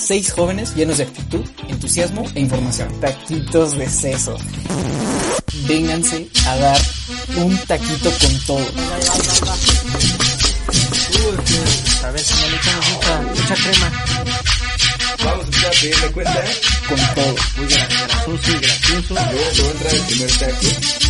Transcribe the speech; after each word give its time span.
seis 0.00 0.32
jóvenes 0.32 0.74
llenos 0.74 0.98
de 0.98 1.04
actitud, 1.04 1.44
entusiasmo 1.68 2.24
e 2.34 2.40
información. 2.40 2.88
Taquitos 3.00 3.76
de 3.76 3.88
seso. 3.88 4.36
Vénganse 5.66 6.28
a 6.46 6.56
dar 6.56 6.80
un 7.36 7.56
taquito 7.66 8.10
con 8.20 8.38
todo. 8.46 8.66
A 12.02 12.10
ver 12.12 12.20
si 12.22 12.34
no 12.42 12.48
le 12.48 12.56
echamos 12.56 12.92
mucha, 12.92 13.20
mucha 13.22 13.54
crema. 13.54 13.92
Vamos 15.24 15.40
a 15.40 15.44
empezar 15.44 15.66
a 15.66 15.70
pedirle 15.70 16.10
cuenta. 16.12 16.44
Con 16.88 16.98
todo. 17.14 17.34
Muy 17.56 17.66
gra- 17.66 17.88
gracioso 17.88 18.50
y 18.50 18.58
gracioso. 18.60 19.14
Luego 19.14 19.50
te 19.52 19.62
va 19.62 19.68
a 19.68 19.72
entrar 19.72 19.94
el 19.94 20.00
primer 20.02 20.38
taco. 20.38 21.09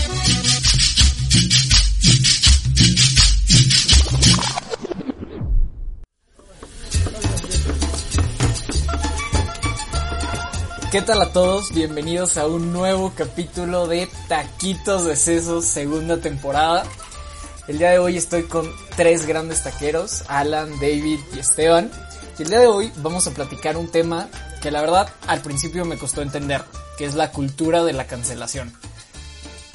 ¿Qué 10.91 11.03
tal 11.03 11.23
a 11.23 11.33
todos? 11.33 11.73
Bienvenidos 11.73 12.37
a 12.37 12.49
un 12.49 12.73
nuevo 12.73 13.13
capítulo 13.15 13.87
de 13.87 14.09
Taquitos 14.27 15.05
de 15.05 15.15
Sesos, 15.15 15.65
segunda 15.65 16.21
temporada. 16.21 16.85
El 17.69 17.79
día 17.79 17.91
de 17.93 18.01
hoy 18.01 18.17
estoy 18.17 18.43
con 18.43 18.69
tres 18.97 19.25
grandes 19.25 19.63
taqueros, 19.63 20.25
Alan, 20.27 20.69
David 20.81 21.21
y 21.33 21.39
Esteban. 21.39 21.93
Y 22.41 22.43
el 22.43 22.49
día 22.49 22.59
de 22.59 22.67
hoy 22.67 22.93
vamos 22.97 23.25
a 23.29 23.31
platicar 23.31 23.77
un 23.77 23.89
tema 23.89 24.29
que 24.61 24.73
la 24.73 24.81
verdad 24.81 25.09
al 25.29 25.43
principio 25.43 25.85
me 25.85 25.97
costó 25.97 26.23
entender, 26.23 26.65
que 26.99 27.05
es 27.05 27.15
la 27.15 27.31
cultura 27.31 27.85
de 27.85 27.93
la 27.93 28.09
cancelación. 28.09 28.73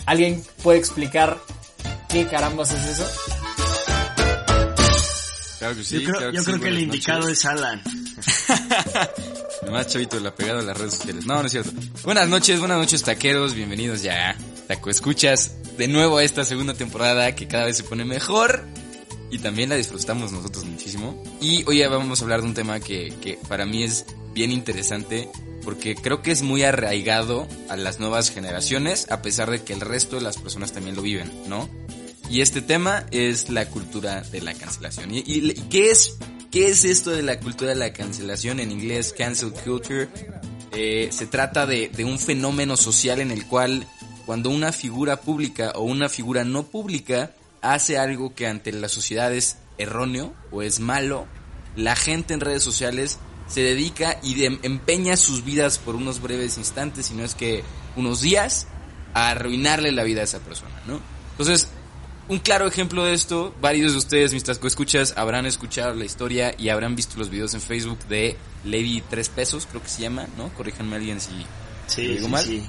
¿Alguien 0.05 0.43
puede 0.63 0.79
explicar 0.79 1.37
qué 2.09 2.27
carambas 2.27 2.73
es 2.73 2.99
eso? 2.99 3.07
Claro 5.59 5.75
que 5.77 5.83
sí. 5.85 6.01
Yo 6.01 6.09
creo, 6.09 6.17
claro 6.17 6.33
yo 6.33 6.39
sí, 6.41 6.45
creo 6.45 6.59
que 6.59 6.67
el 6.67 6.79
indicado 6.79 7.21
noches. 7.21 7.37
es 7.37 7.45
Alan. 7.45 7.81
El 9.63 9.71
más 9.71 9.87
chavito 9.87 10.19
la 10.19 10.33
pegada 10.35 10.59
de 10.61 10.65
las 10.67 10.77
redes 10.77 10.95
sociales. 10.95 11.25
No, 11.25 11.39
no 11.39 11.45
es 11.45 11.51
cierto. 11.51 11.71
Buenas 12.03 12.27
noches, 12.29 12.59
buenas 12.59 12.77
noches 12.77 13.03
taqueros, 13.03 13.53
bienvenidos 13.53 14.01
ya. 14.03 14.37
Taco 14.67 14.89
escuchas 14.89 15.53
de 15.77 15.87
nuevo 15.87 16.17
a 16.17 16.23
esta 16.23 16.43
segunda 16.45 16.73
temporada 16.73 17.33
que 17.35 17.47
cada 17.47 17.65
vez 17.65 17.77
se 17.77 17.83
pone 17.83 18.05
mejor 18.05 18.65
y 19.31 19.39
también 19.39 19.69
la 19.69 19.75
disfrutamos 19.75 20.31
nosotros 20.31 20.65
muchísimo. 20.65 21.21
Y 21.41 21.63
hoy 21.67 21.83
vamos 21.87 22.19
a 22.21 22.23
hablar 22.23 22.41
de 22.41 22.47
un 22.47 22.53
tema 22.53 22.79
que, 22.79 23.13
que 23.21 23.39
para 23.47 23.65
mí 23.65 23.83
es 23.83 24.05
bien 24.33 24.51
interesante 24.51 25.29
porque 25.63 25.95
creo 25.95 26.21
que 26.21 26.31
es 26.31 26.41
muy 26.43 26.63
arraigado 26.63 27.47
a 27.69 27.75
las 27.77 27.99
nuevas 27.99 28.29
generaciones 28.29 29.07
a 29.09 29.21
pesar 29.21 29.49
de 29.49 29.63
que 29.63 29.73
el 29.73 29.81
resto 29.81 30.15
de 30.17 30.21
las 30.21 30.37
personas 30.37 30.71
también 30.73 30.95
lo 30.95 31.01
viven, 31.01 31.31
¿no? 31.47 31.69
Y 32.29 32.41
este 32.41 32.61
tema 32.61 33.05
es 33.11 33.49
la 33.49 33.67
cultura 33.69 34.21
de 34.21 34.41
la 34.41 34.53
cancelación. 34.53 35.13
¿Y, 35.13 35.19
y- 35.19 35.51
y 35.51 35.61
qué 35.69 35.91
es 35.91 36.17
qué 36.55 36.67
es 36.67 36.85
esto 36.85 37.11
de 37.11 37.21
la 37.21 37.37
cultura 37.37 37.71
de 37.71 37.75
la 37.75 37.91
cancelación? 37.91 38.61
En 38.61 38.71
inglés, 38.71 39.13
cancel 39.15 39.51
culture. 39.51 40.07
Eh, 40.71 41.09
se 41.11 41.27
trata 41.27 41.65
de, 41.65 41.91
un 42.05 42.17
fenómeno 42.17 42.77
social 42.77 43.19
en 43.19 43.31
el 43.31 43.45
cual 43.45 43.85
cuando 44.25 44.49
una 44.49 44.71
figura 44.71 45.19
pública 45.19 45.73
o 45.75 45.81
una 45.81 46.07
figura 46.07 46.45
no 46.45 46.63
pública 46.63 47.33
hace 47.61 47.97
algo 47.97 48.33
que 48.35 48.47
ante 48.47 48.71
la 48.71 48.87
sociedad 48.87 49.33
es 49.33 49.57
erróneo 49.77 50.33
o 50.49 50.61
es 50.61 50.79
malo, 50.79 51.27
la 51.75 51.97
gente 51.97 52.33
en 52.33 52.39
redes 52.39 52.63
sociales 52.63 53.19
se 53.49 53.59
dedica 53.59 54.17
y 54.23 54.45
empeña 54.45 55.17
sus 55.17 55.43
vidas 55.43 55.77
por 55.77 55.95
unos 55.95 56.21
breves 56.21 56.57
instantes, 56.57 57.07
si 57.07 57.15
no 57.15 57.25
es 57.25 57.35
que 57.35 57.65
unos 57.97 58.21
días, 58.21 58.67
a 59.13 59.31
arruinarle 59.31 59.91
la 59.91 60.03
vida 60.03 60.21
a 60.21 60.23
esa 60.23 60.39
persona, 60.39 60.81
¿no? 60.87 61.01
Entonces, 61.31 61.67
un 62.27 62.39
claro 62.39 62.67
ejemplo 62.67 63.03
de 63.05 63.13
esto, 63.13 63.53
varios 63.61 63.91
de 63.93 63.99
ustedes, 63.99 64.33
mis 64.33 64.43
escuchas, 64.47 65.13
habrán 65.15 65.45
escuchado 65.45 65.93
la 65.93 66.05
historia 66.05 66.55
y 66.57 66.69
habrán 66.69 66.95
visto 66.95 67.17
los 67.17 67.29
videos 67.29 67.53
en 67.53 67.61
Facebook 67.61 67.99
de 68.09 68.35
Lady 68.63 69.03
3 69.09 69.29
pesos, 69.29 69.67
creo 69.69 69.81
que 69.83 69.89
se 69.89 70.01
llama, 70.01 70.27
¿no? 70.37 70.49
Corríjanme 70.53 70.95
alguien 70.95 71.21
si 71.21 71.45
Sí, 71.87 72.03
¿Lo 72.07 72.13
digo 72.13 72.25
sí, 72.25 72.31
mal? 72.31 72.43
sí. 72.45 72.63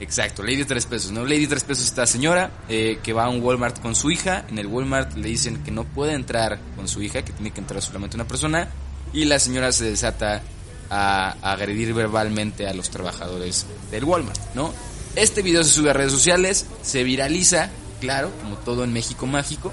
Exacto, 0.00 0.42
Lady 0.42 0.64
3 0.64 0.86
pesos, 0.86 1.10
¿no? 1.12 1.24
Lady 1.24 1.46
3 1.46 1.64
pesos 1.64 1.84
esta 1.84 2.06
señora 2.06 2.50
eh, 2.68 2.98
que 3.02 3.12
va 3.12 3.24
a 3.24 3.28
un 3.28 3.42
Walmart 3.42 3.80
con 3.80 3.94
su 3.94 4.10
hija. 4.10 4.44
En 4.48 4.58
el 4.58 4.66
Walmart 4.66 5.16
le 5.16 5.28
dicen 5.28 5.62
que 5.64 5.70
no 5.70 5.84
puede 5.84 6.12
entrar 6.12 6.58
con 6.76 6.86
su 6.88 7.02
hija, 7.02 7.22
que 7.24 7.32
tiene 7.32 7.50
que 7.50 7.60
entrar 7.60 7.82
solamente 7.82 8.16
una 8.16 8.26
persona. 8.26 8.68
Y 9.12 9.24
la 9.24 9.38
señora 9.38 9.72
se 9.72 9.86
desata 9.90 10.42
a, 10.90 11.36
a 11.42 11.52
agredir 11.52 11.94
verbalmente 11.94 12.66
a 12.68 12.74
los 12.74 12.90
trabajadores 12.90 13.66
del 13.90 14.04
Walmart, 14.04 14.38
¿no? 14.54 14.72
Este 15.16 15.42
video 15.42 15.64
se 15.64 15.70
sube 15.70 15.90
a 15.90 15.94
redes 15.94 16.12
sociales, 16.12 16.66
se 16.82 17.02
viraliza, 17.02 17.70
claro, 18.00 18.32
como 18.42 18.56
todo 18.56 18.84
en 18.84 18.92
México 18.92 19.26
mágico. 19.26 19.72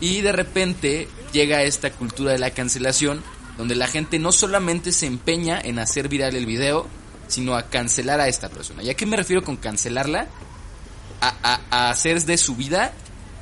Y 0.00 0.20
de 0.20 0.32
repente 0.32 1.08
llega 1.32 1.62
esta 1.62 1.90
cultura 1.90 2.32
de 2.32 2.38
la 2.38 2.50
cancelación, 2.50 3.22
donde 3.56 3.74
la 3.74 3.86
gente 3.86 4.18
no 4.18 4.32
solamente 4.32 4.92
se 4.92 5.06
empeña 5.06 5.60
en 5.60 5.78
hacer 5.78 6.08
viral 6.08 6.34
el 6.36 6.46
video, 6.46 6.86
sino 7.28 7.54
a 7.54 7.64
cancelar 7.70 8.20
a 8.20 8.28
esta 8.28 8.48
persona. 8.48 8.82
¿Y 8.82 8.90
a 8.90 8.94
qué 8.94 9.06
me 9.06 9.16
refiero 9.16 9.42
con 9.42 9.56
cancelarla? 9.56 10.26
A, 11.20 11.60
a- 11.70 11.90
hacer 11.90 12.20
de 12.24 12.36
su 12.36 12.54
vida 12.56 12.92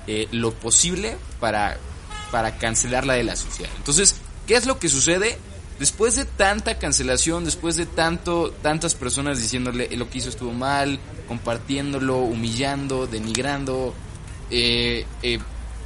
eh, 0.07 0.29
lo 0.31 0.53
posible 0.53 1.17
para, 1.41 1.79
para 2.31 2.59
cancelarla 2.59 3.15
de 3.15 3.25
la 3.25 3.35
sociedad. 3.35 3.71
Entonces, 3.77 4.17
¿qué 4.47 4.55
es 4.55 4.67
lo 4.67 4.79
que 4.79 4.89
sucede? 4.89 5.39
Después 5.81 6.15
de 6.15 6.25
tanta 6.27 6.79
cancelación, 6.79 7.45
después 7.45 7.75
de 7.77 7.87
tanto, 7.87 8.53
tantas 8.63 8.95
personas 8.95 9.41
diciéndole 9.41 9.89
"Eh, 9.91 9.97
lo 9.97 10.09
que 10.11 10.19
hizo 10.19 10.29
estuvo 10.29 10.53
mal, 10.53 11.01
compartiéndolo, 11.27 12.19
humillando, 12.19 13.07
denigrando, 13.09 13.95
eh, 14.53 15.07
eh, 15.23 15.39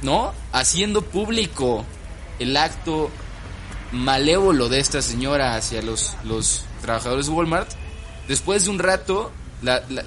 ¿no? 0.03 0.33
Haciendo 0.51 1.01
público 1.01 1.83
el 2.39 2.55
acto 2.55 3.09
malévolo 3.91 4.69
de 4.69 4.79
esta 4.79 5.01
señora 5.01 5.55
hacia 5.55 5.81
los, 5.81 6.15
los 6.23 6.63
trabajadores 6.81 7.27
de 7.27 7.31
Walmart, 7.31 7.69
después 8.27 8.65
de 8.65 8.69
un 8.69 8.79
rato, 8.79 9.31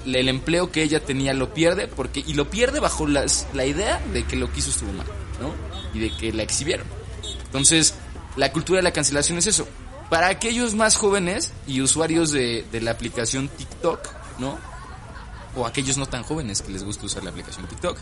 el 0.05 0.29
empleo 0.29 0.71
que 0.71 0.83
ella 0.83 1.03
tenía 1.03 1.33
lo 1.33 1.53
pierde, 1.53 1.87
porque, 1.87 2.23
y 2.25 2.33
lo 2.33 2.49
pierde 2.49 2.79
bajo 2.79 3.07
las- 3.07 3.47
la 3.53 3.65
idea 3.65 3.99
de 4.13 4.23
que 4.23 4.35
lo 4.37 4.51
que 4.51 4.59
hizo 4.59 4.69
estuvo 4.69 4.93
mal, 4.93 5.07
¿no? 5.41 5.53
Y 5.93 5.99
de 5.99 6.11
que 6.15 6.31
la 6.31 6.43
exhibieron. 6.43 6.85
Entonces, 7.45 7.95
la 8.37 8.51
cultura 8.53 8.77
de 8.77 8.83
la 8.83 8.93
cancelación 8.93 9.37
es 9.39 9.47
eso. 9.47 9.67
Para 10.09 10.27
aquellos 10.27 10.73
más 10.75 10.95
jóvenes 10.95 11.51
y 11.67 11.81
usuarios 11.81 12.31
de, 12.31 12.65
de 12.71 12.81
la 12.81 12.91
aplicación 12.91 13.49
TikTok, 13.49 13.99
¿no? 14.39 14.57
O 15.55 15.65
aquellos 15.65 15.97
no 15.97 16.05
tan 16.05 16.23
jóvenes 16.23 16.61
que 16.61 16.71
les 16.71 16.83
gusta 16.83 17.05
usar 17.07 17.23
la 17.23 17.29
aplicación 17.31 17.67
TikTok, 17.67 17.97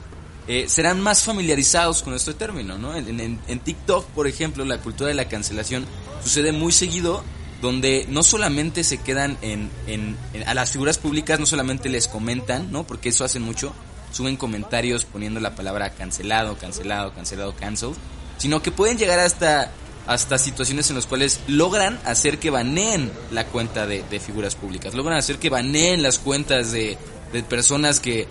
eh, 0.50 0.66
serán 0.68 1.00
más 1.00 1.24
familiarizados 1.24 2.02
con 2.02 2.16
este 2.16 2.34
término, 2.34 2.78
¿no? 2.80 2.96
En, 2.96 3.60
TikTok, 3.60 4.06
por 4.08 4.26
ejemplo, 4.28 4.66
la 4.66 4.80
cultura 4.80 5.08
de 5.08 5.14
la 5.14 5.30
cancelación 5.30 5.86
sucede 6.24 6.52
muy 6.52 6.72
seguido, 6.72 7.24
donde 7.62 8.08
no 8.10 8.24
solamente 8.24 8.84
se 8.84 8.98
quedan 8.98 9.38
en, 9.44 9.70
en- 9.86 10.18
a 10.48 10.56
las 10.56 10.72
figuras 10.72 10.98
públicas, 10.98 11.40
no 11.40 11.46
solamente 11.46 11.88
les 11.88 12.08
comentan, 12.08 12.72
¿no? 12.72 12.84
Porque 12.84 13.10
eso 13.10 13.24
hacen 13.24 13.44
mucho, 13.44 13.74
suben 14.12 14.38
comentarios 14.38 15.06
poniendo 15.06 15.40
la 15.40 15.54
palabra 15.54 15.92
cancelado, 15.92 16.58
cancelado, 16.58 17.14
cancelado, 17.14 17.56
cancelled, 17.56 17.96
sino 18.40 18.64
que 18.64 18.72
pueden 18.72 18.98
llegar 18.98 19.20
hasta 19.20 19.72
hasta 20.08 20.40
situaciones 20.40 20.90
en 20.90 20.96
las 20.96 21.06
cuales 21.06 21.40
logran 21.46 22.00
hacer 22.04 22.40
que 22.40 22.50
baneen 22.50 23.12
la 23.30 23.46
cuenta 23.46 23.86
de, 23.86 24.02
de 24.10 24.20
figuras 24.20 24.56
públicas, 24.56 24.96
logran 24.96 25.20
hacer 25.20 25.38
que 25.38 25.52
baneen 25.52 26.02
las 26.02 26.18
cuentas 26.18 26.72
de, 26.72 26.98
de 27.32 27.44
personas 27.44 28.00
que 28.00 28.28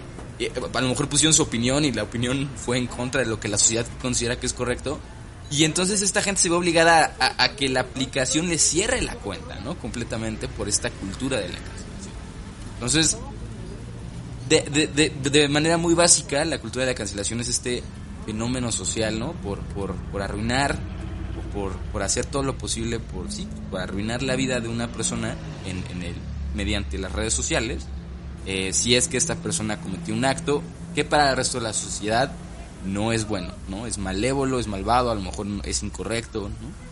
a 0.46 0.80
lo 0.80 0.88
mejor 0.88 1.08
pusieron 1.08 1.34
su 1.34 1.42
opinión 1.42 1.84
y 1.84 1.92
la 1.92 2.04
opinión 2.04 2.48
fue 2.56 2.78
en 2.78 2.86
contra 2.86 3.22
de 3.22 3.26
lo 3.26 3.40
que 3.40 3.48
la 3.48 3.58
sociedad 3.58 3.86
considera 4.00 4.38
que 4.38 4.46
es 4.46 4.52
correcto. 4.52 4.98
Y 5.50 5.64
entonces 5.64 6.02
esta 6.02 6.22
gente 6.22 6.42
se 6.42 6.50
ve 6.50 6.56
obligada 6.56 7.16
a, 7.18 7.56
que 7.56 7.68
la 7.68 7.80
aplicación 7.80 8.48
le 8.48 8.58
cierre 8.58 9.00
la 9.00 9.14
cuenta, 9.14 9.58
¿no? 9.60 9.78
Completamente 9.78 10.46
por 10.46 10.68
esta 10.68 10.90
cultura 10.90 11.38
de 11.38 11.48
la 11.48 11.58
cancelación. 11.58 12.14
Entonces, 12.74 13.18
de, 14.48 14.88
de, 14.94 15.30
de, 15.30 15.48
manera 15.48 15.78
muy 15.78 15.94
básica, 15.94 16.44
la 16.44 16.58
cultura 16.58 16.84
de 16.84 16.92
la 16.92 16.96
cancelación 16.96 17.40
es 17.40 17.48
este 17.48 17.82
fenómeno 18.26 18.70
social, 18.70 19.18
¿no? 19.18 19.32
Por, 19.32 19.60
por, 19.60 19.94
por 19.94 20.20
arruinar, 20.20 20.78
por, 21.54 21.72
por 21.92 22.02
hacer 22.02 22.26
todo 22.26 22.42
lo 22.42 22.58
posible 22.58 23.00
por, 23.00 23.32
sí, 23.32 23.48
por 23.70 23.80
arruinar 23.80 24.22
la 24.22 24.36
vida 24.36 24.60
de 24.60 24.68
una 24.68 24.88
persona 24.88 25.34
en, 25.64 25.82
en 25.90 26.02
el, 26.02 26.14
mediante 26.54 26.98
las 26.98 27.12
redes 27.12 27.32
sociales, 27.32 27.86
eh, 28.48 28.72
si 28.72 28.96
es 28.96 29.08
que 29.08 29.18
esta 29.18 29.36
persona 29.36 29.78
cometió 29.78 30.14
un 30.14 30.24
acto 30.24 30.62
que 30.94 31.04
para 31.04 31.28
el 31.28 31.36
resto 31.36 31.58
de 31.58 31.64
la 31.64 31.74
sociedad 31.74 32.32
no 32.86 33.12
es 33.12 33.28
bueno, 33.28 33.52
¿no? 33.68 33.86
Es 33.86 33.98
malévolo, 33.98 34.58
es 34.58 34.66
malvado, 34.66 35.10
a 35.10 35.14
lo 35.14 35.20
mejor 35.20 35.46
es 35.64 35.82
incorrecto, 35.82 36.48
¿no? 36.48 36.88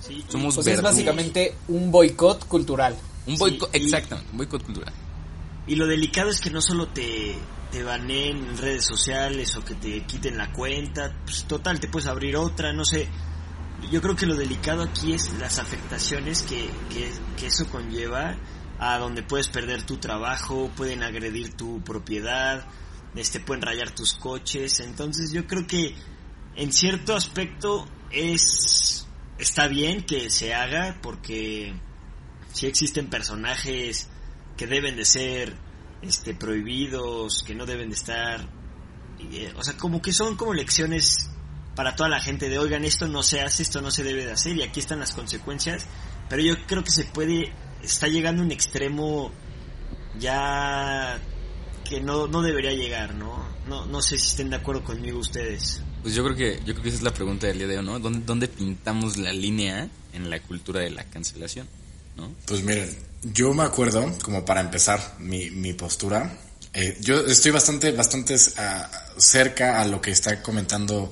Sí, 0.00 0.24
Somos 0.26 0.54
Pues 0.54 0.68
es 0.68 0.80
básicamente 0.80 1.54
un 1.68 1.90
boicot 1.90 2.48
cultural. 2.48 2.96
Un 3.26 3.36
boicot, 3.36 3.68
exactamente, 3.74 4.30
un 4.32 4.38
boicot 4.38 4.64
cultural. 4.64 4.94
Y 5.66 5.76
lo 5.76 5.86
delicado 5.86 6.30
es 6.30 6.40
que 6.40 6.48
no 6.48 6.62
solo 6.62 6.88
te, 6.88 7.34
te 7.70 7.82
baneen 7.82 8.38
en 8.38 8.56
redes 8.56 8.86
sociales 8.86 9.54
o 9.56 9.64
que 9.66 9.74
te 9.74 10.02
quiten 10.04 10.38
la 10.38 10.50
cuenta, 10.50 11.14
pues 11.26 11.44
total, 11.44 11.78
te 11.78 11.88
puedes 11.88 12.08
abrir 12.08 12.38
otra, 12.38 12.72
no 12.72 12.86
sé. 12.86 13.06
Yo 13.92 14.00
creo 14.00 14.16
que 14.16 14.24
lo 14.24 14.34
delicado 14.34 14.82
aquí 14.82 15.12
es 15.12 15.30
las 15.38 15.58
afectaciones 15.58 16.42
que, 16.42 16.70
que, 16.88 17.10
que 17.36 17.48
eso 17.48 17.66
conlleva 17.66 18.34
a 18.78 18.98
donde 18.98 19.22
puedes 19.22 19.48
perder 19.48 19.82
tu 19.84 19.98
trabajo, 19.98 20.70
pueden 20.76 21.02
agredir 21.02 21.54
tu 21.54 21.82
propiedad, 21.82 22.66
este 23.14 23.40
pueden 23.40 23.62
rayar 23.62 23.90
tus 23.90 24.14
coches, 24.14 24.80
entonces 24.80 25.32
yo 25.32 25.46
creo 25.46 25.66
que 25.66 25.94
en 26.56 26.72
cierto 26.72 27.14
aspecto 27.14 27.86
es 28.10 29.06
está 29.38 29.66
bien 29.66 30.04
que 30.04 30.30
se 30.30 30.54
haga 30.54 30.98
porque 31.02 31.74
sí 32.52 32.66
existen 32.66 33.10
personajes 33.10 34.08
que 34.56 34.66
deben 34.66 34.96
de 34.96 35.04
ser 35.04 35.56
este 36.02 36.34
prohibidos, 36.34 37.42
que 37.44 37.54
no 37.54 37.66
deben 37.66 37.88
de 37.88 37.96
estar 37.96 38.48
eh, 39.18 39.52
o 39.56 39.62
sea, 39.62 39.76
como 39.76 40.02
que 40.02 40.12
son 40.12 40.36
como 40.36 40.54
lecciones 40.54 41.30
para 41.74 41.96
toda 41.96 42.08
la 42.08 42.20
gente 42.20 42.48
de, 42.48 42.58
oigan, 42.58 42.84
esto 42.84 43.08
no 43.08 43.22
se 43.22 43.40
hace, 43.40 43.62
esto 43.62 43.80
no 43.80 43.90
se 43.90 44.04
debe 44.04 44.24
de 44.24 44.32
hacer 44.32 44.56
y 44.56 44.62
aquí 44.62 44.80
están 44.80 45.00
las 45.00 45.12
consecuencias, 45.12 45.86
pero 46.28 46.42
yo 46.42 46.54
creo 46.66 46.84
que 46.84 46.90
se 46.90 47.04
puede 47.04 47.52
está 47.84 48.08
llegando 48.08 48.42
a 48.42 48.44
un 48.44 48.52
extremo 48.52 49.30
ya 50.18 51.20
que 51.88 52.00
no, 52.00 52.26
no 52.26 52.42
debería 52.42 52.72
llegar, 52.72 53.14
¿no? 53.14 53.46
¿no? 53.68 53.86
No 53.86 54.02
sé 54.02 54.18
si 54.18 54.28
estén 54.28 54.50
de 54.50 54.56
acuerdo 54.56 54.84
conmigo 54.84 55.18
ustedes. 55.18 55.82
Pues 56.02 56.14
yo 56.14 56.24
creo 56.24 56.36
que 56.36 56.58
yo 56.64 56.74
creo 56.74 56.82
que 56.82 56.88
esa 56.88 56.98
es 56.98 57.04
la 57.04 57.12
pregunta 57.12 57.46
del 57.46 57.58
día 57.58 57.66
de 57.66 57.78
hoy, 57.78 57.84
¿no? 57.84 57.98
¿Dónde, 57.98 58.20
dónde 58.24 58.48
pintamos 58.48 59.16
la 59.16 59.32
línea 59.32 59.88
en 60.12 60.30
la 60.30 60.40
cultura 60.40 60.80
de 60.80 60.90
la 60.90 61.04
cancelación? 61.04 61.66
¿no? 62.16 62.32
Pues 62.46 62.62
miren, 62.62 62.96
yo 63.22 63.52
me 63.54 63.64
acuerdo, 63.64 64.16
como 64.22 64.44
para 64.44 64.60
empezar 64.60 65.16
mi, 65.18 65.50
mi 65.50 65.72
postura, 65.72 66.38
eh, 66.72 66.96
yo 67.00 67.20
estoy 67.26 67.52
bastante, 67.52 67.92
bastante 67.92 68.34
uh, 68.34 69.20
cerca 69.20 69.80
a 69.80 69.86
lo 69.86 70.00
que 70.00 70.10
está 70.10 70.42
comentando 70.42 71.10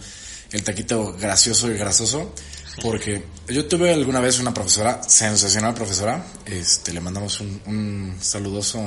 el 0.51 0.63
taquito 0.63 1.15
gracioso 1.15 1.71
y 1.71 1.75
grasoso, 1.79 2.35
porque 2.81 3.23
yo 3.49 3.67
tuve 3.67 3.93
alguna 3.93 4.21
vez 4.21 4.39
una 4.39 4.55
profesora, 4.55 5.03
sensacional 5.07 5.75
profesora, 5.75 6.25
este, 6.47 6.93
le 6.93 7.01
mandamos 7.01 7.41
un, 7.41 7.61
un 7.67 8.17
saludoso 8.21 8.83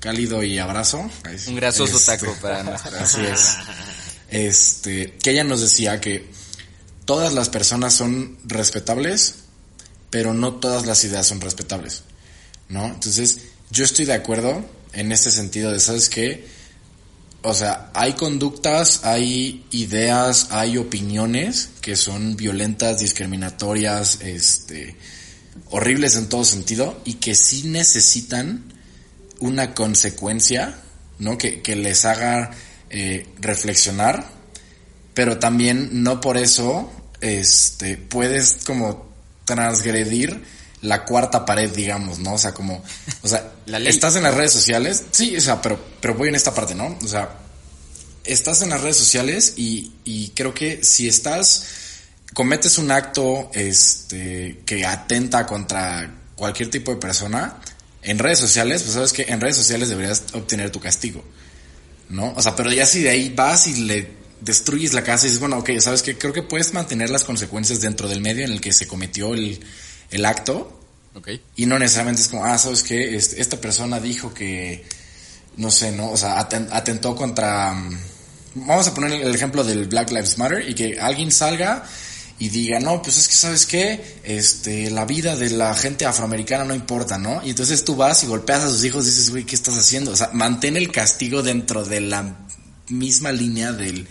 cálido 0.00 0.42
y 0.42 0.58
abrazo. 0.58 1.08
Un 1.46 1.56
grasoso 1.56 1.96
Este, 1.96 2.16
taco 2.16 2.34
para 2.40 2.62
nuestra. 2.64 3.02
Así 3.02 3.20
es. 3.20 3.56
Este, 4.30 5.12
que 5.22 5.30
ella 5.30 5.44
nos 5.44 5.60
decía 5.60 6.00
que 6.00 6.30
todas 7.04 7.32
las 7.34 7.48
personas 7.48 7.94
son 7.94 8.38
respetables, 8.44 9.34
pero 10.08 10.32
no 10.34 10.54
todas 10.54 10.86
las 10.86 11.04
ideas 11.04 11.26
son 11.26 11.40
respetables, 11.40 12.02
¿no? 12.68 12.86
Entonces, 12.86 13.40
yo 13.70 13.84
estoy 13.84 14.06
de 14.06 14.14
acuerdo 14.14 14.64
en 14.92 15.12
este 15.12 15.30
sentido 15.30 15.70
de, 15.70 15.80
¿sabes 15.80 16.08
qué? 16.08 16.48
O 17.42 17.54
sea, 17.54 17.90
hay 17.94 18.12
conductas, 18.14 19.04
hay 19.04 19.64
ideas, 19.70 20.48
hay 20.50 20.76
opiniones 20.76 21.70
que 21.80 21.96
son 21.96 22.36
violentas, 22.36 22.98
discriminatorias, 22.98 24.20
este, 24.20 24.96
horribles 25.70 26.16
en 26.16 26.28
todo 26.28 26.44
sentido 26.44 27.00
y 27.04 27.14
que 27.14 27.34
sí 27.34 27.68
necesitan 27.68 28.64
una 29.38 29.74
consecuencia, 29.74 30.76
¿no? 31.18 31.38
Que, 31.38 31.62
que 31.62 31.76
les 31.76 32.04
haga 32.04 32.50
eh, 32.90 33.26
reflexionar, 33.40 34.26
pero 35.14 35.38
también 35.38 36.02
no 36.02 36.20
por 36.20 36.36
eso, 36.36 36.92
este, 37.22 37.96
puedes 37.96 38.58
como 38.66 39.08
transgredir 39.44 40.42
la 40.82 41.04
cuarta 41.04 41.44
pared, 41.44 41.70
digamos, 41.70 42.18
¿no? 42.18 42.34
O 42.34 42.38
sea, 42.38 42.52
como, 42.52 42.82
o 43.22 43.28
sea, 43.28 43.52
Estás 43.78 44.16
en 44.16 44.22
las 44.22 44.34
redes 44.34 44.52
sociales, 44.52 45.04
sí, 45.10 45.36
o 45.36 45.40
sea, 45.40 45.60
pero, 45.60 45.78
pero 46.00 46.14
voy 46.14 46.28
en 46.28 46.34
esta 46.34 46.54
parte, 46.54 46.74
¿no? 46.74 46.98
O 47.02 47.08
sea, 47.08 47.38
estás 48.24 48.62
en 48.62 48.70
las 48.70 48.80
redes 48.80 48.96
sociales 48.96 49.54
y, 49.56 49.92
y 50.04 50.30
creo 50.30 50.54
que 50.54 50.82
si 50.84 51.08
estás, 51.08 51.66
cometes 52.34 52.78
un 52.78 52.90
acto, 52.90 53.50
este, 53.54 54.60
que 54.66 54.84
atenta 54.84 55.46
contra 55.46 56.14
cualquier 56.36 56.70
tipo 56.70 56.90
de 56.90 56.98
persona, 56.98 57.60
en 58.02 58.18
redes 58.18 58.38
sociales, 58.38 58.82
pues 58.82 58.94
sabes 58.94 59.12
que 59.12 59.22
en 59.22 59.40
redes 59.40 59.56
sociales 59.56 59.88
deberías 59.88 60.24
obtener 60.32 60.70
tu 60.70 60.80
castigo, 60.80 61.22
¿no? 62.08 62.32
O 62.36 62.42
sea, 62.42 62.56
pero 62.56 62.72
ya 62.72 62.86
si 62.86 63.02
de 63.02 63.10
ahí 63.10 63.30
vas 63.30 63.66
y 63.66 63.82
le 63.82 64.20
destruyes 64.40 64.94
la 64.94 65.04
casa 65.04 65.26
y 65.26 65.28
dices, 65.28 65.40
bueno, 65.40 65.58
ok, 65.58 65.70
sabes 65.80 66.02
que 66.02 66.16
creo 66.16 66.32
que 66.32 66.42
puedes 66.42 66.72
mantener 66.72 67.10
las 67.10 67.24
consecuencias 67.24 67.80
dentro 67.80 68.08
del 68.08 68.20
medio 68.20 68.44
en 68.44 68.52
el 68.52 68.60
que 68.60 68.72
se 68.72 68.86
cometió 68.86 69.34
el, 69.34 69.60
el 70.10 70.24
acto, 70.24 70.79
Y 71.56 71.66
no 71.66 71.78
necesariamente 71.78 72.22
es 72.22 72.28
como, 72.28 72.44
ah, 72.44 72.56
¿sabes 72.58 72.82
qué? 72.82 73.16
Este, 73.16 73.40
esta 73.40 73.60
persona 73.60 74.00
dijo 74.00 74.32
que, 74.34 74.84
no 75.56 75.70
sé, 75.70 75.92
¿no? 75.92 76.10
O 76.10 76.16
sea, 76.16 76.38
aten- 76.38 76.68
atentó 76.70 77.14
contra... 77.16 77.72
mm, 77.74 77.98
Vamos 78.66 78.88
a 78.88 78.94
poner 78.94 79.12
el 79.12 79.32
ejemplo 79.34 79.62
del 79.62 79.86
Black 79.86 80.10
Lives 80.10 80.36
Matter 80.38 80.68
y 80.68 80.74
que 80.74 80.98
alguien 80.98 81.30
salga 81.30 81.84
y 82.38 82.48
diga, 82.48 82.80
no, 82.80 83.00
pues 83.02 83.16
es 83.18 83.28
que, 83.28 83.34
¿sabes 83.34 83.66
qué? 83.66 84.18
Este, 84.24 84.90
la 84.90 85.04
vida 85.04 85.36
de 85.36 85.50
la 85.50 85.72
gente 85.74 86.04
afroamericana 86.06 86.64
no 86.64 86.74
importa, 86.74 87.16
¿no? 87.16 87.40
Y 87.46 87.50
entonces 87.50 87.84
tú 87.84 87.94
vas 87.94 88.24
y 88.24 88.26
golpeas 88.26 88.62
a 88.64 88.68
sus 88.70 88.82
hijos 88.82 89.04
y 89.04 89.10
dices, 89.10 89.30
güey, 89.30 89.44
¿qué 89.44 89.54
estás 89.54 89.76
haciendo? 89.76 90.10
O 90.12 90.16
sea, 90.16 90.30
mantén 90.32 90.76
el 90.76 90.90
castigo 90.90 91.42
dentro 91.42 91.84
de 91.84 92.00
la 92.00 92.38
misma 92.88 93.30
línea 93.30 93.72
del, 93.72 94.08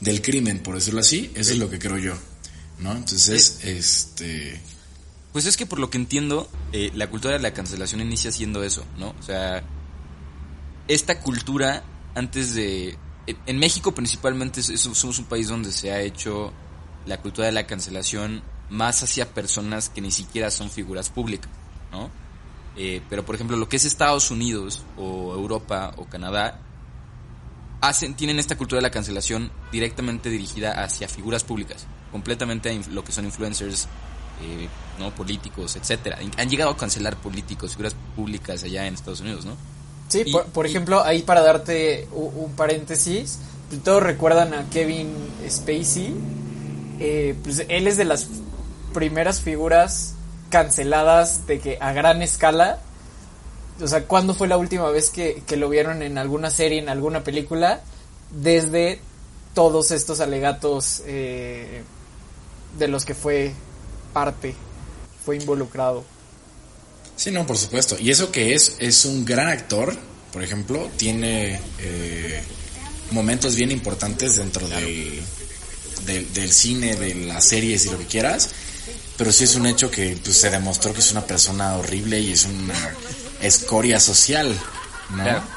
del 0.00 0.20
crimen, 0.22 0.58
por 0.60 0.74
decirlo 0.74 1.00
así. 1.00 1.30
Eso 1.36 1.52
es 1.52 1.58
lo 1.58 1.70
que 1.70 1.78
creo 1.78 1.98
yo, 1.98 2.14
¿no? 2.80 2.92
Entonces, 2.92 3.58
este... 3.62 4.60
Pues 5.36 5.44
es 5.44 5.58
que 5.58 5.66
por 5.66 5.78
lo 5.78 5.90
que 5.90 5.98
entiendo, 5.98 6.48
eh, 6.72 6.90
la 6.94 7.10
cultura 7.10 7.34
de 7.34 7.40
la 7.40 7.52
cancelación 7.52 8.00
inicia 8.00 8.32
siendo 8.32 8.62
eso, 8.64 8.86
¿no? 8.96 9.14
O 9.20 9.22
sea, 9.22 9.62
esta 10.88 11.20
cultura 11.20 11.82
antes 12.14 12.54
de... 12.54 12.96
en- 13.26 13.58
México 13.58 13.92
principalmente 13.92 14.62
somos 14.62 15.18
un 15.18 15.26
país 15.26 15.48
donde 15.48 15.72
se 15.72 15.92
ha 15.92 16.00
hecho 16.00 16.54
la 17.04 17.20
cultura 17.20 17.48
de 17.48 17.52
la 17.52 17.66
cancelación 17.66 18.42
más 18.70 19.02
hacia 19.02 19.34
personas 19.34 19.90
que 19.90 20.00
ni 20.00 20.10
siquiera 20.10 20.50
son 20.50 20.70
figuras 20.70 21.10
públicas, 21.10 21.50
¿no? 21.92 22.08
Eh, 22.78 23.02
pero 23.10 23.26
por 23.26 23.34
ejemplo 23.34 23.58
lo 23.58 23.68
que 23.68 23.76
es 23.76 23.84
Estados 23.84 24.30
Unidos 24.30 24.84
o 24.96 25.34
Europa 25.34 25.92
o 25.98 26.06
Canadá 26.06 26.60
hacen, 27.82 28.14
tienen 28.14 28.38
esta 28.38 28.56
cultura 28.56 28.78
de 28.78 28.84
la 28.84 28.90
cancelación 28.90 29.52
directamente 29.70 30.30
dirigida 30.30 30.82
hacia 30.82 31.08
figuras 31.08 31.44
públicas, 31.44 31.86
completamente 32.10 32.70
a 32.70 32.90
lo 32.90 33.04
que 33.04 33.12
son 33.12 33.26
influencers, 33.26 33.86
eh, 34.42 34.68
no 34.98 35.14
políticos, 35.14 35.76
etcétera. 35.76 36.18
Han 36.38 36.48
llegado 36.48 36.70
a 36.70 36.76
cancelar 36.76 37.16
políticos, 37.16 37.72
figuras 37.72 37.94
públicas 38.14 38.62
allá 38.62 38.86
en 38.86 38.94
Estados 38.94 39.20
Unidos, 39.20 39.44
¿no? 39.44 39.56
Sí, 40.08 40.22
Y- 40.24 40.32
por, 40.32 40.44
por 40.46 40.66
y- 40.66 40.70
ejemplo, 40.70 41.02
ahí 41.04 41.22
para 41.22 41.42
darte 41.42 42.08
un, 42.12 42.52
paréntesis, 42.56 43.38
todos 43.84 44.02
recuerdan 44.02 44.54
a 44.54 44.68
Kevin 44.70 45.12
Spacey. 45.48 46.14
Eh, 47.00 47.34
pues 47.42 47.64
él 47.68 47.86
es 47.86 47.96
de 47.96 48.04
las 48.04 48.28
primeras 48.94 49.40
figuras 49.40 50.14
canceladas 50.48 51.46
de 51.46 51.58
que 51.60 51.78
a 51.80 51.92
gran 51.92 52.22
escala. 52.22 52.78
O 53.82 53.86
sea, 53.86 54.04
¿cuándo 54.04 54.32
fue 54.34 54.48
la 54.48 54.56
última 54.56 54.88
vez 54.90 55.10
que, 55.10 55.42
que 55.46 55.56
lo 55.56 55.68
vieron 55.68 56.02
en 56.02 56.16
alguna 56.16 56.50
serie, 56.50 56.78
en 56.78 56.88
alguna 56.88 57.22
película? 57.24 57.80
Desde 58.30 59.00
todos 59.54 59.90
estos 59.90 60.20
alegatos 60.20 61.02
eh, 61.06 61.82
de 62.78 62.88
los 62.88 63.04
que 63.04 63.14
fue 63.14 63.52
parte, 64.16 64.54
fue 65.26 65.36
involucrado. 65.36 66.02
Sí, 67.16 67.30
no, 67.30 67.46
por 67.46 67.58
supuesto. 67.58 67.98
Y 68.00 68.10
eso 68.10 68.32
que 68.32 68.54
es, 68.54 68.76
es 68.78 69.04
un 69.04 69.26
gran 69.26 69.48
actor, 69.48 69.94
por 70.32 70.42
ejemplo, 70.42 70.88
tiene 70.96 71.60
eh, 71.78 72.42
momentos 73.10 73.56
bien 73.56 73.70
importantes 73.70 74.36
dentro 74.36 74.66
del, 74.68 75.22
del, 76.06 76.32
del 76.32 76.50
cine, 76.50 76.96
de 76.96 77.14
las 77.14 77.44
series 77.44 77.84
y 77.84 77.90
lo 77.90 77.98
que 77.98 78.06
quieras. 78.06 78.48
Pero 79.18 79.30
sí 79.32 79.44
es 79.44 79.54
un 79.54 79.66
hecho 79.66 79.90
que 79.90 80.18
pues, 80.24 80.38
se 80.38 80.48
demostró 80.48 80.94
que 80.94 81.00
es 81.00 81.12
una 81.12 81.26
persona 81.26 81.76
horrible 81.76 82.18
y 82.18 82.32
es 82.32 82.46
una 82.46 82.94
escoria 83.42 84.00
social, 84.00 84.58
¿no? 85.10 85.24
Claro. 85.24 85.55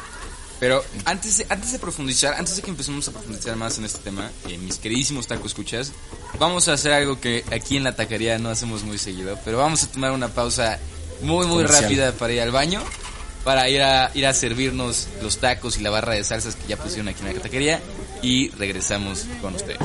Pero 0.59 0.83
antes 1.05 1.37
de, 1.37 1.45
antes 1.49 1.71
de 1.71 1.79
profundizar, 1.79 2.33
antes 2.33 2.57
de 2.57 2.61
que 2.61 2.69
empecemos 2.69 3.07
a 3.07 3.11
profundizar 3.11 3.55
más 3.55 3.77
en 3.77 3.85
este 3.85 3.99
tema, 3.99 4.29
eh, 4.47 4.57
mis 4.57 4.77
queridísimos 4.77 5.25
taco 5.27 5.47
escuchas, 5.47 5.93
vamos 6.37 6.67
a 6.67 6.73
hacer 6.73 6.91
algo 6.91 7.19
que 7.21 7.45
aquí 7.51 7.77
en 7.77 7.83
la 7.85 7.95
taquería 7.95 8.37
no 8.39 8.49
hacemos 8.49 8.83
muy 8.83 8.97
seguido, 8.97 9.39
pero 9.45 9.57
vamos 9.57 9.83
a 9.83 9.87
tomar 9.91 10.11
una 10.11 10.27
pausa 10.27 10.77
muy 11.21 11.45
muy 11.47 11.63
Comercial. 11.63 11.83
rápida 11.83 12.11
para 12.11 12.33
ir 12.33 12.41
al 12.41 12.51
baño, 12.51 12.83
para 13.45 13.69
ir 13.69 13.81
a 13.81 14.11
ir 14.13 14.25
a 14.27 14.33
servirnos 14.33 15.07
los 15.21 15.37
tacos 15.37 15.77
y 15.77 15.81
la 15.81 15.89
barra 15.91 16.13
de 16.13 16.23
salsas 16.25 16.55
que 16.55 16.67
ya 16.67 16.77
pusieron 16.77 17.07
aquí 17.07 17.25
en 17.25 17.33
la 17.35 17.41
taquería 17.41 17.81
y 18.21 18.49
regresamos 18.51 19.25
con 19.41 19.55
ustedes. 19.55 19.79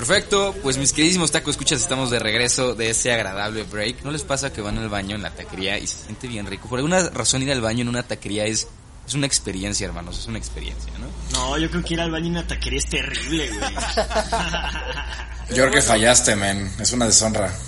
Perfecto, 0.00 0.56
pues 0.62 0.78
mis 0.78 0.94
queridísimos 0.94 1.30
tacos 1.30 1.50
escuchas, 1.50 1.78
estamos 1.82 2.10
de 2.10 2.18
regreso 2.18 2.74
de 2.74 2.88
ese 2.88 3.12
agradable 3.12 3.64
break. 3.64 4.02
¿No 4.02 4.10
les 4.10 4.22
pasa 4.22 4.50
que 4.50 4.62
van 4.62 4.78
al 4.78 4.88
baño 4.88 5.14
en 5.14 5.20
la 5.20 5.30
taquería 5.30 5.78
y 5.78 5.86
se 5.86 5.98
siente 5.98 6.26
bien 6.26 6.46
rico? 6.46 6.70
Por 6.70 6.78
alguna 6.78 7.10
razón 7.10 7.42
ir 7.42 7.52
al 7.52 7.60
baño 7.60 7.82
en 7.82 7.88
una 7.90 8.02
taquería 8.02 8.46
es, 8.46 8.66
es 9.06 9.12
una 9.12 9.26
experiencia, 9.26 9.86
hermanos, 9.86 10.18
es 10.18 10.26
una 10.26 10.38
experiencia, 10.38 10.90
¿no? 10.98 11.06
No, 11.32 11.58
yo 11.58 11.70
creo 11.70 11.84
que 11.84 11.92
ir 11.92 12.00
al 12.00 12.10
baño 12.10 12.28
en 12.28 12.32
una 12.32 12.46
taquería 12.46 12.78
es 12.78 12.88
terrible, 12.88 13.50
güey. 13.50 13.60
Yo 15.50 15.56
creo 15.56 15.70
que 15.70 15.82
fallaste, 15.82 16.34
men. 16.34 16.72
Es 16.78 16.92
una 16.92 17.06
deshonra. 17.06 17.52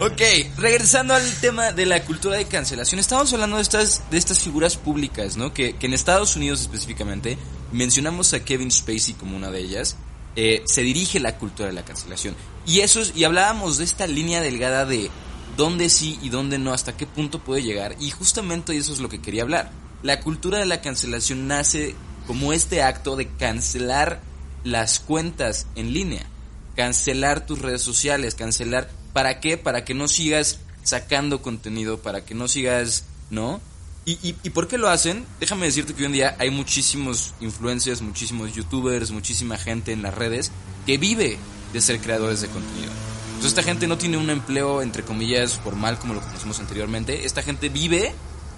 Ok, 0.00 0.20
regresando 0.56 1.14
al 1.14 1.34
tema 1.34 1.70
de 1.70 1.86
la 1.86 2.02
cultura 2.02 2.36
de 2.36 2.46
cancelación, 2.46 2.98
estamos 2.98 3.32
hablando 3.32 3.56
de 3.56 3.62
estas, 3.62 4.10
de 4.10 4.18
estas 4.18 4.40
figuras 4.40 4.76
públicas, 4.76 5.36
¿no? 5.36 5.54
Que, 5.54 5.76
que 5.76 5.86
en 5.86 5.92
Estados 5.92 6.34
Unidos 6.34 6.62
específicamente, 6.62 7.38
mencionamos 7.70 8.32
a 8.32 8.40
Kevin 8.40 8.72
Spacey 8.72 9.14
como 9.14 9.36
una 9.36 9.50
de 9.50 9.60
ellas, 9.60 9.96
eh, 10.36 10.62
se 10.66 10.82
dirige 10.82 11.20
la 11.20 11.38
cultura 11.38 11.68
de 11.68 11.74
la 11.74 11.84
cancelación. 11.84 12.34
Y 12.66 12.80
eso 12.80 13.00
es- 13.00 13.12
y 13.14 13.24
hablábamos 13.24 13.78
de 13.78 13.84
esta 13.84 14.06
línea 14.06 14.40
delgada 14.40 14.86
de 14.86 15.10
dónde 15.56 15.88
sí 15.90 16.18
y 16.22 16.28
dónde 16.30 16.58
no, 16.58 16.72
hasta 16.72 16.96
qué 16.96 17.06
punto 17.06 17.38
puede 17.40 17.62
llegar, 17.62 17.96
y 18.00 18.10
justamente 18.10 18.76
eso 18.76 18.92
es 18.92 19.00
lo 19.00 19.08
que 19.08 19.20
quería 19.20 19.42
hablar. 19.42 19.70
La 20.02 20.20
cultura 20.20 20.58
de 20.58 20.66
la 20.66 20.80
cancelación 20.80 21.46
nace 21.46 21.94
como 22.26 22.52
este 22.52 22.82
acto 22.82 23.16
de 23.16 23.28
cancelar 23.28 24.20
las 24.64 25.00
cuentas 25.00 25.66
en 25.74 25.92
línea. 25.92 26.26
cancelar 26.74 27.44
tus 27.44 27.58
redes 27.58 27.82
sociales, 27.82 28.34
cancelar, 28.34 28.88
¿para 29.12 29.40
qué? 29.40 29.58
Para 29.58 29.84
que 29.84 29.92
no 29.92 30.08
sigas 30.08 30.60
sacando 30.82 31.42
contenido, 31.42 31.98
para 32.00 32.24
que 32.24 32.34
no 32.34 32.48
sigas, 32.48 33.04
¿no? 33.28 33.60
¿Y, 34.04 34.34
y, 34.42 34.50
por 34.50 34.66
qué 34.66 34.78
lo 34.78 34.88
hacen? 34.88 35.24
Déjame 35.38 35.66
decirte 35.66 35.94
que 35.94 36.00
hoy 36.00 36.06
en 36.06 36.12
día 36.12 36.36
hay 36.40 36.50
muchísimos 36.50 37.34
influencers, 37.40 38.02
muchísimos 38.02 38.52
youtubers, 38.52 39.12
muchísima 39.12 39.56
gente 39.58 39.92
en 39.92 40.02
las 40.02 40.12
redes 40.12 40.50
que 40.86 40.98
vive 40.98 41.38
de 41.72 41.80
ser 41.80 42.00
creadores 42.00 42.40
de 42.40 42.48
contenido. 42.48 42.90
Entonces 43.26 43.58
esta 43.58 43.62
gente 43.62 43.86
no 43.86 43.98
tiene 43.98 44.16
un 44.16 44.28
empleo, 44.30 44.82
entre 44.82 45.04
comillas, 45.04 45.58
formal 45.58 46.00
como 46.00 46.14
lo 46.14 46.20
conocimos 46.20 46.58
anteriormente. 46.58 47.24
Esta 47.24 47.42
gente 47.42 47.68
vive 47.68 48.12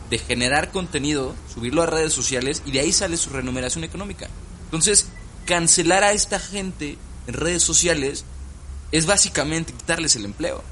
de 0.08 0.18
generar 0.18 0.70
contenido, 0.72 1.34
subirlo 1.52 1.82
a 1.82 1.86
redes 1.86 2.14
sociales 2.14 2.62
y 2.64 2.72
de 2.72 2.80
ahí 2.80 2.92
sale 2.92 3.16
su 3.18 3.30
remuneración 3.30 3.84
económica. 3.84 4.28
Entonces, 4.64 5.08
cancelar 5.44 6.04
a 6.04 6.12
esta 6.12 6.38
gente 6.38 6.96
en 7.26 7.34
redes 7.34 7.62
sociales 7.62 8.24
es 8.92 9.06
básicamente 9.06 9.72
quitarles 9.72 10.16
el 10.16 10.24
empleo. 10.24 10.62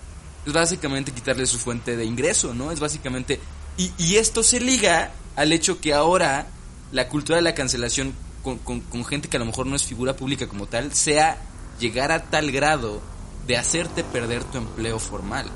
Es 0.46 0.52
básicamente 0.52 1.12
quitarles 1.12 1.50
su 1.50 1.58
fuente 1.58 1.96
de 1.96 2.04
ingreso, 2.04 2.54
¿no? 2.54 2.72
Es 2.72 2.80
básicamente... 2.80 3.38
Y, 3.76 3.92
y 3.98 4.16
esto 4.16 4.42
se 4.42 4.60
liga 4.60 5.12
al 5.36 5.52
hecho 5.52 5.80
que 5.80 5.94
ahora 5.94 6.46
la 6.92 7.08
cultura 7.08 7.36
de 7.36 7.42
la 7.42 7.54
cancelación 7.54 8.14
con, 8.42 8.58
con, 8.58 8.80
con 8.80 9.04
gente 9.04 9.28
que 9.28 9.36
a 9.36 9.40
lo 9.40 9.46
mejor 9.46 9.66
no 9.66 9.76
es 9.76 9.84
figura 9.84 10.16
pública 10.16 10.46
como 10.46 10.66
tal, 10.66 10.92
sea 10.92 11.38
llegar 11.78 12.12
a 12.12 12.24
tal 12.24 12.52
grado 12.52 13.00
de 13.46 13.56
hacerte 13.56 14.04
perder 14.04 14.44
tu 14.44 14.58
empleo 14.58 14.98
formal. 14.98 15.46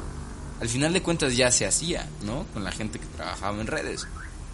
Al 0.61 0.69
final 0.69 0.93
de 0.93 1.03
cuentas 1.03 1.37
ya 1.37 1.51
se 1.51 1.67
hacía, 1.67 2.09
¿no? 2.23 2.47
Con 2.55 2.65
la 2.65 2.73
gente 2.73 2.99
que 2.99 3.07
trabajaba 3.07 3.61
en 3.61 3.67
redes. 3.67 4.07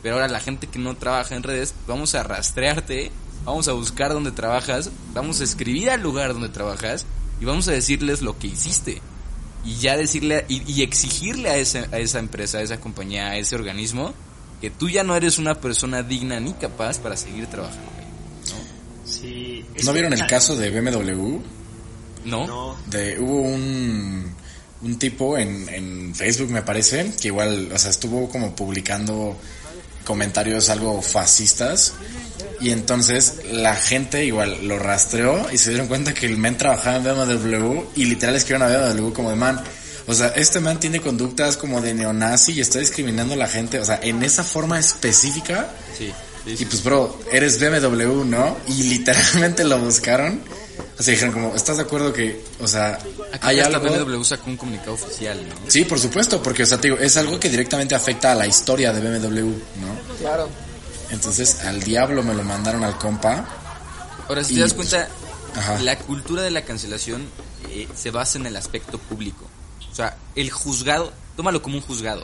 Pero 0.02 0.16
ahora 0.16 0.28
la 0.28 0.40
gente 0.40 0.66
que 0.66 0.78
no 0.78 0.96
trabaja 0.96 1.36
en 1.36 1.44
redes, 1.44 1.74
vamos 1.86 2.14
a 2.14 2.24
rastrearte, 2.24 3.12
vamos 3.44 3.68
a 3.68 3.72
buscar 3.72 4.12
dónde 4.12 4.32
trabajas, 4.32 4.90
vamos 5.14 5.40
a 5.40 5.44
escribir 5.44 5.90
al 5.90 6.02
lugar 6.02 6.32
donde 6.32 6.48
trabajas 6.48 7.06
y 7.40 7.44
vamos 7.44 7.68
a 7.68 7.72
decirles 7.72 8.20
lo 8.20 8.38
que 8.38 8.48
hiciste. 8.48 9.00
Y 9.64 9.76
ya 9.76 9.96
decirle 9.96 10.44
y, 10.48 10.62
y 10.70 10.82
exigirle 10.82 11.50
a 11.50 11.56
esa, 11.56 11.86
a 11.92 11.98
esa 11.98 12.18
empresa, 12.18 12.58
a 12.58 12.62
esa 12.62 12.80
compañía, 12.80 13.28
a 13.28 13.36
ese 13.36 13.54
organismo, 13.54 14.12
que 14.60 14.70
tú 14.70 14.88
ya 14.88 15.02
no 15.02 15.16
eres 15.16 15.38
una 15.38 15.54
persona 15.54 16.02
digna 16.02 16.40
ni 16.40 16.52
capaz 16.52 16.98
para 16.98 17.16
seguir 17.16 17.46
trabajando 17.46 17.90
ahí. 17.98 18.06
Sí. 19.04 19.64
¿No 19.84 19.92
vieron 19.92 20.12
el 20.12 20.26
caso 20.26 20.56
de 20.56 20.70
BMW? 20.70 21.38
¿No? 22.24 22.46
No. 22.46 22.76
De, 22.86 23.18
hubo 23.18 23.42
un, 23.42 24.32
un 24.82 24.98
tipo 24.98 25.36
en, 25.36 25.68
en 25.68 26.14
Facebook, 26.14 26.50
me 26.50 26.62
parece, 26.62 27.12
que 27.20 27.28
igual, 27.28 27.70
o 27.72 27.78
sea, 27.78 27.90
estuvo 27.90 28.28
como 28.28 28.54
publicando 28.54 29.36
comentarios 30.04 30.68
algo 30.70 31.00
fascistas. 31.02 31.94
Y 32.62 32.70
entonces 32.70 33.38
la 33.50 33.74
gente 33.74 34.24
igual 34.24 34.68
lo 34.68 34.78
rastreó 34.78 35.50
y 35.52 35.58
se 35.58 35.70
dieron 35.70 35.88
cuenta 35.88 36.14
que 36.14 36.26
el 36.26 36.38
men 36.38 36.56
trabajaba 36.56 36.96
en 36.96 37.04
BMW 37.04 37.80
y 37.96 38.04
literal 38.04 38.36
escribieron 38.36 38.72
a 38.72 38.92
BMW 38.92 39.12
como 39.12 39.30
de 39.30 39.36
man. 39.36 39.60
O 40.06 40.14
sea, 40.14 40.28
este 40.28 40.60
man 40.60 40.78
tiene 40.78 41.00
conductas 41.00 41.56
como 41.56 41.80
de 41.80 41.92
neonazi 41.92 42.52
y 42.52 42.60
está 42.60 42.78
discriminando 42.78 43.34
a 43.34 43.36
la 43.36 43.48
gente. 43.48 43.80
O 43.80 43.84
sea, 43.84 43.98
en 44.00 44.22
esa 44.22 44.44
forma 44.44 44.78
específica. 44.78 45.70
Sí. 45.98 46.12
sí, 46.44 46.56
Y 46.60 46.64
pues, 46.66 46.84
bro, 46.84 47.18
eres 47.32 47.58
BMW, 47.58 48.24
¿no? 48.24 48.56
Y 48.68 48.84
literalmente 48.84 49.64
lo 49.64 49.78
buscaron. 49.80 50.40
O 50.98 51.02
sea, 51.02 51.12
dijeron 51.14 51.34
como, 51.34 51.56
¿estás 51.56 51.78
de 51.78 51.82
acuerdo 51.82 52.12
que, 52.12 52.44
o 52.60 52.68
sea, 52.68 52.98
Aquí 53.32 53.48
hay 53.48 53.60
hasta 53.60 53.76
algo... 53.78 54.04
BMW 54.04 54.22
sacó 54.22 54.50
un 54.50 54.56
comunicado 54.56 54.92
oficial, 54.92 55.36
¿no? 55.48 55.54
Sí, 55.66 55.84
por 55.84 55.98
supuesto, 55.98 56.40
porque, 56.40 56.62
o 56.62 56.66
sea, 56.66 56.78
te 56.78 56.88
digo, 56.88 57.00
es 57.00 57.16
algo 57.16 57.40
que 57.40 57.48
directamente 57.48 57.96
afecta 57.96 58.32
a 58.32 58.34
la 58.36 58.46
historia 58.46 58.92
de 58.92 59.00
BMW, 59.00 59.48
¿no? 59.48 60.16
Claro. 60.20 60.48
Entonces, 61.12 61.60
al 61.60 61.80
diablo 61.82 62.22
me 62.24 62.34
lo 62.34 62.42
mandaron 62.42 62.82
al 62.84 62.98
compa. 62.98 63.46
Ahora, 64.28 64.42
si 64.42 64.54
Y, 64.54 64.56
te 64.56 64.62
das 64.62 64.74
cuenta, 64.74 65.08
ajá. 65.54 65.78
la 65.80 65.96
cultura 65.98 66.42
de 66.42 66.50
la 66.50 66.64
cancelación 66.64 67.22
eh, 67.70 67.86
se 67.94 68.10
basa 68.10 68.38
en 68.38 68.46
el 68.46 68.56
aspecto 68.56 68.98
público. 68.98 69.46
O 69.90 69.94
sea, 69.94 70.16
el 70.34 70.50
juzgado, 70.50 71.12
tómalo 71.36 71.62
como 71.62 71.76
un 71.76 71.82
juzgado. 71.82 72.22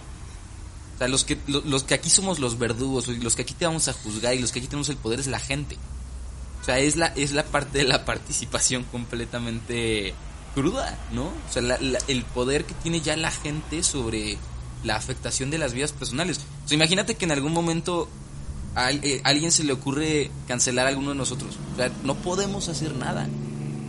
O 0.95 0.99
sea, 0.99 1.07
los 1.07 1.25
que, 1.25 1.39
lo- 1.47 1.61
los 1.61 1.85
que 1.85 1.95
aquí 1.95 2.11
somos 2.11 2.39
los 2.41 2.59
verdugos, 2.59 3.07
los 3.09 3.37
que 3.37 3.43
aquí 3.43 3.55
te 3.55 3.67
vamos 3.67 3.87
a 3.89 3.93
juzgar 3.93 4.35
y 4.35 4.41
los 4.41 4.51
que 4.53 4.59
aquí 4.59 4.69
tenemos 4.69 4.89
el 4.89 4.97
poder 4.97 5.21
es 5.21 5.27
la 5.29 5.39
gente. 5.39 5.77
O 6.61 6.65
sea, 6.65 6.79
es 6.81 6.97
la, 6.97 7.07
es 7.09 7.33
la 7.33 7.45
parte 7.45 7.79
de 7.79 7.85
la 7.85 8.05
participación 8.07 8.85
completamente 8.85 10.15
cruda, 10.55 10.99
¿no? 11.13 11.25
O 11.27 11.53
sea, 11.53 11.61
la- 11.63 11.79
la- 11.81 12.01
el 12.09 12.25
poder 12.25 12.65
que 12.65 12.75
tiene 12.75 13.01
ya 13.03 13.17
la 13.17 13.31
gente 13.31 13.83
sobre 13.83 14.39
la 14.83 14.97
afectación 14.97 15.51
de 15.51 15.59
las 15.59 15.73
vidas 15.75 15.93
personales. 15.93 16.41
O 16.65 16.69
sea, 16.69 16.77
imagínate 16.77 17.17
que 17.17 17.27
en 17.27 17.33
algún 17.33 17.53
momento 17.53 18.09
a, 18.75 18.93
eh, 18.93 19.21
a 19.25 19.29
alguien 19.29 19.53
se 19.53 19.65
le 19.65 19.73
ocurre 19.73 20.31
cancelar 20.47 20.87
a 20.87 20.91
alguno 20.91 21.11
de 21.11 21.17
nosotros. 21.17 21.57
O 21.73 21.77
sea, 21.77 21.91
no 22.05 22.15
podemos 22.17 22.69
hacer 22.69 22.95
nada. 22.95 23.29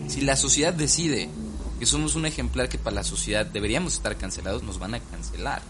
Si 0.08 0.22
la 0.22 0.36
sociedad 0.36 0.74
decide 0.74 1.30
que 1.80 1.86
somos 1.86 2.16
un 2.16 2.26
ejemplar 2.26 2.68
que 2.68 2.78
para 2.78 2.98
la 2.98 3.04
sociedad 3.04 3.46
deberíamos 3.46 3.94
estar 3.94 4.18
cancelados, 4.18 4.64
nos 4.64 4.80
van 4.80 4.96
a 4.96 5.00
cancelar. 5.00 5.62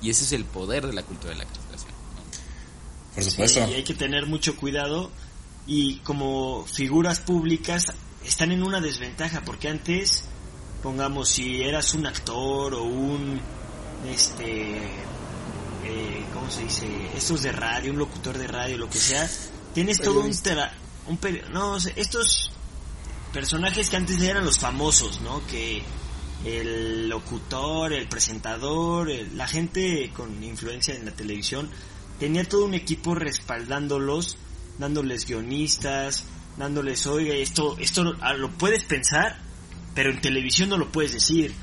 Y 0.00 0.10
ese 0.10 0.24
es 0.24 0.32
el 0.32 0.44
poder 0.44 0.86
de 0.86 0.92
la 0.92 1.02
cultura 1.02 1.32
de 1.32 1.38
la 1.38 1.44
cancelación. 1.44 1.90
¿no? 1.90 3.14
Por 3.14 3.24
supuesto. 3.24 3.60
Y 3.68 3.74
hay 3.74 3.84
que 3.84 3.94
tener 3.94 4.26
mucho 4.26 4.56
cuidado 4.56 5.10
y 5.66 5.98
como 5.98 6.64
figuras 6.64 7.20
públicas 7.20 7.92
están 8.24 8.52
en 8.52 8.62
una 8.62 8.80
desventaja 8.80 9.42
porque 9.44 9.68
antes, 9.68 10.24
pongamos, 10.82 11.28
si 11.28 11.62
eras 11.62 11.94
un 11.94 12.06
actor 12.06 12.74
o 12.74 12.84
un, 12.84 13.40
este, 14.08 14.80
eh, 15.84 16.24
¿cómo 16.34 16.50
se 16.50 16.62
dice? 16.64 16.86
Estos 17.16 17.42
de 17.42 17.52
radio, 17.52 17.92
un 17.92 17.98
locutor 17.98 18.36
de 18.38 18.46
radio, 18.46 18.76
lo 18.78 18.88
que 18.90 18.98
sea, 18.98 19.28
tienes 19.74 20.00
todo 20.00 20.20
un, 20.20 20.26
tra- 20.32 20.72
un 21.06 21.18
peri- 21.20 21.48
no, 21.50 21.76
estos 21.76 22.50
personajes 23.32 23.90
que 23.90 23.96
antes 23.96 24.20
eran 24.22 24.44
los 24.44 24.58
famosos, 24.58 25.20
¿no? 25.20 25.46
Que 25.46 25.82
el 26.44 27.08
locutor, 27.08 27.92
el 27.92 28.08
presentador, 28.08 29.10
el- 29.10 29.36
la 29.36 29.46
gente 29.46 30.10
con 30.14 30.42
influencia 30.42 30.94
en 30.94 31.04
la 31.04 31.12
televisión, 31.12 31.68
tenía 32.18 32.44
todo 32.48 32.64
un 32.64 32.74
equipo 32.74 33.14
respaldándolos, 33.14 34.36
dándoles 34.78 35.26
guionistas, 35.26 36.24
dándoles, 36.56 37.06
oiga, 37.06 37.34
esto, 37.34 37.76
esto 37.78 38.14
ah, 38.20 38.32
lo 38.34 38.50
puedes 38.50 38.84
pensar, 38.84 39.38
pero 39.94 40.10
en 40.10 40.20
televisión 40.20 40.68
no 40.70 40.78
lo 40.78 40.90
puedes 40.90 41.12
decir. 41.12 41.54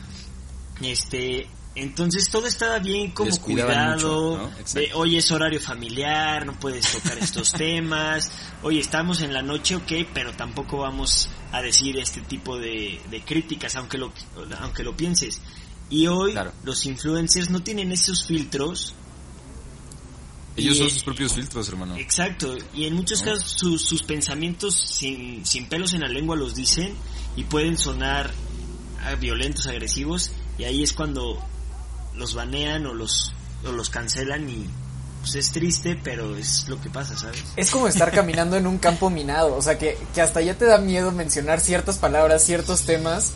Este, 0.81 1.47
entonces 1.75 2.29
todo 2.31 2.47
estaba 2.47 2.79
bien 2.79 3.11
como 3.11 3.29
Descuidaban 3.29 3.97
cuidado, 3.99 4.31
mucho, 4.31 4.37
¿no? 4.43 4.49
Exacto. 4.59 4.79
de, 4.79 4.93
oye 4.93 5.17
es 5.17 5.31
horario 5.31 5.59
familiar, 5.59 6.45
no 6.45 6.57
puedes 6.59 6.89
tocar 6.91 7.17
estos 7.17 7.51
temas, 7.53 8.31
oye 8.63 8.79
estamos 8.79 9.21
en 9.21 9.33
la 9.33 9.41
noche, 9.41 9.75
ok, 9.75 9.91
pero 10.13 10.31
tampoco 10.33 10.77
vamos 10.77 11.29
a 11.51 11.61
decir 11.61 11.97
este 11.97 12.21
tipo 12.21 12.57
de, 12.57 13.01
de 13.11 13.21
críticas, 13.23 13.75
aunque 13.75 13.97
lo, 13.97 14.11
aunque 14.61 14.83
lo 14.83 14.95
pienses. 14.95 15.41
Y 15.89 16.07
hoy 16.07 16.31
Claro. 16.31 16.51
los 16.63 16.85
influencers 16.85 17.49
no 17.49 17.61
tienen 17.61 17.91
esos 17.91 18.25
filtros 18.25 18.93
Ellos 20.57 20.75
Y- 20.77 20.79
son 20.79 20.89
sus 20.89 21.03
propios 21.03 21.33
filtros, 21.33 21.67
hermano. 21.67 21.97
Exacto, 21.97 22.55
y 22.73 22.85
en 22.85 22.93
muchos 22.95 23.21
casos 23.21 23.51
sus, 23.51 23.81
sus 23.83 24.03
pensamientos 24.03 24.73
sin, 24.75 25.45
sin 25.45 25.67
pelos 25.67 25.93
en 25.93 25.99
la 26.01 26.07
lengua 26.07 26.37
los 26.37 26.55
dicen 26.55 26.93
y 27.35 27.43
pueden 27.43 27.77
sonar 27.77 28.31
violentos, 29.19 29.67
agresivos, 29.67 30.31
y 30.57 30.63
ahí 30.63 30.81
es 30.81 30.93
cuando 30.93 31.37
los 32.17 32.33
banean 32.35 32.85
o 32.85 32.93
los, 32.93 33.33
o 33.65 33.71
los 33.71 33.89
cancelan 33.89 34.49
y 34.49 34.69
pues 35.21 35.35
es 35.35 35.51
triste, 35.51 35.99
pero 36.03 36.35
es 36.37 36.67
lo 36.69 36.79
que 36.79 36.89
pasa, 36.89 37.17
¿sabes? 37.17 37.43
Es 37.55 37.71
como 37.71 37.87
estar 37.87 38.11
caminando 38.11 38.57
en 38.57 38.67
un 38.67 38.77
campo 38.77 39.09
minado, 39.09 39.55
o 39.55 39.61
sea 39.61 39.77
que, 39.77 39.97
que 40.13 40.21
hasta 40.21 40.39
ya 40.41 40.53
te 40.55 40.65
da 40.65 40.77
miedo 40.77 41.11
mencionar 41.11 41.59
ciertas 41.59 41.97
palabras, 41.97 42.43
ciertos 42.43 42.81
temas, 42.83 43.31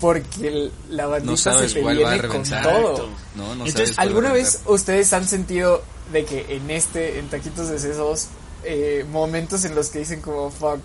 porque 0.00 0.48
el- 0.48 0.72
la 0.88 1.06
bandita 1.06 1.30
No 1.32 1.36
sabes 1.36 1.72
se 1.72 1.76
te 1.78 1.82
cuál 1.82 2.02
va 2.02 2.08
a 2.08 2.12
viene 2.14 2.28
con 2.28 2.42
todo. 2.44 2.56
Exacto. 2.56 3.08
No, 3.36 3.54
no 3.56 3.66
Entonces, 3.66 3.98
¿Alguna 3.98 4.32
vez 4.32 4.60
ustedes 4.66 5.12
han 5.12 5.28
sentido 5.28 5.82
de 6.12 6.24
que 6.24 6.46
en 6.56 6.70
este, 6.70 7.18
en 7.18 7.28
Taquitos 7.28 7.68
de 7.68 7.78
Sesos, 7.78 8.28
eh, 8.64 9.04
momentos 9.10 9.64
en 9.66 9.74
los 9.74 9.90
que 9.90 9.98
dicen 9.98 10.22
como, 10.22 10.50
fuck, 10.50 10.78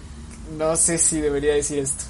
no 0.57 0.75
sé 0.75 0.97
si 0.97 1.21
debería 1.21 1.53
decir 1.53 1.79
esto? 1.79 2.03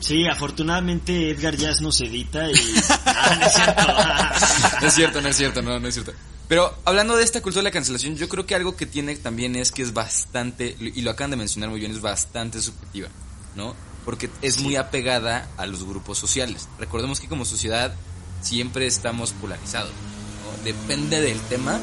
Sí, 0.00 0.26
afortunadamente 0.26 1.30
Edgar 1.30 1.56
Jazz 1.56 1.80
nos 1.80 2.00
edita 2.00 2.50
y... 2.50 2.54
Ah, 3.06 3.36
no 3.38 3.46
es 3.46 3.52
cierto. 3.54 3.82
No 4.80 4.86
es 4.86 4.94
cierto, 4.94 5.20
no 5.22 5.28
es 5.28 5.36
cierto, 5.36 5.62
no, 5.62 5.80
no 5.80 5.88
es 5.88 5.94
cierto. 5.94 6.12
Pero 6.48 6.76
hablando 6.84 7.16
de 7.16 7.24
esta 7.24 7.40
cultura 7.42 7.60
de 7.60 7.70
la 7.70 7.72
cancelación, 7.72 8.14
yo 8.14 8.28
creo 8.28 8.46
que 8.46 8.54
algo 8.54 8.76
que 8.76 8.86
tiene 8.86 9.16
también 9.16 9.56
es 9.56 9.72
que 9.72 9.82
es 9.82 9.92
bastante, 9.92 10.76
y 10.78 11.00
lo 11.00 11.10
acaban 11.10 11.32
de 11.32 11.36
mencionar 11.36 11.70
muy 11.70 11.80
bien, 11.80 11.90
es 11.90 12.00
bastante 12.00 12.60
subjetiva, 12.60 13.08
¿no? 13.56 13.74
Porque 14.04 14.30
es 14.42 14.60
muy 14.60 14.76
apegada 14.76 15.48
a 15.56 15.66
los 15.66 15.84
grupos 15.84 16.18
sociales. 16.18 16.68
Recordemos 16.78 17.18
que 17.18 17.26
como 17.26 17.44
sociedad 17.44 17.94
siempre 18.42 18.86
estamos 18.86 19.32
polarizados, 19.32 19.90
¿no? 19.90 20.64
Depende 20.64 21.20
del 21.20 21.40
tema, 21.40 21.80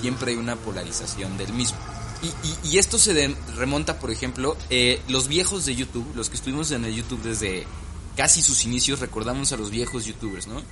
siempre 0.00 0.30
hay 0.30 0.36
una 0.36 0.54
polarización 0.54 1.36
del 1.36 1.52
mismo. 1.52 1.78
Y, 2.64 2.78
esto 2.78 2.98
se 2.98 3.34
remonta, 3.56 4.00
por 4.00 4.10
ejemplo, 4.10 4.56
eh, 4.70 5.00
los 5.08 5.28
viejos 5.28 5.64
de 5.64 5.74
YouTube, 5.76 6.06
los 6.14 6.28
que 6.28 6.36
estuvimos 6.36 6.70
en 6.72 6.84
el 6.84 6.94
YouTube 6.94 7.22
desde 7.22 7.66
casi 8.16 8.42
sus 8.42 8.64
inicios, 8.64 8.98
recordamos 8.98 9.52
a 9.52 9.56
los 9.56 9.70
viejos 9.70 10.04
YouTubers, 10.04 10.48
¿no? 10.48 10.62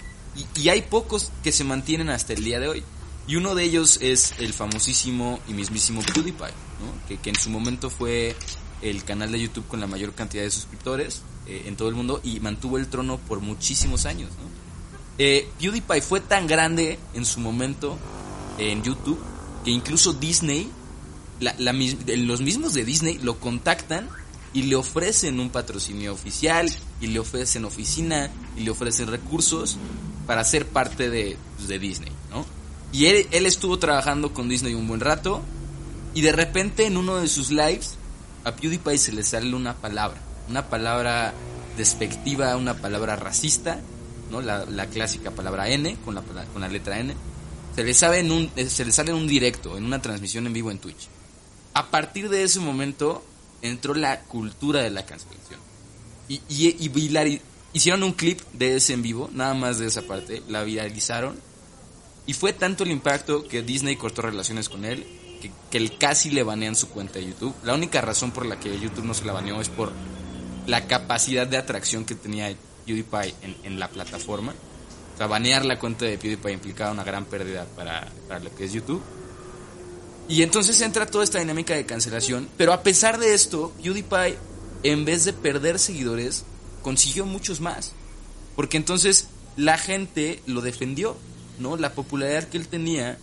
Y, 0.56 0.68
hay 0.68 0.82
pocos 0.82 1.30
que 1.44 1.52
se 1.52 1.64
mantienen 1.64 2.10
hasta 2.10 2.32
el 2.32 2.42
día 2.44 2.60
de 2.60 2.68
hoy. 2.68 2.84
Y 3.28 3.36
uno 3.36 3.54
de 3.54 3.64
ellos 3.64 3.98
es 4.02 4.34
el 4.38 4.52
famosísimo 4.52 5.40
y 5.48 5.52
mismísimo 5.52 6.02
PewDiePie, 6.02 6.46
¿no? 6.46 7.08
Que, 7.08 7.18
que 7.18 7.30
en 7.30 7.36
su 7.36 7.50
momento 7.50 7.90
fue 7.90 8.36
el 8.82 9.04
canal 9.04 9.32
de 9.32 9.40
YouTube 9.40 9.66
con 9.66 9.80
la 9.80 9.86
mayor 9.86 10.14
cantidad 10.14 10.42
de 10.42 10.50
suscriptores 10.50 11.22
eh, 11.46 11.64
en 11.66 11.76
todo 11.76 11.88
el 11.88 11.94
mundo 11.94 12.20
y 12.22 12.40
mantuvo 12.40 12.76
el 12.76 12.88
trono 12.88 13.18
por 13.18 13.40
muchísimos 13.40 14.04
años. 14.06 14.30
¿no? 14.32 14.48
Eh, 15.18 15.48
PewDiePie 15.58 16.02
fue 16.02 16.20
tan 16.20 16.46
grande 16.46 16.98
en 17.14 17.24
su 17.24 17.40
momento 17.40 17.96
en 18.58 18.82
YouTube 18.82 19.18
que 19.64 19.70
incluso 19.70 20.12
Disney, 20.12 20.68
la- 21.40 21.54
la 21.58 21.72
los 21.72 22.40
mismos 22.40 22.74
de 22.74 22.84
Disney 22.84 23.18
lo 23.18 23.38
contactan 23.38 24.08
y 24.52 24.62
le 24.62 24.76
ofrecen 24.76 25.38
un 25.40 25.50
patrocinio 25.50 26.12
oficial 26.12 26.70
y 27.00 27.08
le 27.08 27.18
ofrecen 27.18 27.64
oficina 27.64 28.30
y 28.56 28.60
le 28.60 28.70
ofrecen 28.70 29.08
recursos 29.08 29.76
para 30.26 30.42
ser 30.44 30.66
parte 30.66 31.10
de, 31.10 31.36
pues, 31.56 31.68
de 31.68 31.78
Disney, 31.78 32.12
¿no? 32.30 32.44
Y 32.92 33.06
él, 33.06 33.26
él 33.32 33.44
estuvo 33.46 33.78
trabajando 33.78 34.32
con 34.32 34.48
Disney 34.48 34.74
un 34.74 34.88
buen 34.88 35.00
rato 35.00 35.42
y 36.14 36.22
de 36.22 36.32
repente 36.32 36.86
en 36.86 36.96
uno 36.96 37.16
de 37.16 37.28
sus 37.28 37.50
lives 37.50 37.96
a 38.44 38.54
PewDiePie 38.56 38.96
se 38.96 39.12
le 39.12 39.22
sale 39.22 39.54
una 39.54 39.74
palabra, 39.74 40.18
una 40.48 40.68
palabra 40.68 41.34
despectiva, 41.76 42.56
una 42.56 42.74
palabra 42.74 43.16
racista, 43.16 43.80
¿no? 44.30 44.40
La, 44.40 44.64
la 44.64 44.86
clásica 44.86 45.30
palabra 45.32 45.68
N 45.68 45.96
con 46.04 46.14
la, 46.14 46.22
con 46.22 46.60
la 46.62 46.68
letra 46.68 46.98
N. 46.98 47.14
Se 47.74 47.84
le, 47.84 47.92
sabe 47.92 48.20
en 48.20 48.32
un, 48.32 48.50
eh, 48.56 48.68
se 48.70 48.86
le 48.86 48.92
sale 48.92 49.10
en 49.10 49.18
un 49.18 49.26
directo, 49.26 49.76
en 49.76 49.84
una 49.84 50.00
transmisión 50.00 50.46
en 50.46 50.54
vivo 50.54 50.70
en 50.70 50.78
Twitch. 50.78 51.08
A 51.76 51.90
partir 51.90 52.30
de 52.30 52.42
ese 52.42 52.58
momento 52.58 53.22
entró 53.60 53.92
la 53.92 54.22
cultura 54.22 54.80
de 54.80 54.88
la 54.88 55.04
cancelación. 55.04 55.60
Y, 56.26 56.40
y, 56.48 56.68
y 56.68 57.42
hicieron 57.74 58.02
un 58.02 58.14
clip 58.14 58.40
de 58.54 58.76
ese 58.76 58.94
en 58.94 59.02
vivo, 59.02 59.28
nada 59.34 59.52
más 59.52 59.78
de 59.78 59.86
esa 59.86 60.00
parte, 60.00 60.42
la 60.48 60.62
viralizaron. 60.62 61.38
Y 62.24 62.32
fue 62.32 62.54
tanto 62.54 62.84
el 62.84 62.92
impacto 62.92 63.46
que 63.46 63.60
Disney 63.60 63.96
cortó 63.96 64.22
relaciones 64.22 64.70
con 64.70 64.86
él, 64.86 65.06
que, 65.42 65.52
que 65.70 65.76
el 65.76 65.98
casi 65.98 66.30
le 66.30 66.44
banean 66.44 66.76
su 66.76 66.88
cuenta 66.88 67.18
de 67.18 67.26
YouTube. 67.26 67.54
La 67.62 67.74
única 67.74 68.00
razón 68.00 68.30
por 68.30 68.46
la 68.46 68.58
que 68.58 68.80
YouTube 68.80 69.04
no 69.04 69.12
se 69.12 69.26
la 69.26 69.34
baneó 69.34 69.60
es 69.60 69.68
por 69.68 69.92
la 70.66 70.86
capacidad 70.86 71.46
de 71.46 71.58
atracción 71.58 72.06
que 72.06 72.14
tenía 72.14 72.56
PewDiePie 72.86 73.34
en, 73.42 73.56
en 73.64 73.78
la 73.78 73.90
plataforma. 73.90 74.54
O 75.12 75.18
sea, 75.18 75.26
banear 75.26 75.66
la 75.66 75.78
cuenta 75.78 76.06
de 76.06 76.16
PewDiePie 76.16 76.52
implicaba 76.52 76.92
una 76.92 77.04
gran 77.04 77.26
pérdida 77.26 77.66
para, 77.76 78.08
para 78.28 78.40
lo 78.40 78.54
que 78.54 78.64
es 78.64 78.72
YouTube. 78.72 79.02
Y 80.28 80.42
entonces 80.42 80.80
entra 80.80 81.06
toda 81.06 81.24
esta 81.24 81.38
dinámica 81.38 81.74
de 81.74 81.86
cancelación. 81.86 82.48
Pero 82.56 82.72
a 82.72 82.82
pesar 82.82 83.18
de 83.18 83.34
esto, 83.34 83.72
PewDiePie, 83.82 84.38
en 84.82 85.04
vez 85.04 85.24
de 85.24 85.32
perder 85.32 85.78
seguidores, 85.78 86.44
consiguió 86.82 87.26
muchos 87.26 87.60
más. 87.60 87.92
Porque 88.56 88.76
entonces 88.76 89.28
la 89.56 89.78
gente 89.78 90.42
lo 90.46 90.60
defendió, 90.60 91.16
¿no? 91.58 91.76
La 91.76 91.92
popularidad 91.92 92.48
que 92.48 92.58
él 92.58 92.68
tenía 92.68 93.18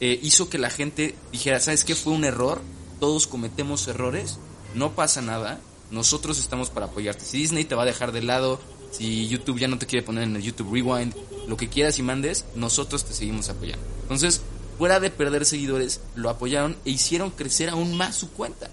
eh, 0.00 0.18
hizo 0.22 0.48
que 0.48 0.58
la 0.58 0.70
gente 0.70 1.14
dijera, 1.32 1.60
¿sabes 1.60 1.84
qué? 1.84 1.94
Fue 1.94 2.12
un 2.12 2.24
error, 2.24 2.60
todos 3.00 3.26
cometemos 3.26 3.88
errores, 3.88 4.38
no 4.74 4.94
pasa 4.94 5.22
nada, 5.22 5.60
nosotros 5.90 6.38
estamos 6.38 6.70
para 6.70 6.86
apoyarte. 6.86 7.24
Si 7.24 7.38
Disney 7.38 7.64
te 7.64 7.74
va 7.74 7.82
a 7.82 7.86
dejar 7.86 8.12
de 8.12 8.22
lado, 8.22 8.60
si 8.90 9.28
YouTube 9.28 9.58
ya 9.58 9.68
no 9.68 9.78
te 9.78 9.86
quiere 9.86 10.04
poner 10.04 10.24
en 10.24 10.36
el 10.36 10.42
YouTube 10.42 10.72
Rewind, 10.72 11.14
lo 11.46 11.56
que 11.56 11.68
quieras 11.68 11.98
y 11.98 12.02
mandes, 12.02 12.44
nosotros 12.54 13.04
te 13.04 13.14
seguimos 13.14 13.48
apoyando. 13.48 13.84
Entonces, 14.02 14.42
fuera 14.78 15.00
de 15.00 15.10
perder 15.10 15.44
seguidores, 15.44 16.00
lo 16.14 16.30
apoyaron 16.30 16.76
e 16.84 16.90
hicieron 16.90 17.30
crecer 17.30 17.70
aún 17.70 17.96
más 17.96 18.16
su 18.16 18.30
cuenta, 18.30 18.70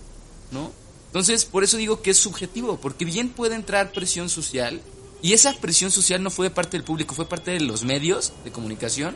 ¿no? 0.51 0.71
Entonces, 1.07 1.45
por 1.45 1.63
eso 1.63 1.77
digo 1.77 2.01
que 2.01 2.11
es 2.11 2.17
subjetivo, 2.17 2.77
porque 2.77 3.05
bien 3.05 3.29
puede 3.29 3.55
entrar 3.55 3.91
presión 3.91 4.29
social, 4.29 4.81
y 5.21 5.33
esa 5.33 5.53
presión 5.53 5.91
social 5.91 6.21
no 6.21 6.29
fue 6.29 6.47
de 6.47 6.55
parte 6.55 6.75
del 6.75 6.83
público, 6.83 7.15
fue 7.15 7.29
parte 7.29 7.51
de 7.51 7.61
los 7.61 7.83
medios 7.83 8.33
de 8.43 8.51
comunicación, 8.51 9.15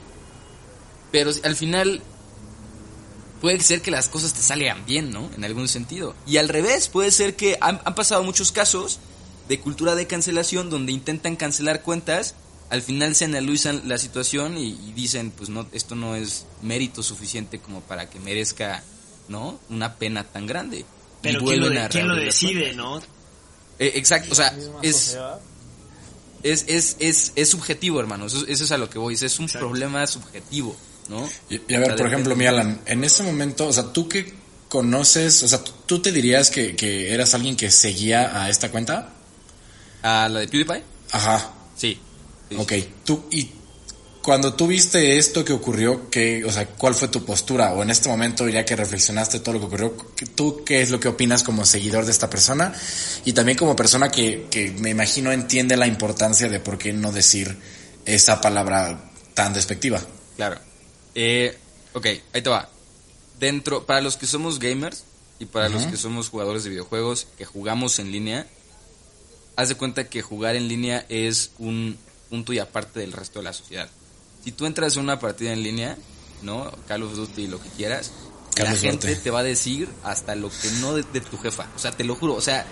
pero 1.11 1.31
al 1.43 1.55
final 1.55 2.01
puede 3.41 3.59
ser 3.59 3.81
que 3.81 3.91
las 3.91 4.07
cosas 4.07 4.33
te 4.33 4.41
salgan 4.41 4.85
bien, 4.85 5.11
¿no? 5.11 5.29
En 5.35 5.43
algún 5.43 5.67
sentido. 5.67 6.15
Y 6.25 6.37
al 6.37 6.49
revés, 6.49 6.87
puede 6.87 7.11
ser 7.11 7.35
que 7.35 7.57
han, 7.61 7.81
han 7.83 7.95
pasado 7.95 8.23
muchos 8.23 8.51
casos 8.51 8.99
de 9.47 9.59
cultura 9.59 9.95
de 9.95 10.07
cancelación 10.07 10.69
donde 10.69 10.91
intentan 10.91 11.35
cancelar 11.35 11.81
cuentas, 11.81 12.35
al 12.69 12.81
final 12.81 13.15
se 13.15 13.25
analizan 13.25 13.83
la 13.87 13.97
situación 13.97 14.57
y, 14.57 14.69
y 14.87 14.93
dicen, 14.93 15.31
pues 15.31 15.49
no, 15.49 15.67
esto 15.71 15.95
no 15.95 16.15
es 16.15 16.45
mérito 16.61 17.01
suficiente 17.03 17.59
como 17.59 17.81
para 17.81 18.09
que 18.09 18.19
merezca, 18.19 18.83
¿no? 19.29 19.59
Una 19.69 19.95
pena 19.95 20.23
tan 20.23 20.45
grande. 20.47 20.79
Y 20.79 20.85
Pero 21.21 21.39
¿quién 21.43 21.59
lo, 21.59 21.69
de- 21.69 21.79
a 21.81 21.89
quién 21.89 22.07
lo 22.07 22.15
decide, 22.15 22.73
no? 22.73 22.99
Eh, 23.79 23.91
exacto, 23.95 24.31
o 24.31 24.35
sea, 24.35 24.55
es, 24.81 25.17
es, 26.43 26.65
es, 26.67 26.95
es, 26.99 27.31
es 27.35 27.49
subjetivo, 27.49 27.99
hermano. 27.99 28.25
Eso, 28.25 28.45
eso 28.47 28.63
es 28.63 28.71
a 28.71 28.77
lo 28.77 28.89
que 28.89 28.99
voy. 28.99 29.13
Es 29.15 29.39
un 29.39 29.45
Exacto. 29.45 29.67
problema 29.67 30.05
subjetivo, 30.07 30.75
¿no? 31.09 31.27
Y, 31.49 31.61
y 31.67 31.75
a 31.75 31.79
ver, 31.79 31.95
por 31.95 32.07
ejemplo, 32.07 32.35
mi 32.35 32.45
Alan, 32.45 32.81
en 32.85 33.03
ese 33.03 33.23
momento, 33.23 33.67
o 33.67 33.73
sea, 33.73 33.91
tú 33.93 34.07
que 34.09 34.33
conoces, 34.69 35.43
o 35.43 35.47
sea, 35.47 35.63
tú 35.63 35.99
te 36.01 36.11
dirías 36.11 36.49
que, 36.49 36.75
que 36.75 37.13
eras 37.13 37.33
alguien 37.33 37.55
que 37.55 37.71
seguía 37.71 38.41
a 38.43 38.49
esta 38.49 38.69
cuenta. 38.71 39.13
¿A 40.03 40.27
la 40.29 40.39
de 40.39 40.47
PewDiePie? 40.47 40.83
Ajá. 41.11 41.53
Sí. 41.75 41.99
Sí, 42.49 42.55
Ok, 42.57 42.73
tú, 43.03 43.25
y 43.31 43.49
cuando 44.21 44.53
tú 44.53 44.67
viste 44.67 45.17
esto 45.17 45.43
que 45.45 45.53
ocurrió, 45.53 46.09
¿qué, 46.09 46.43
o 46.45 46.51
sea, 46.51 46.67
¿cuál 46.67 46.93
fue 46.95 47.07
tu 47.07 47.23
postura? 47.25 47.73
O 47.73 47.81
en 47.83 47.89
este 47.89 48.09
momento, 48.09 48.47
ya 48.49 48.65
que 48.65 48.75
reflexionaste 48.75 49.39
todo 49.39 49.53
lo 49.53 49.59
que 49.61 49.65
ocurrió, 49.67 49.97
¿qué- 50.15 50.25
¿tú 50.25 50.63
qué 50.65 50.81
es 50.81 50.89
lo 50.89 50.99
que 50.99 51.07
opinas 51.07 51.43
como 51.43 51.65
seguidor 51.65 52.05
de 52.05 52.11
esta 52.11 52.29
persona? 52.29 52.73
Y 53.25 53.33
también 53.33 53.57
como 53.57 53.75
persona 53.75 54.09
que, 54.09 54.47
que 54.51 54.71
me 54.71 54.89
imagino 54.89 55.31
entiende 55.31 55.77
la 55.77 55.87
importancia 55.87 56.49
de 56.49 56.59
por 56.59 56.77
qué 56.77 56.91
no 56.93 57.11
decir 57.11 57.57
esa 58.05 58.39
palabra 58.41 59.11
tan 59.33 59.53
despectiva. 59.53 60.01
Claro. 60.35 60.57
Eh, 61.15 61.57
ok, 61.93 62.05
ahí 62.33 62.41
te 62.41 62.49
va. 62.49 62.69
Dentro, 63.39 63.85
para 63.85 64.01
los 64.01 64.17
que 64.17 64.25
somos 64.27 64.59
gamers 64.59 65.03
y 65.39 65.45
para 65.45 65.69
los 65.69 65.83
que 65.83 65.95
somos 65.97 66.29
jugadores 66.29 66.63
de 66.63 66.71
videojuegos 66.71 67.27
que 67.37 67.45
jugamos 67.45 67.99
en 67.99 68.11
línea, 68.11 68.47
haz 69.55 69.69
de 69.69 69.75
cuenta 69.75 70.09
que 70.09 70.21
jugar 70.21 70.55
en 70.55 70.67
línea 70.67 71.05
es 71.09 71.51
un 71.59 71.97
punto 72.29 72.53
y 72.53 72.59
aparte 72.59 72.99
del 72.99 73.11
resto 73.13 73.39
de 73.39 73.43
la 73.45 73.53
sociedad. 73.53 73.89
Si 74.43 74.51
tú 74.51 74.65
entras 74.65 74.95
en 74.95 75.03
una 75.03 75.19
partida 75.19 75.51
en 75.53 75.63
línea, 75.63 75.97
¿no? 76.41 76.71
Call 76.87 77.03
of 77.03 77.15
Duty, 77.15 77.47
lo 77.47 77.59
que 77.61 77.69
quieras, 77.69 78.11
Carlos 78.55 78.81
la 78.83 78.89
gente 78.91 79.15
te 79.15 79.29
va 79.31 79.39
a 79.39 79.43
decir 79.43 79.89
hasta 80.03 80.35
lo 80.35 80.49
que 80.49 80.69
no 80.79 80.93
de, 80.95 81.03
de 81.03 81.21
tu 81.21 81.37
jefa. 81.37 81.67
O 81.75 81.79
sea, 81.79 81.91
te 81.91 82.03
lo 82.03 82.15
juro, 82.15 82.33
o 82.35 82.41
sea, 82.41 82.65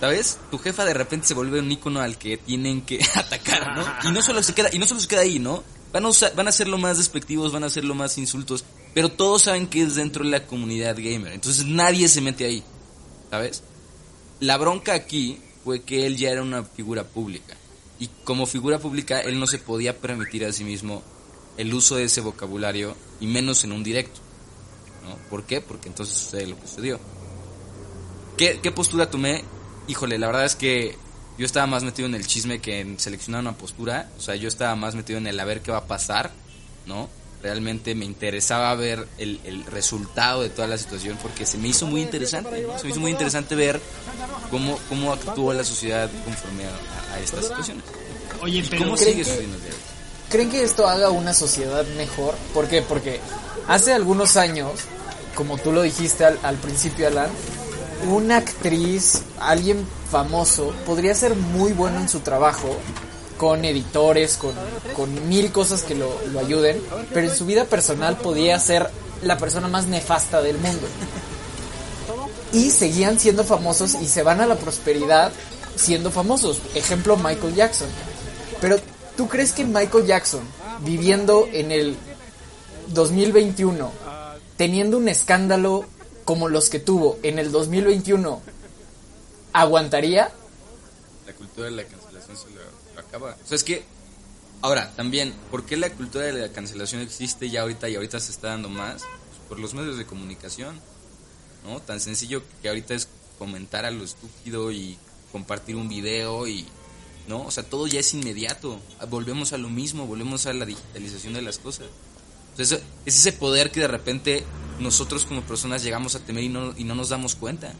¿sabes? 0.00 0.38
Tu 0.50 0.58
jefa 0.58 0.84
de 0.84 0.94
repente 0.94 1.26
se 1.26 1.34
vuelve 1.34 1.60
un 1.60 1.70
ícono 1.72 2.00
al 2.00 2.18
que 2.18 2.36
tienen 2.36 2.82
que 2.82 3.00
atacar, 3.14 3.76
¿no? 3.76 4.08
Y 4.08 4.12
no 4.12 4.22
solo 4.22 4.42
se 4.42 4.54
queda, 4.54 4.68
y 4.72 4.78
no 4.78 4.86
solo 4.86 5.00
se 5.00 5.08
queda 5.08 5.20
ahí, 5.22 5.38
¿no? 5.38 5.62
Van 5.92 6.04
a, 6.04 6.08
usar- 6.08 6.34
van 6.34 6.48
a 6.48 6.52
ser 6.52 6.66
lo 6.68 6.76
más 6.76 6.98
despectivos, 6.98 7.52
van 7.52 7.62
a 7.64 7.70
ser 7.70 7.84
lo 7.84 7.94
más 7.94 8.18
insultos, 8.18 8.64
pero 8.94 9.10
todos 9.12 9.42
saben 9.42 9.68
que 9.68 9.82
es 9.82 9.94
dentro 9.94 10.24
de 10.24 10.30
la 10.30 10.46
comunidad 10.46 10.96
gamer. 10.96 11.32
Entonces 11.32 11.64
nadie 11.66 12.08
se 12.08 12.20
mete 12.20 12.44
ahí, 12.44 12.64
¿sabes? 13.30 13.62
La 14.40 14.56
bronca 14.56 14.92
aquí 14.94 15.38
fue 15.62 15.82
que 15.82 16.04
él 16.06 16.16
ya 16.16 16.30
era 16.30 16.42
una 16.42 16.64
figura 16.64 17.04
pública. 17.04 17.56
Y 17.98 18.08
como 18.24 18.46
figura 18.46 18.78
pública, 18.78 19.20
él 19.20 19.38
no 19.38 19.46
se 19.46 19.58
podía 19.58 19.98
permitir 19.98 20.44
a 20.44 20.52
sí 20.52 20.64
mismo 20.64 21.02
el 21.56 21.72
uso 21.72 21.96
de 21.96 22.04
ese 22.04 22.20
vocabulario, 22.20 22.96
y 23.20 23.26
menos 23.26 23.64
en 23.64 23.72
un 23.72 23.84
directo. 23.84 24.20
¿no? 25.04 25.16
¿Por 25.30 25.44
qué? 25.44 25.60
Porque 25.60 25.88
entonces 25.88 26.14
sucede 26.14 26.46
lo 26.46 26.58
que 26.60 26.66
sucedió. 26.66 26.98
¿Qué, 28.36 28.58
¿Qué 28.60 28.72
postura 28.72 29.10
tomé? 29.10 29.44
Híjole, 29.86 30.18
la 30.18 30.26
verdad 30.26 30.44
es 30.44 30.56
que 30.56 30.96
yo 31.38 31.46
estaba 31.46 31.66
más 31.66 31.84
metido 31.84 32.06
en 32.06 32.14
el 32.14 32.26
chisme 32.26 32.60
que 32.60 32.80
en 32.80 32.98
seleccionar 32.98 33.40
una 33.40 33.56
postura. 33.56 34.10
O 34.18 34.20
sea, 34.20 34.34
yo 34.34 34.48
estaba 34.48 34.74
más 34.76 34.94
metido 34.94 35.18
en 35.18 35.26
el 35.26 35.38
a 35.38 35.44
ver 35.44 35.62
qué 35.62 35.70
va 35.70 35.78
a 35.78 35.86
pasar, 35.86 36.32
¿no? 36.86 37.08
Realmente 37.44 37.94
me 37.94 38.06
interesaba 38.06 38.74
ver 38.74 39.06
el, 39.18 39.38
el 39.44 39.66
resultado 39.66 40.40
de 40.40 40.48
toda 40.48 40.66
la 40.66 40.78
situación 40.78 41.18
porque 41.22 41.44
se 41.44 41.58
me 41.58 41.68
hizo 41.68 41.86
muy 41.86 42.00
interesante. 42.00 42.66
Se 42.78 42.84
me 42.84 42.90
hizo 42.90 43.00
muy 43.00 43.10
interesante 43.10 43.54
ver 43.54 43.78
cómo, 44.50 44.78
cómo 44.88 45.12
actúa 45.12 45.52
la 45.52 45.62
sociedad 45.62 46.08
conforme 46.24 46.64
a, 46.64 47.14
a 47.14 47.20
estas 47.20 47.44
situaciones. 47.44 47.84
Oye, 48.40 48.60
¿Y 48.60 48.62
pero 48.62 48.84
cómo 48.84 48.96
¿creen 48.96 49.10
sigue 49.12 49.24
que- 49.24 49.30
sucediendo 49.30 49.56
el? 49.58 49.74
¿Creen 50.30 50.50
que 50.50 50.62
esto 50.64 50.88
haga 50.88 51.10
una 51.10 51.34
sociedad 51.34 51.84
mejor? 51.98 52.34
¿Por 52.54 52.66
qué? 52.66 52.80
Porque 52.80 53.20
hace 53.68 53.92
algunos 53.92 54.38
años, 54.38 54.70
como 55.34 55.58
tú 55.58 55.70
lo 55.70 55.82
dijiste 55.82 56.24
al, 56.24 56.38
al 56.42 56.56
principio, 56.56 57.06
Alan, 57.08 57.28
una 58.10 58.38
actriz, 58.38 59.20
alguien 59.38 59.86
famoso, 60.10 60.74
podría 60.86 61.14
ser 61.14 61.34
muy 61.36 61.72
bueno 61.74 62.00
en 62.00 62.08
su 62.08 62.20
trabajo, 62.20 62.74
con 63.36 63.64
editores, 63.64 64.36
con, 64.36 64.52
con 64.94 65.28
mil 65.28 65.52
cosas 65.52 65.82
que 65.82 65.94
lo, 65.94 66.10
lo 66.32 66.40
ayuden, 66.40 66.80
pero 67.12 67.28
en 67.28 67.34
su 67.34 67.46
vida 67.46 67.64
personal 67.64 68.16
podía 68.16 68.58
ser 68.58 68.90
la 69.22 69.38
persona 69.38 69.68
más 69.68 69.86
nefasta 69.86 70.42
del 70.42 70.58
mundo. 70.58 70.86
Y 72.52 72.70
seguían 72.70 73.18
siendo 73.18 73.44
famosos 73.44 73.94
y 73.94 74.06
se 74.06 74.22
van 74.22 74.40
a 74.40 74.46
la 74.46 74.56
prosperidad 74.56 75.32
siendo 75.76 76.10
famosos. 76.10 76.60
Ejemplo, 76.74 77.16
Michael 77.16 77.54
Jackson. 77.54 77.88
Pero, 78.60 78.76
¿tú 79.16 79.28
crees 79.28 79.52
que 79.52 79.64
Michael 79.64 80.06
Jackson, 80.06 80.42
viviendo 80.80 81.48
en 81.52 81.72
el 81.72 81.96
2021, 82.88 83.90
teniendo 84.56 84.98
un 84.98 85.08
escándalo 85.08 85.84
como 86.24 86.48
los 86.48 86.70
que 86.70 86.78
tuvo 86.78 87.18
en 87.22 87.38
el 87.38 87.50
2021, 87.50 88.40
aguantaría? 89.52 90.30
La 91.26 91.32
cultura 91.32 91.66
de 91.66 91.72
la 91.72 91.84
cancelación 91.84 92.36
se 92.36 92.50
lo, 92.50 92.60
acaba. 93.00 93.36
O 93.42 93.46
sea, 93.46 93.56
es 93.56 93.64
que, 93.64 93.84
ahora, 94.62 94.92
también, 94.96 95.34
¿por 95.50 95.64
qué 95.64 95.76
la 95.76 95.90
cultura 95.90 96.24
de 96.26 96.32
la 96.32 96.52
cancelación 96.52 97.00
existe 97.00 97.50
ya 97.50 97.62
ahorita 97.62 97.88
y 97.88 97.96
ahorita 97.96 98.20
se 98.20 98.32
está 98.32 98.48
dando 98.48 98.68
más? 98.68 99.02
Pues 99.02 99.48
por 99.48 99.60
los 99.60 99.74
medios 99.74 99.98
de 99.98 100.06
comunicación, 100.06 100.80
¿no? 101.64 101.80
Tan 101.80 102.00
sencillo 102.00 102.42
que 102.62 102.68
ahorita 102.68 102.94
es 102.94 103.08
comentar 103.38 103.84
a 103.84 103.90
lo 103.90 104.04
estúpido 104.04 104.70
y 104.70 104.98
compartir 105.32 105.76
un 105.76 105.88
video 105.88 106.46
y 106.46 106.66
no, 107.26 107.42
o 107.42 107.50
sea, 107.50 107.62
todo 107.62 107.86
ya 107.86 108.00
es 108.00 108.14
inmediato. 108.14 108.78
Volvemos 109.08 109.52
a 109.52 109.58
lo 109.58 109.68
mismo, 109.68 110.06
volvemos 110.06 110.46
a 110.46 110.52
la 110.52 110.66
digitalización 110.66 111.34
de 111.34 111.42
las 111.42 111.58
cosas. 111.58 111.86
Entonces, 112.50 112.82
es 113.04 113.18
ese 113.18 113.32
poder 113.32 113.70
que 113.70 113.80
de 113.80 113.88
repente 113.88 114.44
nosotros 114.78 115.24
como 115.24 115.42
personas 115.42 115.82
llegamos 115.82 116.14
a 116.14 116.20
temer 116.20 116.44
y 116.44 116.48
no, 116.48 116.74
y 116.76 116.84
no 116.84 116.94
nos 116.94 117.08
damos 117.08 117.34
cuenta. 117.34 117.72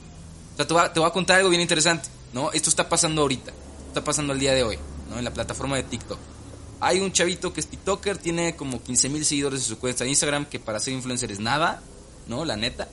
O 0.54 0.56
sea, 0.56 0.66
te 0.66 0.74
voy, 0.74 0.82
te 0.92 1.00
voy 1.00 1.08
a 1.08 1.12
contar 1.12 1.38
algo 1.38 1.50
bien 1.50 1.60
interesante, 1.60 2.08
¿no? 2.32 2.50
Esto 2.52 2.70
está 2.70 2.88
pasando 2.88 3.22
ahorita, 3.22 3.52
está 3.88 4.02
pasando 4.02 4.32
el 4.32 4.40
día 4.40 4.52
de 4.52 4.62
hoy, 4.62 4.78
¿no? 5.08 5.18
En 5.18 5.24
la 5.24 5.32
plataforma 5.32 5.76
de 5.76 5.82
TikTok. 5.84 6.18
Hay 6.80 7.00
un 7.00 7.12
chavito 7.12 7.52
que 7.52 7.60
es 7.60 7.66
TikToker, 7.68 8.18
tiene 8.18 8.56
como 8.56 8.82
15 8.82 9.08
mil 9.08 9.24
seguidores 9.24 9.60
en 9.60 9.66
su 9.66 9.78
cuenta 9.78 10.04
de 10.04 10.10
Instagram, 10.10 10.46
que 10.46 10.58
para 10.60 10.80
ser 10.80 10.92
influencer 10.94 11.30
es 11.32 11.38
nada, 11.40 11.82
¿no? 12.26 12.44
La 12.44 12.56
neta. 12.56 12.88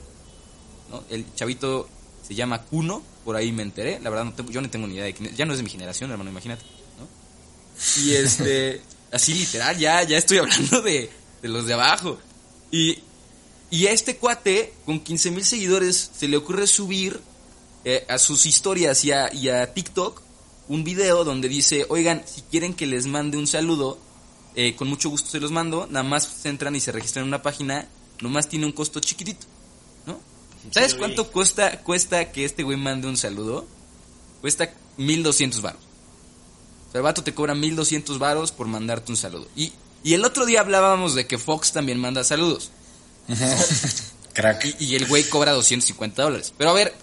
¿no? 0.90 1.02
El 1.10 1.26
chavito 1.34 1.88
se 2.26 2.34
llama 2.34 2.62
Kuno, 2.62 3.02
por 3.24 3.36
ahí 3.36 3.50
me 3.52 3.62
enteré, 3.62 3.98
la 4.00 4.10
verdad 4.10 4.24
no 4.26 4.32
tengo- 4.34 4.50
yo 4.50 4.60
no 4.60 4.70
tengo 4.70 4.86
ni 4.86 4.94
idea 4.94 5.04
de 5.04 5.14
quién 5.14 5.30
es, 5.30 5.36
ya 5.36 5.44
no 5.44 5.52
es 5.52 5.58
de 5.58 5.64
mi 5.64 5.70
generación, 5.70 6.10
hermano, 6.10 6.30
imagínate, 6.30 6.62
¿no? 6.98 7.08
Y 8.02 8.12
este, 8.14 8.80
así 9.12 9.34
literal, 9.34 9.76
ya, 9.78 10.02
ya 10.04 10.16
estoy 10.18 10.38
hablando 10.38 10.80
de, 10.82 11.10
de 11.42 11.48
los 11.48 11.66
de 11.66 11.74
abajo. 11.74 12.18
Y, 12.70 12.98
y 13.70 13.86
a 13.86 13.92
este 13.92 14.16
cuate, 14.16 14.72
con 14.86 15.00
15 15.00 15.30
mil 15.30 15.44
seguidores, 15.44 16.10
se 16.16 16.28
le 16.28 16.36
ocurre 16.36 16.66
subir 16.66 17.20
eh, 17.84 18.04
a 18.08 18.18
sus 18.18 18.46
historias 18.46 19.04
y 19.04 19.12
a, 19.12 19.32
y 19.34 19.48
a 19.48 19.72
TikTok 19.74 20.22
un 20.68 20.84
video 20.84 21.24
donde 21.24 21.48
dice, 21.48 21.86
oigan, 21.88 22.22
si 22.26 22.42
quieren 22.42 22.74
que 22.74 22.86
les 22.86 23.06
mande 23.06 23.36
un 23.38 23.46
saludo, 23.46 23.98
eh, 24.54 24.74
con 24.76 24.88
mucho 24.88 25.08
gusto 25.08 25.30
se 25.30 25.40
los 25.40 25.50
mando, 25.50 25.86
nada 25.90 26.04
más 26.04 26.24
se 26.24 26.48
entran 26.48 26.76
y 26.76 26.80
se 26.80 26.92
registran 26.92 27.24
en 27.24 27.28
una 27.28 27.42
página, 27.42 27.88
nomás 28.20 28.48
tiene 28.48 28.66
un 28.66 28.72
costo 28.72 29.00
chiquitito, 29.00 29.46
¿no? 30.06 30.20
¿Sabes 30.70 30.94
cuánto 30.94 31.30
cuesta, 31.30 31.82
cuesta 31.82 32.30
que 32.30 32.44
este 32.44 32.62
güey 32.62 32.76
mande 32.76 33.08
un 33.08 33.16
saludo? 33.16 33.66
Cuesta 34.40 34.72
1200 34.96 35.62
baros. 35.62 35.82
O 36.88 36.92
sea, 36.92 36.98
el 36.98 37.04
vato 37.04 37.24
te 37.24 37.34
cobra 37.34 37.54
1200 37.54 38.18
varos 38.18 38.52
por 38.52 38.66
mandarte 38.66 39.10
un 39.10 39.16
saludo. 39.16 39.48
Y, 39.56 39.72
y 40.04 40.14
el 40.14 40.24
otro 40.24 40.46
día 40.46 40.60
hablábamos 40.60 41.14
de 41.14 41.26
que 41.26 41.38
Fox 41.38 41.72
también 41.72 41.98
manda 41.98 42.22
saludos. 42.22 42.70
Crack. 44.34 44.76
Y, 44.78 44.84
y 44.84 44.96
el 44.96 45.06
güey 45.06 45.24
cobra 45.24 45.52
250 45.52 46.22
dólares. 46.22 46.52
Pero 46.56 46.70
a 46.70 46.74
ver, 46.74 46.94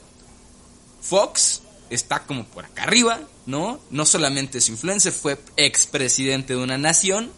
Fox 1.01 1.61
está 1.89 2.23
como 2.25 2.45
por 2.45 2.65
acá 2.65 2.83
arriba, 2.83 3.19
¿no? 3.49 3.79
No 3.89 4.05
solamente 4.05 4.59
es 4.59 4.69
influencer, 4.69 5.12
fue 5.12 5.38
expresidente 5.57 6.53
de 6.55 6.59
una 6.63 6.77
nación. 6.77 7.31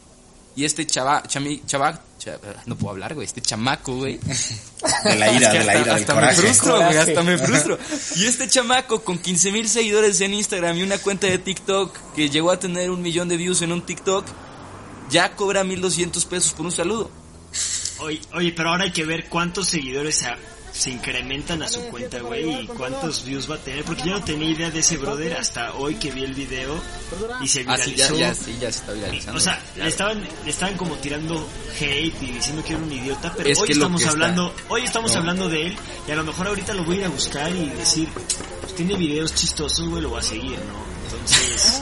Y 0.53 0.65
este 0.65 0.85
chava, 0.85 1.23
chami, 1.25 1.61
chava, 1.65 2.01
cha- 2.19 2.37
no 2.65 2.75
puedo 2.75 2.91
hablar, 2.91 3.13
güey, 3.15 3.25
este 3.25 3.41
chamaco, 3.41 3.95
güey. 3.95 4.19
De 5.05 5.15
la 5.15 5.31
ira, 5.31 5.47
Es 5.47 5.53
que 5.53 5.59
de 5.59 5.65
la 5.65 5.71
hasta- 5.71 5.81
ira, 5.81 5.93
del 5.93 6.01
hasta 6.01 6.13
me 6.13 6.19
coraje. 6.21 6.41
frustro, 6.41 6.75
güey, 6.75 6.97
hasta 6.97 7.23
me 7.23 7.37
frustro. 7.37 7.79
Y 8.17 8.25
este 8.25 8.49
chamaco 8.49 9.01
con 9.01 9.17
15 9.17 9.51
mil 9.53 9.69
seguidores 9.69 10.19
en 10.19 10.33
Instagram 10.33 10.77
y 10.77 10.83
una 10.83 10.97
cuenta 10.97 11.27
de 11.27 11.37
TikTok 11.37 11.95
que 12.15 12.29
llegó 12.29 12.51
a 12.51 12.59
tener 12.59 12.91
un 12.91 13.01
millón 13.01 13.29
de 13.29 13.37
views 13.37 13.61
en 13.61 13.71
un 13.71 13.81
TikTok, 13.81 14.25
ya 15.09 15.35
cobra 15.37 15.63
1200 15.63 16.25
pesos 16.25 16.51
por 16.51 16.65
un 16.65 16.71
saludo. 16.73 17.09
Oye, 17.99 18.19
oye, 18.33 18.51
pero 18.51 18.71
ahora 18.71 18.83
hay 18.85 18.91
que 18.91 19.05
ver 19.05 19.29
cuántos 19.29 19.69
seguidores 19.69 20.23
se, 20.71 20.89
incrementan 20.89 21.61
a 21.63 21.67
su 21.67 21.81
cuenta, 21.89 22.19
güey, 22.19 22.63
y 22.63 22.67
cuántos 22.67 23.23
views 23.25 23.49
va 23.49 23.55
a 23.55 23.57
tener, 23.59 23.83
porque 23.83 24.03
yo 24.03 24.11
no 24.11 24.23
tenía 24.23 24.49
idea 24.49 24.71
de 24.71 24.79
ese 24.79 24.97
brother 24.97 25.33
hasta 25.33 25.73
hoy 25.75 25.95
que 25.95 26.11
vi 26.11 26.23
el 26.23 26.33
video 26.33 26.81
y 27.41 27.47
se 27.47 27.65
Ah, 27.67 27.77
sí, 27.77 27.93
ya, 27.95 28.07
viralizó. 28.09 28.15
ya, 28.17 28.33
sí, 28.33 28.57
ya 28.59 28.71
se 28.71 28.79
está 28.79 28.91
viralizando. 28.93 29.37
O 29.37 29.41
sea, 29.41 29.55
Claro. 29.59 29.83
le 29.83 29.89
estaban, 29.89 30.27
le 30.45 30.49
estaban 30.51 30.77
como 30.77 30.95
tirando 30.95 31.47
hate 31.79 32.21
y 32.23 32.31
diciendo 32.31 32.63
que 32.63 32.73
era 32.73 32.81
un 32.81 32.91
idiota, 32.91 33.33
pero 33.35 33.49
Es 33.49 33.59
hoy 33.59 33.71
estamos 33.71 34.01
está- 34.01 34.11
hablando, 34.13 34.53
hoy 34.69 34.81
estamos 34.83 35.11
No. 35.13 35.19
hablando 35.19 35.49
de 35.49 35.67
él 35.67 35.77
y 36.07 36.11
a 36.11 36.15
lo 36.15 36.23
mejor 36.23 36.47
ahorita 36.47 36.73
lo 36.73 36.83
voy 36.85 36.95
a 36.95 36.99
ir 36.99 37.05
a 37.05 37.09
buscar 37.09 37.55
y 37.55 37.69
decir, 37.69 38.07
pues 38.61 38.75
tiene 38.75 38.95
videos 38.95 39.33
chistosos, 39.35 39.87
güey, 39.89 40.01
lo 40.01 40.09
voy 40.09 40.19
a 40.19 40.23
seguir, 40.23 40.57
¿no? 40.59 40.91
Entonces, 41.05 41.81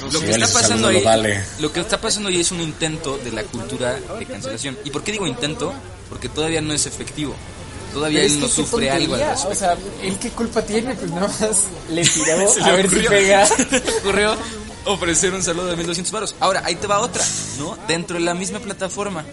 no 0.00 0.10
Lo 0.10 0.20
que 0.20 0.30
está 0.30 0.52
pasando 0.52 0.88
ahí, 0.88 1.02
vale. 1.04 1.44
lo 1.60 1.72
que 1.72 1.80
está 1.80 2.00
pasando 2.00 2.28
ahí 2.28 2.40
es 2.40 2.50
un 2.52 2.60
intento 2.60 3.18
de 3.18 3.32
la 3.32 3.44
cultura 3.44 3.98
de 4.18 4.26
cancelación. 4.26 4.76
¿Y 4.84 4.90
por 4.90 5.02
qué 5.04 5.12
digo 5.12 5.26
intento? 5.26 5.72
Porque 6.08 6.28
todavía 6.28 6.60
no 6.60 6.72
es 6.74 6.86
efectivo. 6.86 7.34
Todavía 7.92 8.22
él 8.24 8.40
no 8.40 8.48
sufre 8.48 8.90
algo 8.90 9.14
al 9.14 9.20
respecto. 9.20 9.48
O 9.48 9.54
sea, 9.54 9.76
¿él 10.02 10.18
qué 10.18 10.30
culpa 10.30 10.62
tiene? 10.62 10.94
Pues 10.94 11.10
nada 11.10 11.26
más 11.28 11.64
le 11.90 12.02
tiró 12.02 12.48
Se 12.54 12.62
a 12.62 12.66
le 12.68 12.72
ver 12.76 12.88
si 12.90 12.96
ocurrió- 12.96 13.10
pega. 13.10 13.46
se 13.46 13.66
le 13.68 13.98
ocurrió 13.98 14.36
ofrecer 14.86 15.34
un 15.34 15.42
saludo 15.42 15.66
de 15.66 15.76
1200 15.76 16.12
baros. 16.12 16.36
Ahora, 16.40 16.62
ahí 16.64 16.76
te 16.76 16.86
va 16.86 17.00
otra, 17.00 17.24
¿no? 17.58 17.76
Dentro 17.88 18.16
de 18.18 18.24
la 18.24 18.34
misma 18.34 18.60
plataforma 18.60 19.24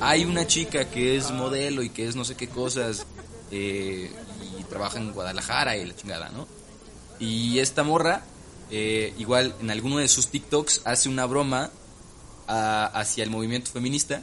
hay 0.00 0.24
una 0.24 0.46
chica 0.46 0.86
que 0.88 1.16
es 1.16 1.30
modelo 1.30 1.82
y 1.82 1.90
que 1.90 2.06
es 2.08 2.16
no 2.16 2.24
sé 2.24 2.34
qué 2.34 2.48
cosas 2.48 3.04
eh, 3.50 4.10
y 4.58 4.62
trabaja 4.64 4.98
en 4.98 5.12
Guadalajara 5.12 5.76
y 5.76 5.84
la 5.84 5.94
chingada, 5.94 6.30
¿no? 6.30 6.46
Y 7.18 7.58
esta 7.58 7.82
morra, 7.82 8.22
eh, 8.70 9.12
igual 9.18 9.54
en 9.60 9.70
alguno 9.70 9.98
de 9.98 10.08
sus 10.08 10.28
TikToks 10.28 10.82
hace 10.84 11.08
una 11.10 11.26
broma 11.26 11.70
a- 12.48 12.86
hacia 12.86 13.22
el 13.24 13.30
movimiento 13.30 13.70
feminista, 13.70 14.22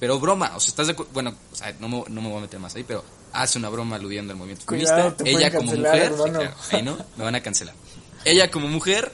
pero 0.00 0.18
broma, 0.18 0.52
o 0.56 0.60
sea, 0.60 0.68
estás 0.70 0.86
de 0.88 0.94
bueno, 1.12 1.34
o 1.52 1.54
sea, 1.56 1.72
no 1.78 1.88
me, 1.88 2.02
no 2.08 2.20
me 2.22 2.28
voy 2.28 2.38
a 2.38 2.40
meter 2.40 2.58
más 2.58 2.74
ahí, 2.74 2.82
pero 2.84 3.04
hace 3.32 3.58
una 3.58 3.68
broma 3.68 3.96
aludiendo 3.96 4.32
al 4.32 4.38
movimiento 4.38 4.66
Cuidado, 4.66 5.14
feminista. 5.14 5.46
Ella 5.46 5.56
como 5.56 5.72
mujer, 5.72 6.12
sí, 6.16 6.30
claro, 6.30 6.54
ahí 6.72 6.82
no, 6.82 6.96
me 7.16 7.24
van 7.24 7.34
a 7.36 7.42
cancelar. 7.42 7.74
Ella 8.24 8.50
como 8.50 8.66
mujer 8.68 9.12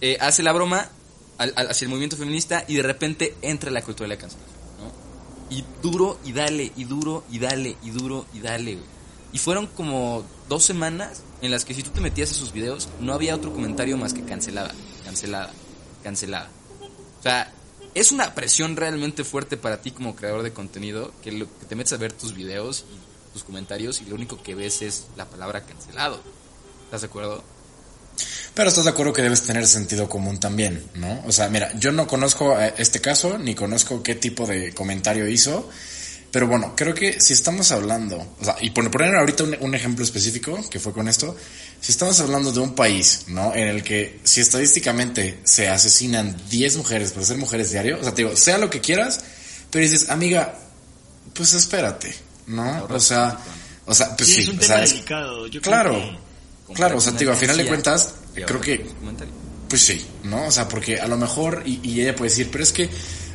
eh, 0.00 0.16
hace 0.20 0.42
la 0.42 0.52
broma 0.52 0.88
al- 1.36 1.52
al- 1.56 1.70
hacia 1.70 1.84
el 1.84 1.90
movimiento 1.90 2.16
feminista 2.16 2.64
y 2.68 2.76
de 2.76 2.82
repente 2.82 3.36
entra 3.42 3.70
la 3.70 3.82
cultura 3.82 4.08
de 4.08 4.14
la 4.14 4.20
cancelación, 4.20 4.56
¿no? 4.80 5.54
Y 5.54 5.64
duro 5.82 6.18
y 6.24 6.32
dale, 6.32 6.72
y 6.76 6.84
duro 6.84 7.24
y 7.30 7.38
dale, 7.38 7.76
y 7.82 7.90
duro 7.90 8.26
y 8.32 8.40
dale, 8.40 8.74
güey. 8.76 8.86
Y 9.32 9.38
fueron 9.38 9.66
como 9.66 10.24
dos 10.48 10.64
semanas 10.64 11.22
en 11.42 11.50
las 11.50 11.64
que 11.66 11.74
si 11.74 11.82
tú 11.82 11.90
te 11.90 12.00
metías 12.00 12.30
a 12.30 12.34
sus 12.34 12.52
videos, 12.52 12.88
no 13.00 13.12
había 13.12 13.34
otro 13.34 13.52
comentario 13.52 13.96
más 13.98 14.14
que 14.14 14.22
cancelada, 14.22 14.72
cancelada, 15.04 15.50
cancelada. 16.02 16.48
O 17.20 17.22
sea, 17.22 17.52
es 17.94 18.12
una 18.12 18.34
presión 18.34 18.76
realmente 18.76 19.24
fuerte 19.24 19.56
para 19.56 19.80
ti 19.80 19.90
como 19.90 20.16
creador 20.16 20.42
de 20.42 20.52
contenido 20.52 21.12
que, 21.22 21.32
lo, 21.32 21.46
que 21.58 21.66
te 21.66 21.76
metes 21.76 21.92
a 21.92 21.96
ver 21.96 22.12
tus 22.12 22.34
videos 22.34 22.84
y 22.92 23.32
tus 23.32 23.44
comentarios 23.44 24.00
y 24.00 24.06
lo 24.06 24.14
único 24.14 24.42
que 24.42 24.54
ves 24.54 24.82
es 24.82 25.06
la 25.16 25.26
palabra 25.26 25.64
cancelado. 25.64 26.20
¿Estás 26.84 27.02
de 27.02 27.06
acuerdo? 27.06 27.44
Pero 28.54 28.68
estás 28.68 28.84
de 28.84 28.90
acuerdo 28.90 29.12
que 29.12 29.22
debes 29.22 29.42
tener 29.42 29.66
sentido 29.66 30.08
común 30.08 30.40
también, 30.40 30.84
¿no? 30.94 31.22
O 31.26 31.32
sea, 31.32 31.48
mira, 31.48 31.72
yo 31.78 31.92
no 31.92 32.06
conozco 32.06 32.58
eh, 32.58 32.74
este 32.78 33.00
caso, 33.00 33.38
ni 33.38 33.54
conozco 33.54 34.02
qué 34.02 34.14
tipo 34.14 34.46
de 34.46 34.74
comentario 34.74 35.28
hizo, 35.28 35.68
pero 36.30 36.46
bueno, 36.46 36.74
creo 36.76 36.94
que 36.94 37.20
si 37.20 37.32
estamos 37.32 37.72
hablando, 37.72 38.16
o 38.40 38.44
sea, 38.44 38.56
y 38.60 38.70
por 38.70 38.90
poner 38.90 39.14
ahorita 39.16 39.44
un, 39.44 39.56
un 39.60 39.74
ejemplo 39.74 40.04
específico, 40.04 40.58
que 40.70 40.78
fue 40.78 40.92
con 40.92 41.08
esto, 41.08 41.34
si 41.80 41.92
estamos 41.92 42.20
hablando 42.20 42.52
de 42.52 42.60
un 42.60 42.74
país, 42.74 43.24
¿no? 43.28 43.54
En 43.54 43.68
el 43.68 43.82
que 43.82 44.20
si 44.24 44.40
estadísticamente 44.40 45.38
se 45.44 45.68
asesinan 45.68 46.36
10 46.50 46.76
mujeres 46.76 47.12
por 47.12 47.24
ser 47.24 47.38
mujeres 47.38 47.70
diario, 47.70 47.98
o 48.00 48.02
sea, 48.02 48.12
te 48.14 48.22
digo, 48.24 48.36
sea 48.36 48.58
lo 48.58 48.68
que 48.68 48.80
quieras, 48.80 49.20
pero 49.70 49.82
dices, 49.84 50.10
amiga, 50.10 50.54
pues 51.34 51.52
espérate, 51.54 52.14
¿no? 52.46 52.84
O 52.90 53.00
sea, 53.00 53.38
o 53.86 53.94
sea, 53.94 54.14
pues 54.16 54.28
Sí, 54.28 54.34
sí, 54.34 54.40
es 54.42 54.48
un 54.48 54.58
o 54.58 54.62
sea, 54.62 54.82
es- 54.82 54.90
delicado. 54.92 55.46
Yo 55.46 55.60
creo 55.60 55.72
claro. 55.72 56.18
Claro, 56.74 56.98
o 56.98 57.00
sea, 57.00 57.12
te 57.12 57.20
digo, 57.20 57.32
a 57.32 57.36
final 57.36 57.56
de 57.56 57.66
cuentas, 57.66 58.12
creo 58.34 58.60
que 58.60 58.84
pues 59.70 59.82
sí, 59.82 60.04
¿no? 60.24 60.46
O 60.46 60.50
sea, 60.50 60.68
porque 60.68 60.98
a 61.00 61.06
lo 61.08 61.16
mejor, 61.16 61.62
y, 61.64 61.80
y 61.82 62.00
ella 62.02 62.14
puede 62.14 62.30
decir, 62.30 62.48
pero 62.52 62.62
es 62.64 62.72
que 62.72 62.88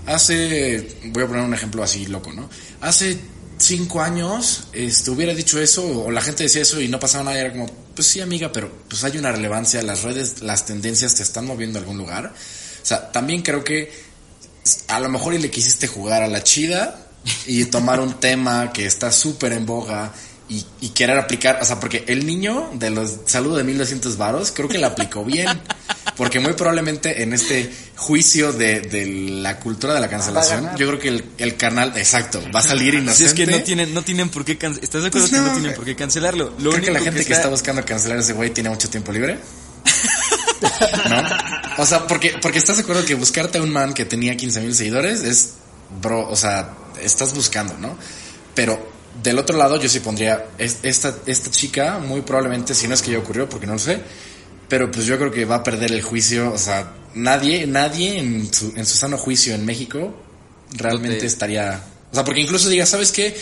hace, 0.05 0.97
voy 1.05 1.23
a 1.23 1.27
poner 1.27 1.43
un 1.43 1.53
ejemplo 1.53 1.83
así 1.83 2.05
loco, 2.05 2.31
¿no? 2.33 2.49
Hace 2.81 3.17
cinco 3.57 4.01
años, 4.01 4.67
este, 4.73 5.11
hubiera 5.11 5.33
dicho 5.33 5.59
eso, 5.59 6.05
o 6.05 6.11
la 6.11 6.21
gente 6.21 6.43
decía 6.43 6.61
eso 6.61 6.81
y 6.81 6.87
no 6.87 6.99
pasaba 6.99 7.25
nada, 7.25 7.39
era 7.39 7.51
como, 7.51 7.67
pues 7.95 8.07
sí, 8.07 8.19
amiga, 8.19 8.51
pero 8.51 8.71
pues 8.89 9.03
hay 9.03 9.17
una 9.17 9.31
relevancia, 9.31 9.81
las 9.81 10.03
redes, 10.03 10.41
las 10.41 10.65
tendencias 10.65 11.15
te 11.15 11.23
están 11.23 11.45
moviendo 11.45 11.79
a 11.79 11.81
algún 11.81 11.97
lugar. 11.97 12.33
O 12.81 12.85
sea, 12.85 13.11
también 13.11 13.41
creo 13.41 13.63
que 13.63 13.91
a 14.87 14.99
lo 14.99 15.09
mejor 15.09 15.33
y 15.33 15.39
le 15.39 15.49
quisiste 15.49 15.87
jugar 15.87 16.23
a 16.23 16.27
la 16.27 16.43
chida 16.43 17.07
y 17.45 17.65
tomar 17.65 17.99
un 17.99 18.15
tema 18.15 18.73
que 18.73 18.85
está 18.85 19.11
súper 19.11 19.53
en 19.53 19.65
boga 19.65 20.11
y, 20.49 20.65
y 20.81 20.89
querer 20.89 21.17
aplicar, 21.17 21.59
o 21.61 21.65
sea, 21.65 21.79
porque 21.79 22.03
el 22.07 22.25
niño 22.25 22.71
de 22.73 22.89
los 22.89 23.19
saludos 23.25 23.57
de 23.57 23.63
1200 23.63 24.17
varos 24.17 24.51
creo 24.51 24.67
que 24.67 24.77
la 24.77 24.87
aplicó 24.87 25.23
bien, 25.23 25.47
porque 26.17 26.39
muy 26.39 26.53
probablemente 26.53 27.23
en 27.23 27.33
este 27.33 27.71
juicio 28.03 28.51
de, 28.53 28.81
de 28.81 29.05
la 29.41 29.59
cultura 29.59 29.93
de 29.93 29.99
la 30.01 30.09
cancelación, 30.09 30.69
yo 30.77 30.87
creo 30.87 30.99
que 30.99 31.07
el, 31.07 31.25
el 31.37 31.55
canal, 31.57 31.93
exacto, 31.97 32.41
va 32.53 32.59
a 32.59 32.63
salir 32.63 32.93
Si 32.95 32.99
inocente. 32.99 33.25
es 33.25 33.33
que 33.33 33.45
no 33.47 33.63
tienen, 33.63 33.93
no 33.93 34.01
tienen 34.03 34.29
por 34.29 34.43
qué 34.45 34.57
can- 34.57 34.77
¿Estás 34.81 35.01
de 35.01 35.07
acuerdo 35.07 35.27
Pues 35.29 35.41
que 35.41 35.47
no 35.47 35.53
tienen 35.53 35.73
por 35.75 35.85
qué 35.85 35.95
cancelarlo? 35.95 36.53
Lo 36.59 36.71
Creo 36.71 36.83
que 36.83 36.91
la 36.91 36.99
gente 36.99 37.17
que, 37.17 37.21
está- 37.23 37.35
está 37.35 37.49
buscando 37.49 37.83
cancelar 37.85 38.17
a 38.17 38.21
ese 38.21 38.33
güey 38.33 38.49
tiene 38.51 38.69
mucho 38.69 38.89
tiempo 38.89 39.11
libre. 39.11 39.39
¿No? 41.09 41.23
O 41.77 41.85
sea, 41.85 42.05
porque, 42.07 42.35
porque 42.41 42.57
estás 42.59 42.77
de 42.77 42.83
acuerdo 42.83 43.05
que 43.05 43.15
buscarte 43.15 43.57
a 43.57 43.61
un 43.61 43.71
man 43.71 43.93
que 43.93 44.05
tenía 44.05 44.35
15 44.37 44.61
mil 44.61 44.75
seguidores 44.75 45.21
es, 45.23 45.53
bro, 46.01 46.27
o 46.29 46.35
sea, 46.35 46.73
estás 47.01 47.33
buscando, 47.33 47.77
¿no? 47.77 47.97
Pero 48.55 48.91
del 49.21 49.37
otro 49.39 49.57
lado 49.57 49.79
yo 49.79 49.89
sí 49.89 49.99
pondría, 49.99 50.45
es- 50.57 50.77
esta, 50.83 51.15
esta 51.25 51.49
chica 51.51 51.99
muy 51.99 52.21
probablemente, 52.21 52.73
si 52.75 52.87
no 52.87 52.93
es 52.93 53.01
que 53.01 53.11
ya 53.11 53.19
ocurrió, 53.19 53.49
porque 53.49 53.67
no 53.67 53.73
lo 53.73 53.79
sé, 53.79 54.01
pero 54.69 54.89
pues 54.91 55.05
yo 55.05 55.17
creo 55.17 55.31
que 55.31 55.45
va 55.45 55.55
a 55.57 55.63
perder 55.63 55.91
el 55.91 56.01
juicio, 56.01 56.51
o 56.51 56.57
sea, 56.57 56.93
nadie, 57.15 57.65
nadie 57.67 58.19
en 58.19 58.53
su, 58.53 58.73
en 58.75 58.85
su 58.85 58.97
sano 58.97 59.17
juicio 59.17 59.53
en 59.55 59.65
México 59.65 60.13
realmente 60.73 61.25
estaría, 61.27 61.83
o 62.11 62.15
sea, 62.15 62.23
porque 62.23 62.41
incluso 62.41 62.69
diga, 62.69 62.85
¿sabes 62.85 63.11
qué? 63.11 63.35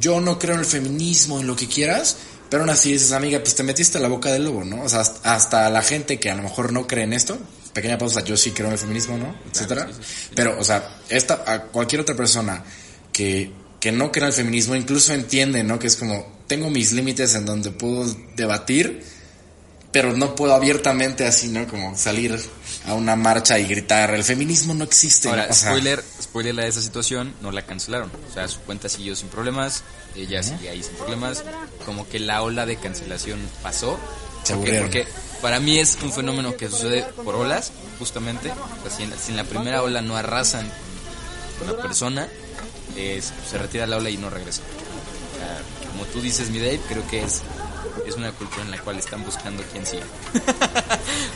Yo 0.00 0.20
no 0.20 0.38
creo 0.38 0.54
en 0.54 0.60
el 0.60 0.66
feminismo, 0.66 1.40
en 1.40 1.46
lo 1.46 1.56
que 1.56 1.68
quieras, 1.68 2.16
Pero 2.50 2.64
aún 2.64 2.70
así 2.70 2.92
dices, 2.92 3.12
amiga, 3.12 3.38
pues 3.40 3.54
te 3.54 3.62
metiste 3.62 3.96
a 3.96 4.00
la 4.02 4.08
boca 4.08 4.30
del 4.30 4.44
lobo, 4.44 4.62
¿no? 4.62 4.82
O 4.82 4.88
sea, 4.88 5.00
hasta- 5.00 5.34
hasta 5.34 5.70
la 5.70 5.80
gente 5.80 6.20
que 6.20 6.30
a 6.30 6.34
lo 6.34 6.42
mejor 6.42 6.70
no 6.70 6.86
cree 6.86 7.04
en 7.04 7.14
esto, 7.14 7.38
pequeña 7.72 7.96
pausa, 7.96 8.22
yo 8.24 8.36
sí 8.36 8.50
creo 8.50 8.66
en 8.66 8.74
el 8.74 8.78
feminismo, 8.78 9.16
¿no? 9.16 9.34
Etcétera. 9.50 9.88
Pero, 10.34 10.58
o 10.60 10.62
sea, 10.62 10.98
esta, 11.08 11.44
a 11.46 11.62
cualquier 11.62 12.02
otra 12.02 12.14
persona 12.14 12.62
que, 13.10 13.50
que 13.80 13.90
no 13.90 14.12
crea 14.12 14.24
en 14.24 14.28
el 14.28 14.34
feminismo, 14.34 14.76
incluso 14.76 15.14
entiende, 15.14 15.64
¿no? 15.64 15.78
Que 15.78 15.86
es 15.86 15.96
como, 15.96 16.30
tengo 16.46 16.68
mis 16.68 16.92
límites 16.92 17.34
en 17.36 17.46
donde 17.46 17.70
puedo 17.70 18.04
debatir, 18.36 19.02
pero 19.90 20.14
no 20.14 20.34
puedo 20.34 20.52
abiertamente 20.54 21.26
así, 21.26 21.48
¿no? 21.48 21.66
Como 21.66 21.96
salir 21.96 22.38
a 22.86 22.94
una 22.94 23.14
marcha 23.16 23.58
y 23.58 23.66
gritar, 23.66 24.12
el 24.14 24.24
feminismo 24.24 24.74
no 24.74 24.84
existe. 24.84 25.28
Ahora, 25.28 25.46
O 25.50 25.52
sea, 25.54 25.70
spoiler, 25.70 26.04
spoiler 26.20 26.60
a 26.60 26.66
esa 26.66 26.82
situación, 26.82 27.34
no 27.40 27.52
la 27.52 27.64
cancelaron. 27.64 28.10
O 28.30 28.34
sea, 28.34 28.48
su 28.48 28.58
cuenta 28.60 28.88
siguió 28.88 29.14
sin 29.14 29.28
problemas, 29.28 29.84
ella 30.16 30.42
sigue 30.42 30.68
ahí 30.68 30.82
sin 30.82 30.94
problemas. 30.94 31.44
Como 31.86 32.08
que 32.08 32.18
la 32.18 32.42
ola 32.42 32.66
de 32.66 32.76
cancelación 32.76 33.38
pasó. 33.62 33.98
Se 34.44 34.54
¿Por 34.54 34.64
qué? 34.64 34.78
aburrieron. 34.78 34.82
Porque 34.88 35.06
para 35.40 35.60
mí 35.60 35.78
es 35.78 35.96
un 36.02 36.12
fenómeno 36.12 36.56
que 36.56 36.68
sucede 36.68 37.04
por 37.24 37.36
olas, 37.36 37.70
justamente. 38.00 38.50
O 38.50 38.88
sea, 38.88 38.96
si, 38.96 39.02
en, 39.04 39.12
si 39.18 39.30
en 39.30 39.36
la 39.36 39.44
primera 39.44 39.82
ola 39.82 40.00
no 40.02 40.16
arrasan 40.16 40.68
la 41.66 41.76
persona, 41.76 42.26
es- 42.96 43.32
se 43.48 43.58
retira 43.58 43.86
la 43.86 43.98
ola 43.98 44.10
y 44.10 44.16
no 44.16 44.28
regresa. 44.30 44.62
O 44.62 45.38
sea, 45.38 45.88
como 45.92 46.04
tú 46.06 46.20
dices, 46.20 46.50
mi 46.50 46.58
Dave, 46.58 46.80
creo 46.88 47.06
que 47.08 47.22
es, 47.22 47.42
es 48.06 48.16
una 48.16 48.32
cultura 48.32 48.62
en 48.62 48.72
la 48.72 48.78
cual 48.78 48.98
están 48.98 49.22
buscando 49.24 49.62
quién 49.72 49.86
sigue. 49.86 50.02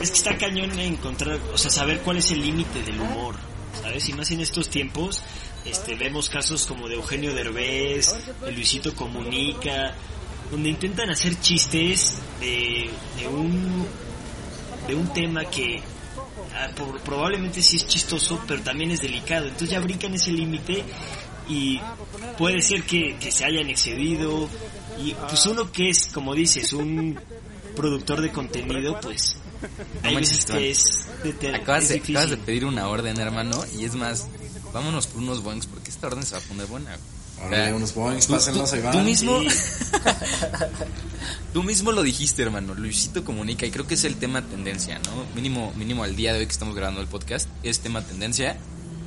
Es 0.00 0.10
que 0.10 0.16
está 0.16 0.36
cañón 0.38 0.78
encontrar, 0.78 1.38
o 1.52 1.58
sea, 1.58 1.70
saber 1.70 2.00
cuál 2.00 2.16
es 2.18 2.30
el 2.30 2.40
límite 2.40 2.82
del 2.82 3.00
humor, 3.00 3.34
¿sabes? 3.82 4.08
Y 4.08 4.12
más 4.14 4.30
en 4.30 4.40
estos 4.40 4.68
tiempos, 4.70 5.20
este, 5.66 5.94
vemos 5.94 6.28
casos 6.30 6.64
como 6.66 6.88
de 6.88 6.94
Eugenio 6.94 7.34
Derbez, 7.34 8.14
de 8.44 8.52
Luisito 8.52 8.94
Comunica, 8.94 9.94
donde 10.50 10.70
intentan 10.70 11.10
hacer 11.10 11.38
chistes 11.40 12.14
de, 12.40 12.90
de 13.18 13.28
un 13.28 13.86
de 14.88 14.94
un 14.94 15.12
tema 15.12 15.44
que 15.44 15.80
ah, 16.56 16.68
por- 16.74 16.98
probablemente 17.02 17.60
sí 17.62 17.76
es 17.76 17.86
chistoso, 17.86 18.40
pero 18.48 18.62
también 18.62 18.90
es 18.90 19.02
delicado. 19.02 19.44
Entonces 19.44 19.70
ya 19.70 19.80
brincan 19.80 20.14
ese 20.14 20.32
límite 20.32 20.82
y 21.48 21.78
puede 22.38 22.62
ser 22.62 22.82
que, 22.84 23.16
que 23.20 23.30
se 23.30 23.44
hayan 23.44 23.68
excedido. 23.68 24.48
Y 24.98 25.12
pues 25.12 25.44
uno 25.46 25.70
que 25.70 25.90
es, 25.90 26.08
como 26.12 26.34
dices, 26.34 26.72
un 26.72 27.20
productor 27.80 28.20
de 28.20 28.32
contenido, 28.32 28.98
pues 29.00 29.36
hay 30.02 30.14
veces 30.14 30.44
que 30.44 30.70
es, 30.70 30.84
de- 31.40 31.54
Acabas 31.54 31.84
es 31.84 31.88
de, 31.90 31.96
acabas 32.12 32.30
de 32.30 32.36
pedir 32.36 32.64
una 32.64 32.88
orden, 32.88 33.18
hermano, 33.18 33.62
y 33.78 33.84
es 33.84 33.94
más, 33.94 34.26
vámonos 34.72 35.06
por 35.06 35.22
unos 35.22 35.42
boings 35.42 35.66
porque 35.66 35.90
esta 35.90 36.08
orden 36.08 36.22
se 36.24 36.32
va 36.34 36.38
a 36.38 36.44
poner 36.44 36.66
buena. 36.66 36.96
órale, 37.38 37.62
O 37.62 37.64
sea, 37.66 37.76
unos 37.76 37.94
boings, 37.94 38.26
tú- 38.26 38.32
pásenlos, 38.34 38.72
ahí 38.72 38.80
va. 38.82 38.90
tú 38.92 38.98
mismo, 39.00 39.38
tú 41.52 41.62
mismo 41.62 41.92
lo 41.92 42.02
dijiste, 42.02 42.42
hermano. 42.42 42.74
Luisito 42.74 43.24
comunica 43.24 43.66
y 43.66 43.70
creo 43.70 43.86
que 43.86 43.94
es 43.94 44.04
el 44.04 44.16
tema 44.16 44.42
tendencia, 44.42 44.98
¿no? 44.98 45.24
Mínimo, 45.34 45.72
mínimo 45.76 46.04
al 46.04 46.16
día 46.16 46.32
de 46.32 46.40
hoy 46.40 46.46
que 46.46 46.52
estamos 46.52 46.74
grabando 46.74 47.00
el 47.00 47.06
podcast 47.08 47.48
es 47.62 47.80
tema 47.80 48.02
tendencia 48.02 48.56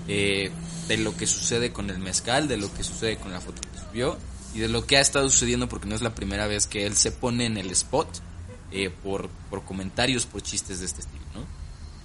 eh, 0.07 0.51
de 0.88 0.97
lo 0.97 1.15
que 1.15 1.27
sucede 1.27 1.71
con 1.71 1.89
el 1.89 1.99
mezcal, 1.99 2.47
de 2.47 2.57
lo 2.57 2.73
que 2.73 2.83
sucede 2.83 3.17
con 3.17 3.31
la 3.31 3.41
foto 3.41 3.62
que 3.62 3.79
subió 3.79 4.17
y 4.53 4.59
de 4.59 4.67
lo 4.67 4.86
que 4.86 4.97
ha 4.97 5.01
estado 5.01 5.29
sucediendo 5.29 5.69
porque 5.69 5.88
no 5.88 5.95
es 5.95 6.01
la 6.01 6.13
primera 6.13 6.47
vez 6.47 6.67
que 6.67 6.86
él 6.86 6.95
se 6.95 7.12
pone 7.12 7.45
en 7.45 7.57
el 7.57 7.71
spot 7.71 8.07
eh, 8.73 8.89
por, 8.89 9.29
por 9.49 9.63
comentarios, 9.63 10.25
por 10.25 10.41
chistes 10.41 10.79
de 10.79 10.86
este 10.86 11.01
estilo, 11.01 11.23
¿no? 11.33 11.45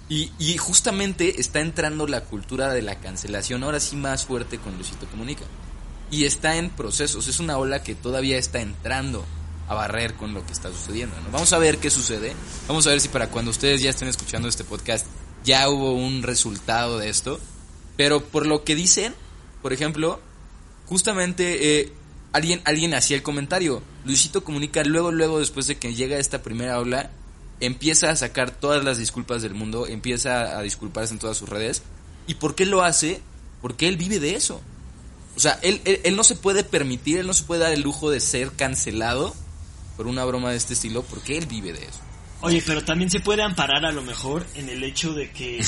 Y, 0.07 0.31
y 0.39 0.57
justamente 0.57 1.39
está 1.39 1.59
entrando 1.59 2.07
la 2.07 2.23
cultura 2.23 2.73
de 2.73 2.81
la 2.81 2.95
cancelación, 2.99 3.63
ahora 3.63 3.79
sí 3.79 3.95
más 3.95 4.25
fuerte 4.25 4.57
con 4.57 4.75
Luisito 4.75 5.05
Comunica. 5.07 5.45
Y 6.11 6.25
está 6.25 6.55
en 6.55 6.69
procesos, 6.71 7.27
es 7.27 7.39
una 7.39 7.57
ola 7.57 7.83
que 7.83 7.93
todavía 7.93 8.37
está 8.37 8.61
entrando 8.61 9.25
a 9.67 9.75
barrer 9.75 10.15
con 10.15 10.33
lo 10.33 10.43
que 10.45 10.53
está 10.53 10.69
sucediendo. 10.69 11.15
¿no? 11.21 11.29
Vamos 11.31 11.53
a 11.53 11.59
ver 11.59 11.77
qué 11.77 11.91
sucede. 11.91 12.33
Vamos 12.67 12.87
a 12.87 12.89
ver 12.89 12.99
si 12.99 13.07
para 13.07 13.29
cuando 13.29 13.51
ustedes 13.51 13.81
ya 13.81 13.91
estén 13.91 14.07
escuchando 14.07 14.47
este 14.47 14.63
podcast 14.63 15.05
ya 15.43 15.69
hubo 15.69 15.93
un 15.93 16.23
resultado 16.23 16.97
de 16.97 17.09
esto. 17.09 17.39
Pero 17.95 18.23
por 18.23 18.45
lo 18.45 18.63
que 18.63 18.75
dicen, 18.75 19.13
por 19.61 19.73
ejemplo, 19.73 20.19
justamente 20.87 21.81
eh, 21.81 21.93
alguien, 22.33 22.61
alguien 22.65 22.93
hacía 22.93 23.17
el 23.17 23.23
comentario. 23.23 23.81
Luisito 24.05 24.43
comunica 24.43 24.83
luego, 24.83 25.11
luego 25.11 25.39
después 25.39 25.67
de 25.67 25.77
que 25.77 25.93
llega 25.93 26.17
esta 26.17 26.41
primera 26.41 26.79
ola, 26.79 27.11
empieza 27.59 28.09
a 28.09 28.15
sacar 28.15 28.51
todas 28.51 28.83
las 28.83 28.97
disculpas 28.97 29.41
del 29.41 29.53
mundo, 29.53 29.87
empieza 29.87 30.57
a 30.57 30.61
disculparse 30.61 31.13
en 31.13 31.19
todas 31.19 31.37
sus 31.37 31.49
redes. 31.49 31.83
¿Y 32.27 32.35
por 32.35 32.55
qué 32.55 32.65
lo 32.65 32.83
hace? 32.83 33.21
Porque 33.61 33.87
él 33.87 33.97
vive 33.97 34.19
de 34.19 34.35
eso. 34.35 34.61
O 35.35 35.39
sea, 35.39 35.59
él, 35.61 35.81
él, 35.85 36.01
él 36.03 36.15
no 36.15 36.23
se 36.23 36.35
puede 36.35 36.63
permitir, 36.63 37.19
él 37.19 37.27
no 37.27 37.33
se 37.33 37.43
puede 37.43 37.61
dar 37.61 37.73
el 37.73 37.81
lujo 37.81 38.09
de 38.09 38.19
ser 38.19 38.51
cancelado 38.51 39.33
por 39.97 40.07
una 40.07 40.23
broma 40.23 40.51
de 40.51 40.57
este 40.57 40.73
estilo 40.73 41.03
porque 41.03 41.37
él 41.37 41.45
vive 41.45 41.73
de 41.73 41.83
eso. 41.83 41.99
Oye, 42.41 42.63
pero 42.65 42.83
también 42.83 43.09
se 43.09 43.19
puede 43.19 43.43
amparar 43.43 43.85
a 43.85 43.91
lo 43.91 44.01
mejor 44.01 44.45
en 44.55 44.69
el 44.69 44.83
hecho 44.83 45.13
de 45.13 45.31
que 45.31 45.61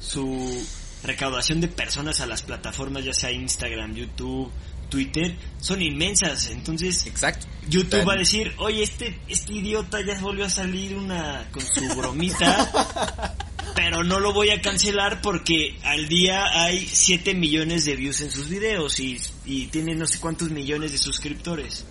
su 0.00 0.62
recaudación 1.02 1.60
de 1.60 1.68
personas 1.68 2.20
a 2.20 2.26
las 2.26 2.42
plataformas, 2.42 3.04
ya 3.04 3.14
sea 3.14 3.32
Instagram, 3.32 3.94
YouTube, 3.94 4.50
Twitter, 4.90 5.36
son 5.60 5.80
inmensas. 5.80 6.48
Entonces, 6.50 7.06
Exacto. 7.06 7.46
YouTube 7.68 8.06
va 8.06 8.12
a 8.14 8.16
decir, 8.18 8.52
oye, 8.58 8.82
este, 8.82 9.18
este 9.28 9.52
idiota 9.54 10.00
ya 10.04 10.18
volvió 10.20 10.44
a 10.44 10.50
salir 10.50 10.96
una 10.96 11.48
con 11.52 11.62
su 11.62 11.88
bromita, 11.96 13.36
pero 13.74 14.02
no 14.04 14.20
lo 14.20 14.32
voy 14.34 14.50
a 14.50 14.60
cancelar 14.60 15.22
porque 15.22 15.78
al 15.84 16.08
día 16.08 16.44
hay 16.64 16.86
7 16.86 17.34
millones 17.34 17.84
de 17.86 17.96
views 17.96 18.20
en 18.20 18.30
sus 18.30 18.48
videos 18.48 18.98
y, 19.00 19.18
y 19.46 19.66
tiene 19.68 19.94
no 19.94 20.06
sé 20.06 20.18
cuántos 20.18 20.50
millones 20.50 20.92
de 20.92 20.98
suscriptores. 20.98 21.84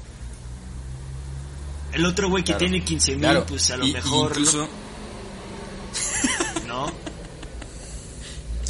El 1.93 2.05
otro 2.05 2.29
güey 2.29 2.43
que 2.43 2.51
Claro. 2.51 2.59
tiene 2.65 2.83
15 2.85 3.11
mil, 3.13 3.21
Claro. 3.21 3.45
pues 3.47 3.71
a 3.71 3.77
lo 3.77 3.87
Y- 3.87 3.93
mejor 3.93 4.31
incluso, 4.31 4.69
no. 6.67 6.67
¿no? 6.85 6.93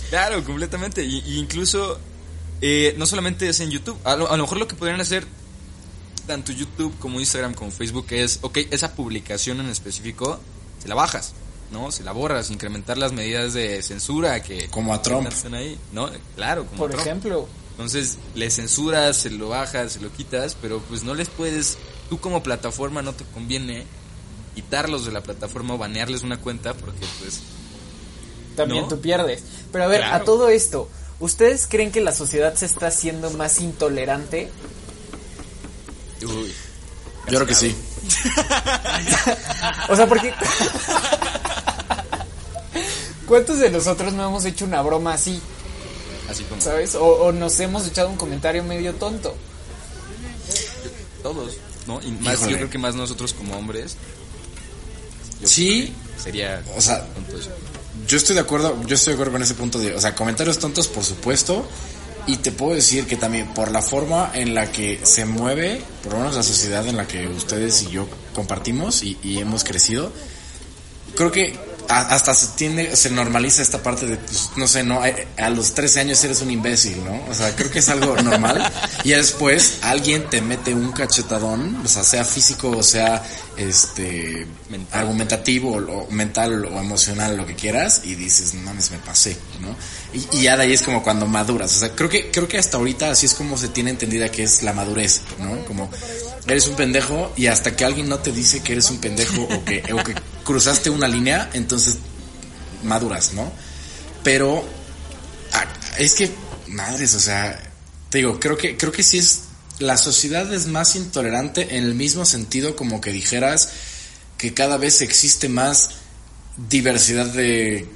Claro, 0.09 0.43
completamente. 0.43 1.03
Y, 1.03 1.19
y 1.25 1.37
incluso, 1.37 1.99
eh, 2.61 2.95
no 2.97 3.05
solamente 3.05 3.47
es 3.49 3.59
en 3.59 3.71
YouTube. 3.71 3.97
A 4.03 4.15
lo, 4.15 4.29
a 4.31 4.37
lo 4.37 4.43
mejor 4.43 4.57
lo 4.57 4.67
que 4.67 4.75
podrían 4.75 4.99
hacer, 5.01 5.25
tanto 6.27 6.51
YouTube 6.51 6.93
como 6.99 7.19
Instagram 7.19 7.53
como 7.53 7.71
Facebook, 7.71 8.07
es, 8.11 8.39
ok, 8.41 8.57
esa 8.71 8.93
publicación 8.95 9.59
en 9.59 9.67
específico, 9.69 10.39
se 10.81 10.87
la 10.87 10.95
bajas, 10.95 11.33
¿no? 11.71 11.91
Se 11.91 12.03
la 12.03 12.11
borras, 12.11 12.49
incrementar 12.51 12.97
las 12.97 13.11
medidas 13.13 13.53
de 13.53 13.81
censura 13.83 14.41
que... 14.43 14.67
Como 14.69 14.93
a 14.93 15.01
Trump. 15.01 15.27
están 15.27 15.53
ahí, 15.55 15.77
¿no? 15.91 16.09
Claro, 16.35 16.65
como 16.65 16.77
Por 16.79 16.91
Trump. 16.91 17.05
ejemplo, 17.05 17.47
Entonces, 17.71 18.17
le 18.35 18.49
censuras, 18.51 19.17
se 19.17 19.29
lo 19.31 19.49
bajas, 19.49 19.93
se 19.93 19.99
lo 20.01 20.11
quitas, 20.11 20.55
pero 20.61 20.79
pues 20.81 21.03
no 21.03 21.15
les 21.15 21.29
puedes, 21.29 21.77
tú 22.09 22.19
como 22.19 22.43
plataforma 22.43 23.01
no 23.01 23.13
te 23.13 23.23
conviene 23.25 23.85
quitarlos 24.55 25.05
de 25.05 25.11
la 25.13 25.21
plataforma 25.21 25.75
o 25.75 25.77
banearles 25.77 26.23
una 26.23 26.37
cuenta 26.41 26.73
porque 26.73 27.05
pues 27.21 27.39
también 28.55 28.81
¿No? 28.83 28.87
tú 28.89 28.99
pierdes. 28.99 29.41
Pero 29.71 29.85
a 29.85 29.87
ver, 29.87 30.01
Claro. 30.01 30.15
a 30.15 30.25
todo 30.25 30.49
esto, 30.49 30.89
¿ustedes 31.19 31.67
creen 31.67 31.91
que 31.91 32.01
la 32.01 32.13
sociedad 32.13 32.53
se 32.55 32.65
está 32.65 32.87
haciendo 32.87 33.29
más 33.31 33.59
intolerante? 33.59 34.49
uy, 36.21 36.53
Yo 37.27 37.35
creo 37.35 37.45
que 37.45 37.55
sí. 37.55 37.75
O 39.89 39.95
sea, 39.95 40.07
porque... 40.07 40.33
¿Cuántos 43.27 43.59
de 43.59 43.69
nosotros 43.69 44.13
no 44.13 44.27
hemos 44.27 44.45
hecho 44.45 44.65
una 44.65 44.81
broma 44.81 45.13
así, 45.13 45.39
así 46.29 46.43
como 46.45 46.61
sabes? 46.61 46.95
O, 46.95 47.05
o 47.05 47.31
nos 47.31 47.59
hemos 47.59 47.85
echado 47.85 48.09
un 48.09 48.15
comentario 48.17 48.63
medio 48.63 48.95
tonto. 48.95 49.35
todos, 51.21 51.57
¿no? 51.85 52.01
Y 52.01 52.11
más 52.11 52.35
Híjole. 52.35 52.51
yo 52.51 52.57
creo 52.57 52.69
que 52.71 52.77
más 52.79 52.95
nosotros 52.95 53.33
como 53.33 53.55
hombres. 53.55 53.97
yo 55.41 55.47
Sí. 55.47 55.93
Sería 56.17 56.63
O 56.75 56.81
sea, 56.81 57.05
tonto 57.05 57.37
eso. 57.37 57.49
Yo 58.09 58.17
estoy 58.17 58.33
de 58.33 58.41
acuerdo, 58.41 58.75
yo 58.87 58.95
estoy 58.95 59.11
de 59.11 59.15
acuerdo 59.17 59.33
con 59.33 59.43
ese 59.43 59.53
punto 59.53 59.77
de, 59.77 59.93
o 59.93 60.01
sea, 60.01 60.15
comentarios 60.15 60.57
tontos 60.57 60.87
por 60.87 61.03
supuesto, 61.03 61.63
y 62.25 62.37
te 62.37 62.51
puedo 62.51 62.73
decir 62.73 63.05
que 63.05 63.17
también 63.17 63.53
por 63.53 63.69
la 63.69 63.83
forma 63.83 64.31
en 64.33 64.55
la 64.55 64.71
que 64.71 64.99
se 65.03 65.25
mueve, 65.25 65.79
por 66.01 66.13
lo 66.13 66.19
menos 66.19 66.35
la 66.35 66.41
sociedad 66.41 66.87
en 66.87 66.97
la 66.97 67.05
que 67.07 67.27
ustedes 67.27 67.83
y 67.83 67.91
yo 67.91 68.07
compartimos 68.33 69.03
y, 69.03 69.37
hemos 69.37 69.63
crecido, 69.63 70.11
creo 71.15 71.31
que 71.31 71.55
hasta 71.89 72.35
se 72.35 72.47
tiende, 72.55 72.95
se 72.95 73.09
normaliza 73.09 73.63
esta 73.63 73.81
parte 73.81 74.05
de, 74.05 74.17
pues, 74.17 74.51
no 74.55 74.67
sé, 74.67 74.83
no, 74.83 75.01
a, 75.01 75.49
los 75.49 75.73
13 75.73 76.01
años 76.01 76.23
eres 76.23 76.41
un 76.41 76.51
imbécil, 76.51 77.03
¿no? 77.03 77.19
O 77.29 77.33
sea, 77.33 77.55
creo 77.55 77.71
que 77.71 77.79
es 77.79 77.89
algo 77.89 78.15
normal. 78.21 78.71
Y 79.03 79.09
después 79.09 79.79
alguien 79.81 80.29
te 80.29 80.41
mete 80.41 80.73
un 80.73 80.91
cachetadón, 80.91 81.81
o 81.83 81.87
sea, 81.87 82.03
sea 82.03 82.23
físico 82.23 82.69
o 82.69 82.83
sea, 82.83 83.23
este, 83.57 84.45
Mental. 84.69 84.99
argumentativo 84.99 85.71
o, 85.71 86.03
o 86.03 86.11
mental 86.11 86.65
o 86.65 86.79
emocional, 86.79 87.35
lo 87.35 87.47
que 87.47 87.55
quieras, 87.55 88.01
y 88.03 88.13
dices, 88.13 88.53
no 88.53 88.61
mames, 88.61 88.91
me 88.91 88.99
pasé, 88.99 89.35
¿no? 89.59 89.75
Y, 90.13 90.37
y 90.37 90.43
ya 90.43 90.57
de 90.57 90.63
ahí 90.63 90.73
es 90.73 90.83
como 90.83 91.01
cuando 91.01 91.25
maduras. 91.25 91.75
O 91.75 91.79
sea, 91.79 91.95
creo 91.95 92.09
que, 92.09 92.29
creo 92.29 92.47
que 92.47 92.59
hasta 92.59 92.77
ahorita 92.77 93.09
así 93.09 93.25
es 93.25 93.33
como 93.33 93.57
se 93.57 93.67
tiene 93.67 93.89
entendida 93.89 94.29
que 94.29 94.43
es 94.43 94.61
la 94.61 94.73
madurez, 94.73 95.21
¿no? 95.39 95.65
Como 95.65 95.89
eres 96.47 96.67
un 96.67 96.75
pendejo 96.75 97.31
y 97.35 97.47
hasta 97.47 97.75
que 97.75 97.85
alguien 97.85 98.09
no 98.09 98.19
te 98.19 98.31
dice 98.31 98.61
que 98.61 98.73
eres 98.73 98.89
un 98.89 98.99
pendejo 98.99 99.41
o 99.43 99.65
que, 99.65 99.83
o 99.93 100.03
que 100.03 100.15
cruzaste 100.49 100.89
una 100.89 101.07
línea, 101.07 101.47
entonces 101.53 101.97
maduras, 102.83 103.33
¿no? 103.33 103.51
Pero 104.23 104.65
ah, 105.53 105.65
es 105.99 106.15
que, 106.15 106.31
madres, 106.69 107.13
o 107.13 107.19
sea, 107.19 107.61
te 108.09 108.17
digo, 108.17 108.39
creo 108.39 108.57
que, 108.57 108.75
creo 108.75 108.91
que 108.91 109.03
sí 109.03 109.19
es 109.19 109.41
la 109.77 109.95
sociedad 109.95 110.51
es 110.51 110.65
más 110.65 110.95
intolerante 110.95 111.77
en 111.77 111.83
el 111.83 111.93
mismo 111.93 112.25
sentido 112.25 112.75
como 112.75 112.99
que 112.99 113.11
dijeras 113.11 113.69
que 114.39 114.55
cada 114.55 114.77
vez 114.77 115.03
existe 115.03 115.49
más 115.49 115.91
diversidad 116.67 117.27
de 117.27 117.87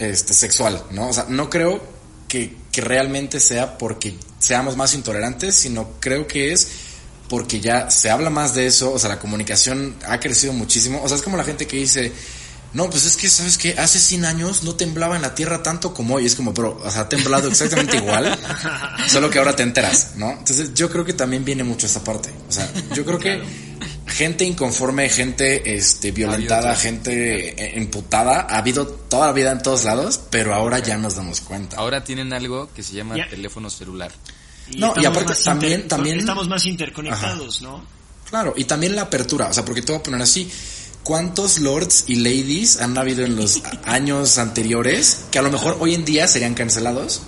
este 0.00 0.34
sexual, 0.34 0.84
¿no? 0.90 1.10
O 1.10 1.12
sea, 1.12 1.26
no 1.28 1.48
creo 1.48 1.80
que, 2.26 2.56
que 2.72 2.80
realmente 2.80 3.38
sea 3.38 3.78
porque 3.78 4.16
seamos 4.40 4.76
más 4.76 4.94
intolerantes, 4.94 5.54
sino 5.54 5.92
creo 6.00 6.26
que 6.26 6.50
es 6.50 6.66
porque 7.34 7.58
ya 7.58 7.90
se 7.90 8.10
habla 8.10 8.30
más 8.30 8.54
de 8.54 8.64
eso, 8.64 8.92
o 8.92 8.98
sea, 9.00 9.08
la 9.08 9.18
comunicación 9.18 9.96
ha 10.06 10.20
crecido 10.20 10.52
muchísimo, 10.52 11.02
o 11.02 11.08
sea, 11.08 11.16
es 11.16 11.22
como 11.24 11.36
la 11.36 11.42
gente 11.42 11.66
que 11.66 11.78
dice, 11.78 12.12
no, 12.74 12.88
pues 12.88 13.06
es 13.06 13.16
que, 13.16 13.28
¿sabes 13.28 13.58
qué? 13.58 13.74
Hace 13.76 13.98
100 13.98 14.24
años 14.24 14.62
no 14.62 14.76
temblaba 14.76 15.16
en 15.16 15.22
la 15.22 15.34
Tierra 15.34 15.60
tanto 15.60 15.92
como 15.92 16.14
hoy, 16.14 16.26
es 16.26 16.36
como, 16.36 16.52
bro, 16.52 16.80
o 16.80 16.88
sea, 16.92 17.00
ha 17.00 17.08
temblado 17.08 17.48
exactamente 17.48 17.96
igual, 17.96 18.38
solo 19.08 19.30
que 19.30 19.40
ahora 19.40 19.56
te 19.56 19.64
enteras, 19.64 20.12
¿no? 20.14 20.30
Entonces 20.30 20.74
yo 20.74 20.88
creo 20.88 21.04
que 21.04 21.12
también 21.12 21.44
viene 21.44 21.64
mucho 21.64 21.86
esta 21.86 22.04
parte, 22.04 22.30
o 22.48 22.52
sea, 22.52 22.70
yo 22.94 23.04
creo 23.04 23.18
que 23.18 23.42
gente 24.06 24.44
inconforme, 24.44 25.08
gente 25.08 25.74
este 25.74 26.12
violentada, 26.12 26.76
gente 26.76 27.76
emputada, 27.76 28.46
ha 28.48 28.58
habido 28.58 28.86
toda 28.86 29.26
la 29.26 29.32
vida 29.32 29.50
en 29.50 29.60
todos 29.60 29.82
lados, 29.82 30.20
pero 30.30 30.54
ahora 30.54 30.78
ya 30.78 30.96
nos 30.98 31.16
damos 31.16 31.40
cuenta. 31.40 31.78
Ahora 31.78 32.04
tienen 32.04 32.32
algo 32.32 32.72
que 32.72 32.84
se 32.84 32.94
llama 32.94 33.16
teléfono 33.28 33.70
celular. 33.70 34.12
No, 34.76 34.94
y 34.96 35.04
aparte 35.04 35.34
también- 35.44 35.88
también- 35.88 36.18
estamos 36.20 36.48
más 36.48 36.64
interconectados, 36.64 37.60
¿no? 37.62 37.84
Claro, 38.30 38.54
y 38.56 38.64
también 38.64 38.96
la 38.96 39.02
apertura, 39.02 39.48
o 39.48 39.52
sea, 39.52 39.64
porque 39.64 39.82
te 39.82 39.92
voy 39.92 40.00
a 40.00 40.02
poner 40.02 40.22
así, 40.22 40.50
¿cuántos 41.02 41.58
lords 41.58 42.04
y 42.06 42.16
ladies 42.16 42.80
han 42.80 42.96
habido 42.96 43.24
en 43.24 43.36
los 43.36 43.60
años 43.84 44.38
anteriores 44.38 45.26
que 45.30 45.38
a 45.38 45.42
lo 45.42 45.50
mejor 45.50 45.76
hoy 45.80 45.94
en 45.94 46.04
día 46.04 46.26
serían 46.26 46.54
cancelados? 46.54 47.22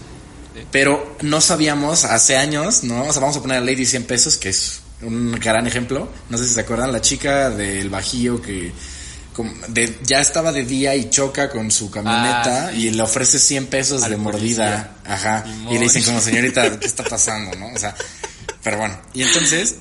Pero 0.73 1.17
no 1.21 1.41
sabíamos 1.43 2.05
hace 2.05 2.37
años, 2.39 2.83
¿no? 2.83 3.05
O 3.05 3.13
sea, 3.13 3.21
vamos 3.21 3.37
a 3.37 3.43
poner 3.43 3.59
a 3.59 3.61
Lady 3.61 3.85
100 3.85 4.05
pesos, 4.05 4.37
que 4.39 4.49
es 4.49 4.81
un 5.03 5.33
gran 5.33 5.67
ejemplo. 5.67 6.09
No 6.31 6.39
sé 6.39 6.49
si 6.49 6.55
se 6.55 6.61
acuerdan, 6.61 6.91
la 6.93 7.03
chica 7.03 7.51
del 7.51 7.91
Bajío 7.91 8.41
que 8.41 8.73
de- 9.69 9.99
ya 10.05 10.21
estaba 10.21 10.53
de 10.53 10.65
día 10.65 10.95
y 10.95 11.11
choca 11.11 11.51
con 11.51 11.71
su 11.71 11.91
camioneta 11.91 12.69
Ah, 12.69 12.71
sí. 12.73 12.87
y 12.87 12.91
le 12.91 13.03
ofrece 13.03 13.39
100 13.39 13.67
pesos 13.67 14.03
Al 14.03 14.11
de 14.11 14.17
mordida. 14.17 14.97
Ajá. 15.05 15.45
Y 15.71 15.75
le 15.75 15.81
dicen 15.81 16.03
como, 16.05 16.21
señorita, 16.21 16.79
¿qué 16.81 16.87
está 16.87 17.05
pasando, 17.05 17.57
no? 17.59 17.67
O 17.75 17.79
sea, 17.79 17.95
pero 18.63 18.79
bueno. 18.79 19.01
Y 19.15 19.23
entonces, 19.23 19.77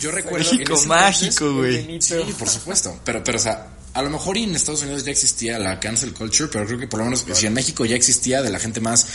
yo 0.00 0.10
recuerdo 0.10 0.50
que 0.50 0.62
en 0.64 0.88
Mágico, 0.88 1.54
güey. 1.54 2.00
Sí, 2.00 2.14
por 2.38 2.48
supuesto. 2.48 2.98
Pero, 3.04 3.22
pero, 3.24 3.38
o 3.38 3.40
sea, 3.42 3.66
a 3.92 4.02
lo 4.02 4.10
mejor 4.10 4.36
y 4.36 4.44
en 4.44 4.54
Estados 4.54 4.82
Unidos 4.82 5.04
ya 5.04 5.10
existía 5.12 5.58
la 5.58 5.78
cancel 5.80 6.12
culture, 6.12 6.48
pero 6.52 6.66
creo 6.66 6.78
que 6.78 6.86
por 6.88 6.98
lo 6.98 7.04
menos 7.04 7.24
si 7.32 7.46
en 7.46 7.52
México 7.54 7.84
ya 7.84 7.96
existía 7.96 8.42
de 8.42 8.50
la 8.50 8.58
gente 8.58 8.80
más 8.80 9.06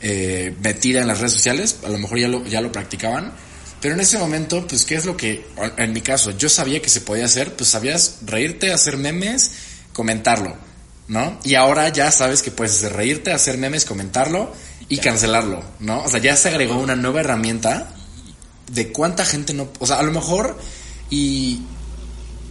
eh, 0.00 0.54
metida 0.60 1.00
en 1.00 1.06
las 1.08 1.18
redes 1.20 1.32
sociales, 1.34 1.76
a 1.84 1.88
lo 1.88 1.98
mejor 1.98 2.18
ya 2.18 2.28
lo, 2.28 2.44
ya 2.46 2.60
lo 2.60 2.70
practicaban. 2.72 3.32
Pero 3.84 3.96
en 3.96 4.00
ese 4.00 4.16
momento, 4.16 4.66
pues, 4.66 4.86
¿qué 4.86 4.94
es 4.94 5.04
lo 5.04 5.14
que, 5.14 5.46
en 5.76 5.92
mi 5.92 6.00
caso, 6.00 6.30
yo 6.30 6.48
sabía 6.48 6.80
que 6.80 6.88
se 6.88 7.02
podía 7.02 7.26
hacer? 7.26 7.54
Pues 7.54 7.68
sabías 7.68 8.20
reírte, 8.24 8.72
hacer 8.72 8.96
memes, 8.96 9.50
comentarlo, 9.92 10.56
¿no? 11.06 11.38
Y 11.44 11.54
ahora 11.54 11.90
ya 11.90 12.10
sabes 12.10 12.42
que 12.42 12.50
puedes 12.50 12.76
hacer 12.78 12.94
reírte, 12.94 13.30
hacer 13.30 13.58
memes, 13.58 13.84
comentarlo 13.84 14.50
y 14.88 14.96
cancelarlo, 14.96 15.62
¿no? 15.80 16.02
O 16.02 16.08
sea, 16.08 16.18
ya 16.18 16.34
se 16.34 16.48
agregó 16.48 16.78
una 16.78 16.96
nueva 16.96 17.20
herramienta 17.20 17.94
de 18.72 18.90
cuánta 18.90 19.26
gente 19.26 19.52
no, 19.52 19.68
o 19.78 19.86
sea, 19.86 19.98
a 19.98 20.02
lo 20.02 20.12
mejor 20.12 20.56
y 21.10 21.60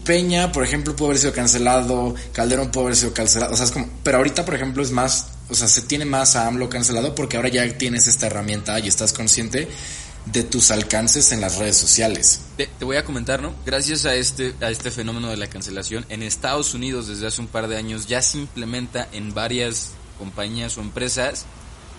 Peña, 0.06 0.52
por 0.52 0.63
ejemplo, 0.63 0.96
pudo 0.96 1.08
haber 1.08 1.17
sido 1.17 1.34
cancelado, 1.34 2.13
Calderón 2.32 2.69
pudo 2.69 2.84
haber 2.84 2.96
sido 2.96 3.12
cancelado, 3.12 3.54
o 3.54 3.58
sea, 3.58 3.65
es 3.65 3.72
como, 3.72 3.89
pero 4.04 4.17
ahorita, 4.17 4.46
por 4.46 4.54
ejemplo, 4.54 4.84
es 4.84 4.91
más, 4.91 5.30
o 5.50 5.56
sea, 5.56 5.67
se 5.67 5.82
tiene 5.82 6.06
más 6.06 6.36
a 6.36 6.46
AMLO 6.46 6.69
cancelado 6.69 7.15
porque 7.15 7.38
ahora 7.38 7.50
ya 7.50 7.67
tienes 7.76 8.06
esta 8.06 8.28
herramienta 8.28 8.78
y 8.80 8.88
estás 8.88 9.13
consciente 9.13 9.67
de 10.25 10.43
tus 10.43 10.71
alcances 10.71 11.31
en 11.31 11.41
las 11.41 11.57
redes 11.57 11.75
sociales. 11.77 12.41
Te, 12.57 12.69
voy 12.81 12.95
a 12.97 13.03
comentar, 13.03 13.41
¿no? 13.41 13.53
Gracias 13.65 14.05
a 14.05 14.15
este, 14.15 14.53
a 14.62 14.69
este 14.69 14.89
fenómeno 14.89 15.29
de 15.29 15.38
la 15.38 15.47
cancelación, 15.47 16.05
en 16.09 16.23
Estados 16.23 16.73
Unidos 16.73 17.07
desde 17.07 17.27
hace 17.27 17.41
un 17.41 17.47
par 17.47 17.67
de 17.67 17.77
años 17.77 18.07
ya 18.07 18.21
se 18.21 18.38
implementa 18.38 19.07
en 19.12 19.33
varias 19.33 19.89
compañías 20.17 20.77
o 20.77 20.81
empresas 20.81 21.45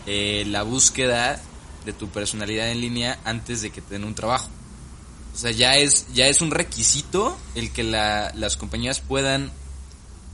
eh, 0.07 0.45
la 0.47 0.63
búsqueda 0.63 1.41
de 1.85 1.93
tu 1.93 2.09
personalidad 2.09 2.71
en 2.71 2.81
línea 2.81 3.19
antes 3.25 3.61
de 3.61 3.71
que 3.71 3.83
te 3.83 3.95
den 3.95 4.05
un 4.05 4.15
trabajo. 4.15 4.49
O 5.35 5.39
sea, 5.39 5.51
ya 5.51 5.77
es, 5.77 6.07
ya 6.15 6.29
es 6.29 6.41
un 6.41 6.51
requisito 6.51 7.37
el 7.55 7.73
que 7.73 7.83
la- 7.83 8.33
las 8.35 8.57
compañías 8.57 9.01
puedan 9.01 9.51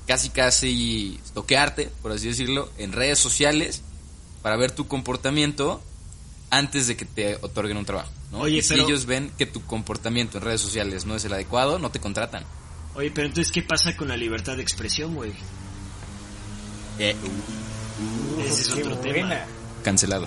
casi 0.07 0.29
casi 0.31 1.18
toquearte, 1.35 1.90
por 2.03 2.12
así 2.12 2.29
decirlo, 2.29 2.70
en 2.79 2.92
redes 2.92 3.18
sociales 3.18 3.83
para 4.42 4.57
ver 4.57 4.70
tu 4.72 4.87
comportamiento 4.88 5.83
antes 6.51 6.87
de 6.89 6.97
que 6.97 7.05
te 7.05 7.37
otorguen 7.41 7.77
un 7.77 7.85
trabajo. 7.85 8.11
¿no? 8.33 8.41
Oye, 8.41 8.59
y 8.59 8.63
si 8.63 8.71
pero- 8.75 8.87
ellos 8.87 9.07
ven 9.07 9.33
que 9.39 9.47
tu 9.47 9.65
comportamiento 9.67 10.39
en 10.39 10.45
redes 10.45 10.61
sociales 10.61 11.05
no 11.07 11.17
es 11.17 11.25
el 11.25 11.33
adecuado, 11.33 11.79
no 11.79 11.91
te 11.91 12.01
contratan. 12.01 12.45
Oye, 12.95 13.11
pero 13.13 13.27
entonces, 13.29 13.53
¿qué 13.53 13.63
pasa 13.63 13.97
con 13.97 14.09
la 14.09 14.17
libertad 14.17 14.57
de 14.57 14.63
expresión, 14.63 15.15
güey? 15.15 15.33
Eh, 16.99 17.15
Ese 18.47 18.63
es 18.63 18.71
otro 18.71 18.97
buena. 18.97 19.13
tema. 19.13 19.41
cancelado. 19.85 20.27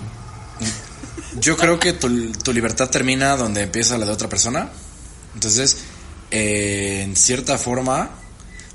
Yo 1.40 1.56
creo 1.56 1.78
que 1.78 1.92
tu, 1.92 2.32
tu 2.32 2.52
libertad 2.52 2.88
termina 2.90 3.36
donde 3.36 3.62
empieza 3.62 3.98
la 3.98 4.06
de 4.06 4.12
otra 4.12 4.28
persona. 4.28 4.70
Entonces, 5.34 5.78
eh, 6.30 7.02
en 7.04 7.14
cierta 7.16 7.58
forma, 7.58 8.10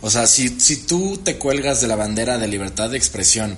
o 0.02 0.10
sea, 0.10 0.28
si, 0.28 0.60
si 0.60 0.78
tú 0.86 1.18
te 1.24 1.38
cuelgas 1.38 1.82
de 1.82 1.88
la 1.88 1.96
bandera 1.96 2.38
de 2.38 2.48
libertad 2.48 2.90
de 2.90 2.98
expresión 2.98 3.58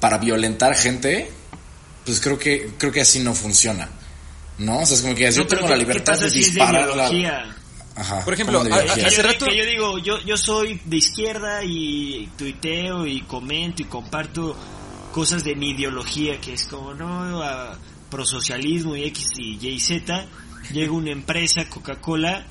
para 0.00 0.18
violentar 0.18 0.74
gente, 0.74 1.30
pues 2.06 2.20
creo 2.20 2.38
que, 2.38 2.70
creo 2.78 2.90
que 2.92 3.02
así 3.02 3.18
no 3.20 3.34
funciona. 3.34 3.90
¿No? 4.58 4.78
O 4.80 4.86
sea, 4.86 4.96
es 4.96 5.02
como 5.02 5.14
que 5.14 5.30
yo 5.30 5.42
No, 5.42 5.48
pero 5.48 5.60
tengo 5.60 5.68
la 5.68 5.74
¿qué- 5.76 5.80
qué 5.84 5.88
libertad 5.88 6.18
de 6.18 6.30
si 6.30 6.38
disparar 6.38 6.96
la... 6.96 7.52
Ajá, 7.94 8.24
Por 8.24 8.34
ejemplo, 8.34 8.60
hace 8.60 9.10
yo, 9.16 9.22
rato- 9.22 9.46
que 9.46 9.56
yo 9.56 9.64
digo, 9.66 9.98
yo, 9.98 10.18
yo 10.20 10.36
soy 10.38 10.80
de 10.84 10.96
izquierda 10.96 11.62
y 11.64 12.28
tuiteo 12.38 13.06
y 13.06 13.20
comento 13.22 13.82
y 13.82 13.86
comparto 13.86 14.56
cosas 15.12 15.44
de 15.44 15.54
mi 15.56 15.70
ideología, 15.70 16.38
que 16.40 16.52
es 16.54 16.66
como, 16.66 16.92
no, 16.94 17.42
a 17.42 17.76
prosocialismo 18.10 18.96
y 18.96 19.04
X 19.04 19.28
y 19.38 19.58
Y, 19.66 19.80
Z. 19.80 20.26
Llega 20.72 20.92
una 20.92 21.10
empresa, 21.10 21.68
Coca-Cola, 21.70 22.46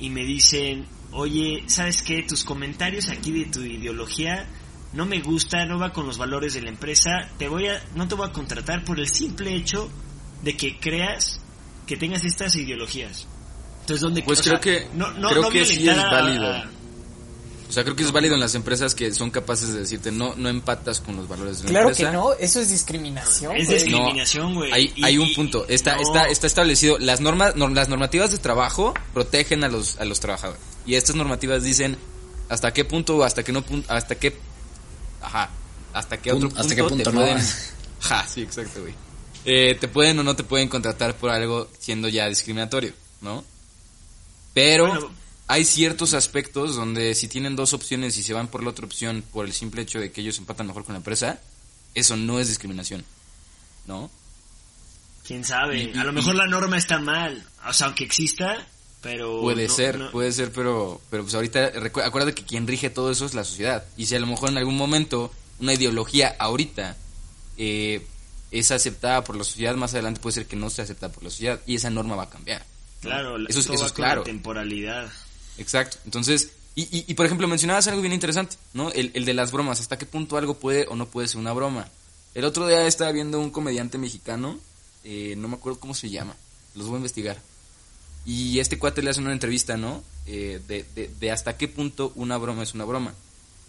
y 0.00 0.10
me 0.10 0.24
dicen, 0.24 0.86
oye, 1.12 1.62
¿sabes 1.66 2.02
qué? 2.02 2.22
Tus 2.24 2.42
comentarios 2.44 3.08
aquí 3.08 3.30
de 3.30 3.44
tu 3.46 3.60
ideología 3.60 4.48
no 4.92 5.06
me 5.06 5.20
gusta, 5.20 5.64
no 5.64 5.78
va 5.78 5.92
con 5.92 6.06
los 6.06 6.18
valores 6.18 6.54
de 6.54 6.62
la 6.62 6.68
empresa, 6.68 7.10
te 7.38 7.48
voy 7.48 7.66
a, 7.68 7.82
no 7.94 8.06
te 8.08 8.14
voy 8.14 8.28
a 8.28 8.32
contratar 8.32 8.84
por 8.84 8.98
el 9.00 9.08
simple 9.08 9.54
hecho 9.54 9.90
de 10.42 10.56
que 10.56 10.78
creas 10.78 11.40
que 11.86 11.96
tengas 11.96 12.24
estas 12.24 12.54
ideologías. 12.56 13.26
Entonces, 13.80 14.00
¿dónde 14.02 14.22
Pues 14.22 14.40
creo 14.42 14.52
sea, 14.52 14.60
que- 14.60 14.88
no, 14.94 15.10
no, 15.12 15.30
creo 15.30 15.42
no 15.42 15.50
que 15.50 15.64
sí 15.64 15.88
es 15.88 15.96
a- 15.98 16.10
válido. 16.10 16.46
a- 16.52 16.68
O 17.68 17.72
sea, 17.74 17.84
creo 17.84 17.96
que 17.96 18.02
es 18.02 18.12
válido 18.12 18.34
en 18.34 18.40
las 18.40 18.54
empresas 18.54 18.94
que 18.94 19.12
son 19.14 19.30
capaces 19.30 19.72
de 19.72 19.80
decirte 19.80 20.12
no, 20.12 20.34
no 20.36 20.50
empatas 20.50 21.00
con 21.00 21.16
los 21.16 21.26
valores 21.26 21.58
de 21.58 21.64
la 21.64 21.70
Claro 21.70 21.86
que 21.86 22.02
empresa. 22.02 22.12
no, 22.12 22.32
eso 22.34 22.60
es 22.60 22.68
discriminación. 22.70 23.56
Es 23.56 23.64
güey. 23.66 23.78
discriminación, 23.78 24.54
güey. 24.54 24.72
Hay, 24.72 24.92
Y- 24.94 25.02
hay 25.04 25.16
un 25.16 25.32
punto. 25.34 25.66
Está, 25.68 25.96
no. 25.96 26.02
está, 26.02 26.26
está 26.26 26.46
establecido. 26.46 26.98
Las 26.98 27.20
normas, 27.22 27.54
nor- 27.56 27.72
las 27.72 27.88
normativas 27.88 28.30
de 28.30 28.36
trabajo 28.38 28.92
protegen 29.14 29.64
a 29.64 29.68
los, 29.68 29.98
a 29.98 30.04
los 30.04 30.20
trabajadores. 30.20 30.60
Y 30.84 30.96
estas 30.96 31.16
normativas 31.16 31.64
dicen 31.64 31.96
hasta 32.50 32.74
qué 32.74 32.84
punto, 32.84 33.24
hasta 33.24 33.42
qué 33.42 33.52
no 33.52 33.62
punto, 33.62 33.90
hasta 33.90 34.16
qué, 34.16 34.36
ajá, 35.22 35.50
hasta 35.92 36.16
qué 36.20 36.32
otro 36.32 36.48
Punto- 36.48 36.60
hasta 36.60 36.74
qué 36.74 36.82
punto 36.84 37.04
te 37.04 37.12
no. 37.12 37.20
pueden, 37.20 37.38
ajá, 38.02 38.26
sí, 38.28 38.42
exacto, 38.42 38.80
güey. 38.82 38.94
Eh, 39.44 39.76
te 39.80 39.88
pueden 39.88 40.18
o 40.18 40.22
no 40.22 40.36
te 40.36 40.44
pueden 40.44 40.68
contratar 40.68 41.16
por 41.16 41.30
algo 41.30 41.68
siendo 41.78 42.08
ya 42.08 42.28
discriminatorio, 42.28 42.92
¿no? 43.20 43.44
Pero 44.54 44.86
Bueno. 44.88 45.10
hay 45.48 45.64
ciertos 45.64 46.14
aspectos 46.14 46.76
donde 46.76 47.14
si 47.14 47.26
tienen 47.28 47.56
dos 47.56 47.72
opciones 47.72 48.16
y 48.18 48.22
se 48.22 48.34
van 48.34 48.48
por 48.48 48.62
la 48.62 48.70
otra 48.70 48.86
opción 48.86 49.24
por 49.32 49.46
el 49.46 49.52
simple 49.52 49.82
hecho 49.82 49.98
de 49.98 50.12
que 50.12 50.20
ellos 50.20 50.38
empatan 50.38 50.66
mejor 50.66 50.84
con 50.84 50.92
la 50.92 50.98
empresa, 50.98 51.40
eso 51.94 52.16
no 52.16 52.38
es 52.38 52.48
discriminación, 52.48 53.04
¿no? 53.86 54.10
¿Quién 55.26 55.44
sabe? 55.44 55.78
Y- 55.82 55.92
y- 55.94 55.98
a 55.98 56.04
lo 56.04 56.12
mejor 56.12 56.34
la 56.34 56.46
norma 56.46 56.76
está 56.76 56.98
mal. 56.98 57.44
O 57.68 57.72
sea, 57.72 57.86
aunque 57.88 58.04
exista, 58.04 58.66
pero... 59.02 59.40
Puede 59.42 59.66
no- 59.68 59.74
ser, 59.74 59.98
no- 59.98 60.10
puede 60.10 60.32
ser, 60.32 60.50
pero, 60.52 61.00
pero 61.10 61.24
pues 61.24 61.34
ahorita, 61.34 61.72
acuérdate 62.04 62.34
que 62.34 62.44
quien 62.44 62.66
rige 62.66 62.88
todo 62.90 63.10
eso 63.10 63.26
es 63.26 63.34
la 63.34 63.44
sociedad. 63.44 63.84
Y 63.96 64.06
si 64.06 64.14
a 64.14 64.20
lo 64.20 64.26
mejor 64.26 64.48
en 64.50 64.56
algún 64.58 64.76
momento 64.76 65.30
una 65.60 65.74
ideología 65.74 66.34
ahorita 66.38 66.96
eh, 67.58 68.06
es 68.50 68.70
aceptada 68.70 69.22
por 69.24 69.36
la 69.36 69.44
sociedad, 69.44 69.74
más 69.76 69.92
adelante 69.94 70.20
puede 70.20 70.34
ser 70.34 70.46
que 70.46 70.56
no 70.56 70.70
sea 70.70 70.84
aceptada 70.84 71.12
por 71.12 71.24
la 71.24 71.30
sociedad 71.30 71.60
y 71.66 71.74
esa 71.74 71.90
norma 71.90 72.16
va 72.16 72.24
a 72.24 72.30
cambiar. 72.30 72.60
¿no? 72.60 73.10
Claro, 73.10 73.36
eso, 73.48 73.58
es- 73.60 73.66
eso 73.66 73.72
es 73.74 73.92
con 73.92 74.02
la 74.02 74.08
claro. 74.08 74.22
temporalidad. 74.22 75.10
Exacto. 75.58 75.98
Entonces, 76.04 76.50
y, 76.74 76.82
y, 76.84 77.04
y, 77.08 77.14
por 77.14 77.26
ejemplo, 77.26 77.46
mencionabas 77.48 77.86
algo 77.88 78.00
bien 78.00 78.14
interesante, 78.14 78.56
¿no? 78.72 78.90
El, 78.92 79.10
el 79.14 79.24
de 79.26 79.34
las 79.34 79.52
bromas, 79.52 79.80
hasta 79.80 79.98
qué 79.98 80.06
punto 80.06 80.38
algo 80.38 80.54
puede 80.54 80.86
o 80.88 80.96
no 80.96 81.06
puede 81.06 81.28
ser 81.28 81.38
una 81.38 81.52
broma. 81.52 81.88
El 82.34 82.44
otro 82.46 82.66
día 82.66 82.86
estaba 82.86 83.12
viendo 83.12 83.38
un 83.40 83.50
comediante 83.50 83.98
mexicano, 83.98 84.58
eh, 85.04 85.34
no 85.36 85.48
me 85.48 85.56
acuerdo 85.56 85.78
cómo 85.80 85.92
se 85.94 86.08
llama, 86.08 86.34
los 86.74 86.86
voy 86.86 86.94
a 86.94 86.98
investigar. 86.98 87.38
Y 88.24 88.60
este 88.60 88.78
cuate 88.78 89.02
le 89.02 89.10
hace 89.10 89.20
una 89.20 89.32
entrevista, 89.32 89.76
¿no? 89.76 90.02
Eh, 90.26 90.60
de, 90.68 90.84
de, 91.18 91.30
hasta 91.30 91.56
qué 91.56 91.66
punto 91.66 92.12
una 92.14 92.36
broma 92.38 92.62
es 92.62 92.74
una 92.74 92.84
broma. 92.84 93.14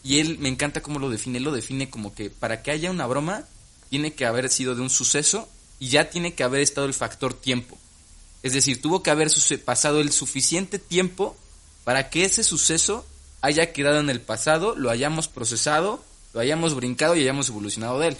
Y 0.04 0.20
él 0.20 0.38
me 0.40 0.50
encanta 0.50 0.82
cómo 0.82 1.00
lo 1.00 1.10
define, 1.10 1.38
él 1.38 1.44
lo 1.44 1.52
define 1.52 1.90
como 1.90 2.14
que 2.14 2.30
para 2.30 2.62
que 2.62 2.72
haya 2.72 2.92
una 2.92 3.08
broma 3.08 3.46
tiene 3.90 4.14
que 4.14 4.26
haber 4.26 4.50
sido 4.50 4.76
de 4.76 4.82
un 4.82 4.90
suceso 4.90 5.48
y 5.80 5.90
ya 5.90 6.10
tiene 6.10 6.34
que 6.34 6.44
haber 6.44 6.62
estado 6.62 6.86
el 6.86 6.94
factor 6.94 7.34
tiempo. 7.34 7.78
Es 8.44 8.54
decir, 8.54 8.82
tuvo 8.82 9.02
que 9.02 9.12
haber 9.12 9.30
pasado 9.64 10.02
el 10.02 10.12
suficiente 10.12 10.78
tiempo 10.78 11.36
para 11.84 12.10
que 12.10 12.26
ese 12.26 12.44
suceso 12.44 13.06
haya 13.42 13.72
quedado 13.72 14.00
en 14.00 14.10
el 14.10 14.22
pasado, 14.22 14.76
lo 14.76 14.90
hayamos 14.90 15.28
procesado, 15.28 16.04
lo 16.34 16.40
hayamos 16.40 16.76
brincado 16.76 17.16
y 17.16 17.22
hayamos 17.22 17.50
evolucionado 17.50 18.00
de 18.00 18.10
él. 18.10 18.18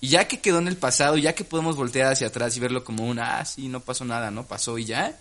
Y 0.00 0.08
ya 0.08 0.26
que 0.26 0.40
quedó 0.40 0.58
en 0.58 0.68
el 0.68 0.76
pasado, 0.76 1.16
ya 1.16 1.34
que 1.34 1.44
podemos 1.44 1.76
voltear 1.76 2.12
hacia 2.12 2.26
atrás 2.26 2.56
y 2.56 2.60
verlo 2.60 2.82
como 2.82 3.06
una, 3.06 3.38
ah, 3.38 3.44
sí, 3.44 3.68
no 3.68 3.80
pasó 3.80 4.04
nada, 4.04 4.30
no 4.30 4.46
pasó 4.46 4.78
y 4.78 4.84
ya, 4.84 5.18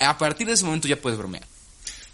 a 0.00 0.18
partir 0.18 0.46
de 0.46 0.54
ese 0.54 0.64
momento 0.64 0.88
ya 0.88 0.96
puedes 1.00 1.18
bromear. 1.18 1.46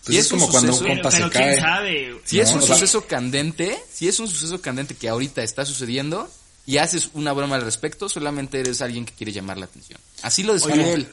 Pues 0.05 0.14
Si 0.14 0.18
es 0.18 0.28
como 0.28 0.49
cuando 0.49 0.72
un 0.72 0.78
suceso- 0.78 0.84
Pero, 0.84 0.95
compa 1.03 1.11
se 1.11 1.16
pero 1.18 1.30
quién 1.30 1.45
cae. 1.45 1.61
sabe. 1.61 2.20
si 2.24 2.37
No, 2.37 2.43
es 2.43 2.51
un 2.53 2.59
o 2.59 2.62
sea- 2.62 2.74
suceso 2.76 3.07
candente, 3.07 3.76
si 3.93 4.07
es 4.09 4.20
un 4.20 4.28
suceso 4.28 4.61
candente 4.61 4.95
que 4.95 5.09
ahorita 5.09 5.43
está 5.43 5.64
sucediendo 5.64 6.30
y 6.64 6.76
haces 6.78 7.11
una 7.14 7.32
broma 7.32 7.57
al 7.57 7.62
respecto, 7.62 8.09
solamente 8.09 8.61
eres 8.61 8.82
alguien 8.82 9.05
que 9.05 9.12
quiere 9.14 9.32
llamar 9.32 9.59
la 9.59 9.64
atención. 9.66 9.99
Así 10.22 10.43
lo 10.45 10.53
describe 10.55 10.93
él. 10.93 11.09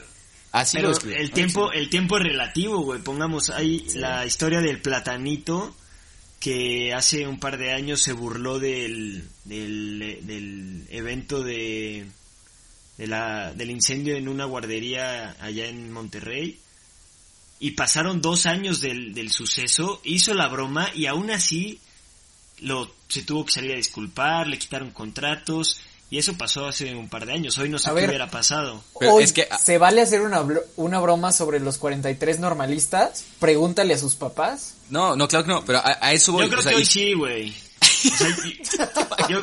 Así 0.52 0.78
lo 0.78 0.90
describe. 0.90 1.20
el 1.20 1.32
tiempo, 1.32 1.72
el 1.72 1.90
tiempo 1.90 2.16
es 2.18 2.22
relativo, 2.22 2.80
güey. 2.82 3.00
Pongamos 3.00 3.50
ahí 3.50 3.84
la 3.94 4.24
historia 4.24 4.60
del 4.60 4.80
platanito 4.80 5.74
que 6.38 6.92
hace 6.94 7.26
un 7.26 7.40
par 7.40 7.58
de 7.58 7.72
años 7.72 8.00
se 8.02 8.12
burló 8.12 8.60
del, 8.60 9.28
del, 9.44 10.20
del 10.22 10.86
evento 10.90 11.42
de, 11.42 12.06
de 12.98 13.06
la, 13.08 13.52
del 13.52 13.70
incendio 13.70 14.14
en 14.14 14.28
una 14.28 14.44
guardería 14.44 15.34
allá 15.40 15.66
en 15.66 15.90
Monterrey. 15.90 16.60
Y 17.60 17.72
pasaron 17.72 18.20
dos 18.20 18.46
años 18.46 18.80
del, 18.80 19.14
del 19.14 19.30
suceso, 19.30 20.00
hizo 20.04 20.34
la 20.34 20.48
broma 20.48 20.88
y 20.94 21.06
aún 21.06 21.30
así 21.30 21.80
lo, 22.60 22.92
se 23.08 23.22
tuvo 23.22 23.44
que 23.46 23.52
salir 23.52 23.72
a 23.72 23.76
disculpar, 23.76 24.46
le 24.46 24.58
quitaron 24.58 24.90
contratos 24.90 25.78
y 26.10 26.18
eso 26.18 26.34
pasó 26.34 26.66
hace 26.66 26.94
un 26.94 27.08
par 27.08 27.26
de 27.26 27.32
años. 27.32 27.56
Hoy 27.58 27.68
no 27.70 27.78
sé 27.78 27.88
A 27.90 27.94
qué 27.94 28.00
ver. 28.00 28.08
hubiera 28.10 28.30
pasado. 28.30 28.84
Pero 29.00 29.14
Hoy 29.14 29.24
es 29.24 29.32
que- 29.32 29.48
ah, 29.50 29.58
se 29.58 29.78
vale 29.78 30.02
hacer 30.02 30.20
una, 30.20 30.44
una 30.76 31.00
broma 31.00 31.32
sobre 31.32 31.58
los 31.60 31.78
43 31.78 32.38
normalistas. 32.40 33.24
Pregúntale 33.40 33.94
a 33.94 33.98
sus 33.98 34.14
papás. 34.14 34.74
No, 34.90 35.16
no, 35.16 35.26
claro 35.26 35.44
que 35.46 35.50
no, 35.52 35.64
pero 35.64 35.78
a, 35.78 35.98
a 36.00 36.12
eso 36.12 36.32
voy. 36.32 36.44
Yo 36.44 36.48
creo 36.50 36.60
o 36.60 36.62
sea, 36.62 36.72
que 36.72 36.76
hoy 36.76 36.82
y- 36.82 36.86
sí, 36.86 37.12
güey. 37.14 37.50
O 37.50 38.16
sea, 38.16 38.28
y- 38.28 38.60
yo- 39.32 39.42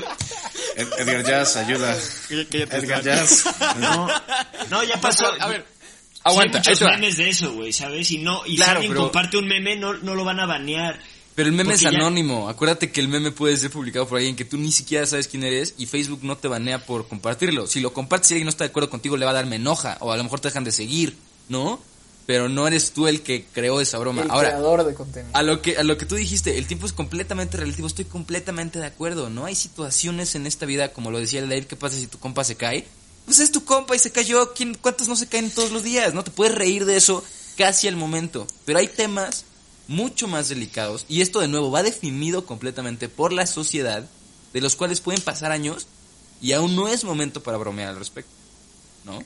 Ed- 0.76 0.94
Edgar 1.00 1.24
Jazz, 1.26 1.56
ayuda. 1.58 1.98
Edgar 2.30 3.04
Jazz. 3.04 3.44
no, 3.80 4.08
no, 4.70 4.84
ya 4.84 5.02
pasó. 5.02 5.26
A 5.40 5.48
ver, 5.48 5.66
Sí 6.24 6.30
aguanta, 6.30 6.58
hay 6.60 6.64
muchos 6.74 6.88
va. 6.88 6.92
memes 6.92 7.18
de 7.18 7.30
eso, 7.30 7.54
güey, 7.54 7.74
¿sabes? 7.74 8.12
Y 8.12 8.20
no, 8.20 8.42
y 8.46 8.56
Claro, 8.58 8.72
si 8.72 8.76
alguien 8.78 8.92
pero- 8.92 9.02
comparte 9.04 9.38
un 9.38 9.48
meme, 9.48 9.76
no, 9.76 9.94
no 9.94 10.16
lo 10.16 10.24
van 10.24 10.40
a 10.40 10.46
banear. 10.46 11.00
Pero 11.34 11.48
el 11.50 11.56
meme 11.56 11.74
es 11.74 11.80
ya- 11.82 11.90
anónimo. 11.90 12.50
Acuérdate 12.50 12.92
que 12.92 13.00
el 13.00 13.08
meme 13.08 13.32
puede 13.32 13.56
ser 13.58 13.72
publicado 13.72 14.06
por 14.08 14.18
alguien 14.18 14.36
que 14.36 14.44
tú 14.46 14.58
ni 14.58 14.72
siquiera 14.72 15.06
sabes 15.06 15.28
quién 15.28 15.44
eres 15.44 15.74
y 15.78 15.86
Facebook 15.86 16.20
no 16.24 16.38
te 16.38 16.48
banea 16.50 16.86
por 16.86 17.08
compartirlo. 17.08 17.68
Si 17.68 17.80
lo 17.80 17.94
compartes 17.94 18.30
y 18.32 18.34
alguien 18.36 18.46
no 18.46 18.50
está 18.50 18.66
de 18.66 18.70
acuerdo 18.70 18.90
contigo, 18.90 19.16
le 19.18 19.26
va 19.26 19.32
a 19.32 19.36
dar 19.36 19.46
me 19.46 19.56
enoja 19.56 19.98
o 20.02 20.12
a 20.12 20.18
lo 20.18 20.24
mejor 20.24 20.40
te 20.42 20.50
dejan 20.50 20.64
de 20.66 20.72
seguir, 20.74 21.16
¿no? 21.48 21.80
Pero 22.28 22.50
no 22.50 22.68
eres 22.68 22.92
tú 22.92 23.08
el 23.08 23.22
que 23.22 23.46
creó 23.52 23.82
esa 23.82 23.98
broma. 23.98 24.22
El 24.24 24.30
Ahora, 24.30 24.50
creador 24.50 24.84
de 24.86 24.94
contenido. 24.94 25.36
a 25.36 25.42
lo 25.42 25.62
que 25.62 25.78
a 25.78 25.84
lo 25.84 25.98
que 25.98 26.06
tú 26.06 26.16
dijiste, 26.16 26.58
el 26.58 26.68
tiempo 26.68 26.86
es 26.86 26.94
completamente 26.94 27.58
relativo. 27.58 27.88
Estoy 27.88 28.06
completamente 28.06 28.78
de 28.78 28.86
acuerdo. 28.86 29.30
No 29.30 29.46
hay 29.46 29.56
situaciones 29.56 30.36
en 30.36 30.46
esta 30.46 30.66
vida, 30.66 30.90
como 30.94 31.10
lo 31.12 31.18
decía 31.20 31.40
el 31.40 31.50
Dair, 31.50 31.66
¿qué 31.66 31.76
pasa 31.78 31.98
si 31.98 32.08
tu 32.08 32.20
compa 32.20 32.44
se 32.44 32.56
cae? 32.58 32.86
Pues 33.26 33.40
es 33.40 33.52
tu 33.52 33.64
compa 33.64 33.96
y 33.96 34.00
se 34.00 34.12
cayó. 34.12 34.54
¿Quién, 34.54 34.76
¿Cuántos 34.76 35.08
no 35.08 35.16
se 35.16 35.28
caen 35.28 35.52
todos 35.52 35.72
los 35.72 35.84
días? 35.84 36.14
No 36.14 36.24
te 36.24 36.32
puedes 36.32 36.56
reír 36.56 36.86
de 36.86 36.98
eso 36.98 37.24
casi 37.58 37.88
al 37.88 37.96
momento. 37.96 38.48
Pero 38.66 38.80
hay 38.80 38.88
temas 38.88 39.46
mucho 39.88 40.28
más 40.28 40.50
delicados 40.50 41.06
y 41.10 41.22
esto 41.22 41.40
de 41.40 41.48
nuevo 41.48 41.70
va 41.72 41.84
definido 41.84 42.46
completamente 42.46 43.10
por 43.10 43.34
la 43.34 43.46
sociedad, 43.46 44.08
de 44.54 44.62
los 44.62 44.76
cuales 44.76 45.02
pueden 45.02 45.22
pasar 45.22 45.52
años 45.52 45.88
y 46.42 46.54
aún 46.54 46.76
no 46.76 46.88
es 46.88 47.04
momento 47.04 47.44
para 47.44 47.58
bromear 47.58 47.90
al 47.90 48.00
respecto. 48.00 48.32
¿No? 49.06 49.24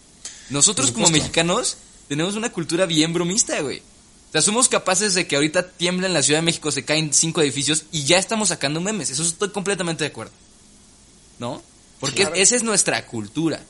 Nosotros 0.49 0.91
como 0.91 1.09
mexicanos 1.09 1.77
tenemos 2.07 2.35
una 2.35 2.51
cultura 2.51 2.85
bien 2.85 3.13
bromista, 3.13 3.59
güey. 3.61 3.79
O 3.79 4.31
sea, 4.31 4.41
somos 4.41 4.67
capaces 4.67 5.13
de 5.13 5.27
que 5.27 5.35
ahorita 5.35 5.69
tiembla 5.71 6.07
en 6.07 6.13
la 6.13 6.21
Ciudad 6.21 6.39
de 6.39 6.45
México, 6.45 6.69
se 6.71 6.83
caen 6.83 7.13
cinco 7.13 7.41
edificios 7.41 7.85
y 7.91 8.03
ya 8.03 8.17
estamos 8.17 8.49
sacando 8.49 8.81
memes. 8.81 9.09
Eso 9.09 9.23
estoy 9.23 9.49
completamente 9.49 10.03
de 10.03 10.09
acuerdo. 10.09 10.33
¿No? 11.39 11.61
Porque 11.99 12.21
Claro. 12.23 12.35
esa 12.35 12.55
es 12.55 12.63
nuestra 12.63 13.05
cultura. 13.07 13.63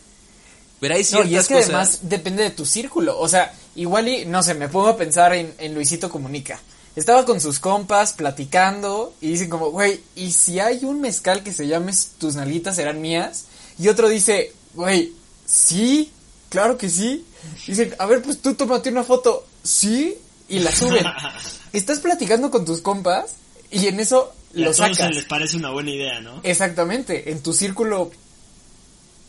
Pero 0.79 0.93
hay 0.95 1.01
No, 1.01 1.07
ciertas 1.07 1.31
y 1.31 1.35
es 1.37 1.47
que 1.47 1.53
cosas... 1.55 1.69
además 1.69 1.99
depende 2.03 2.43
de 2.43 2.49
tu 2.51 2.65
círculo. 2.65 3.17
O 3.19 3.27
sea, 3.27 3.53
igual 3.75 4.07
y, 4.07 4.25
no 4.25 4.43
sé, 4.43 4.53
me 4.53 4.67
pongo 4.69 4.89
a 4.89 4.97
pensar 4.97 5.33
en, 5.33 5.53
en 5.57 5.73
Luisito 5.73 6.09
Comunica. 6.09 6.59
Estaba 6.95 7.25
con 7.25 7.41
sus 7.41 7.59
compas 7.59 8.13
platicando 8.13 9.13
y 9.21 9.29
dicen 9.31 9.49
como, 9.49 9.69
güey, 9.71 10.01
¿y 10.15 10.31
si 10.31 10.59
hay 10.59 10.85
un 10.85 11.01
mezcal 11.01 11.43
que 11.43 11.51
se 11.53 11.67
llame 11.67 11.91
Tus 12.17 12.35
nalguitas 12.35 12.75
serán 12.77 13.01
mías? 13.01 13.45
Y 13.77 13.89
otro 13.89 14.07
dice, 14.07 14.53
güey, 14.73 15.13
sí, 15.45 16.11
claro 16.49 16.77
que 16.77 16.89
sí. 16.89 17.25
Dicen, 17.67 17.93
a 17.99 18.05
ver, 18.05 18.21
pues 18.21 18.41
tú 18.41 18.53
tómate 18.55 18.89
una 18.89 19.03
foto, 19.03 19.45
sí, 19.63 20.15
y 20.47 20.59
la 20.59 20.73
suben. 20.73 21.05
Estás 21.73 21.99
platicando 21.99 22.49
con 22.49 22.63
tus 22.63 22.79
compas 22.81 23.33
y 23.69 23.87
en 23.87 23.99
eso 23.99 24.31
Y 24.53 24.61
a 24.63 24.67
lo 24.67 24.71
todos 24.73 24.95
sacas. 24.97 25.13
les 25.13 25.25
parece 25.25 25.57
una 25.57 25.71
buena 25.71 25.91
idea, 25.91 26.21
¿no? 26.21 26.39
Exactamente, 26.43 27.31
en 27.31 27.43
tu 27.43 27.51
círculo 27.51 28.11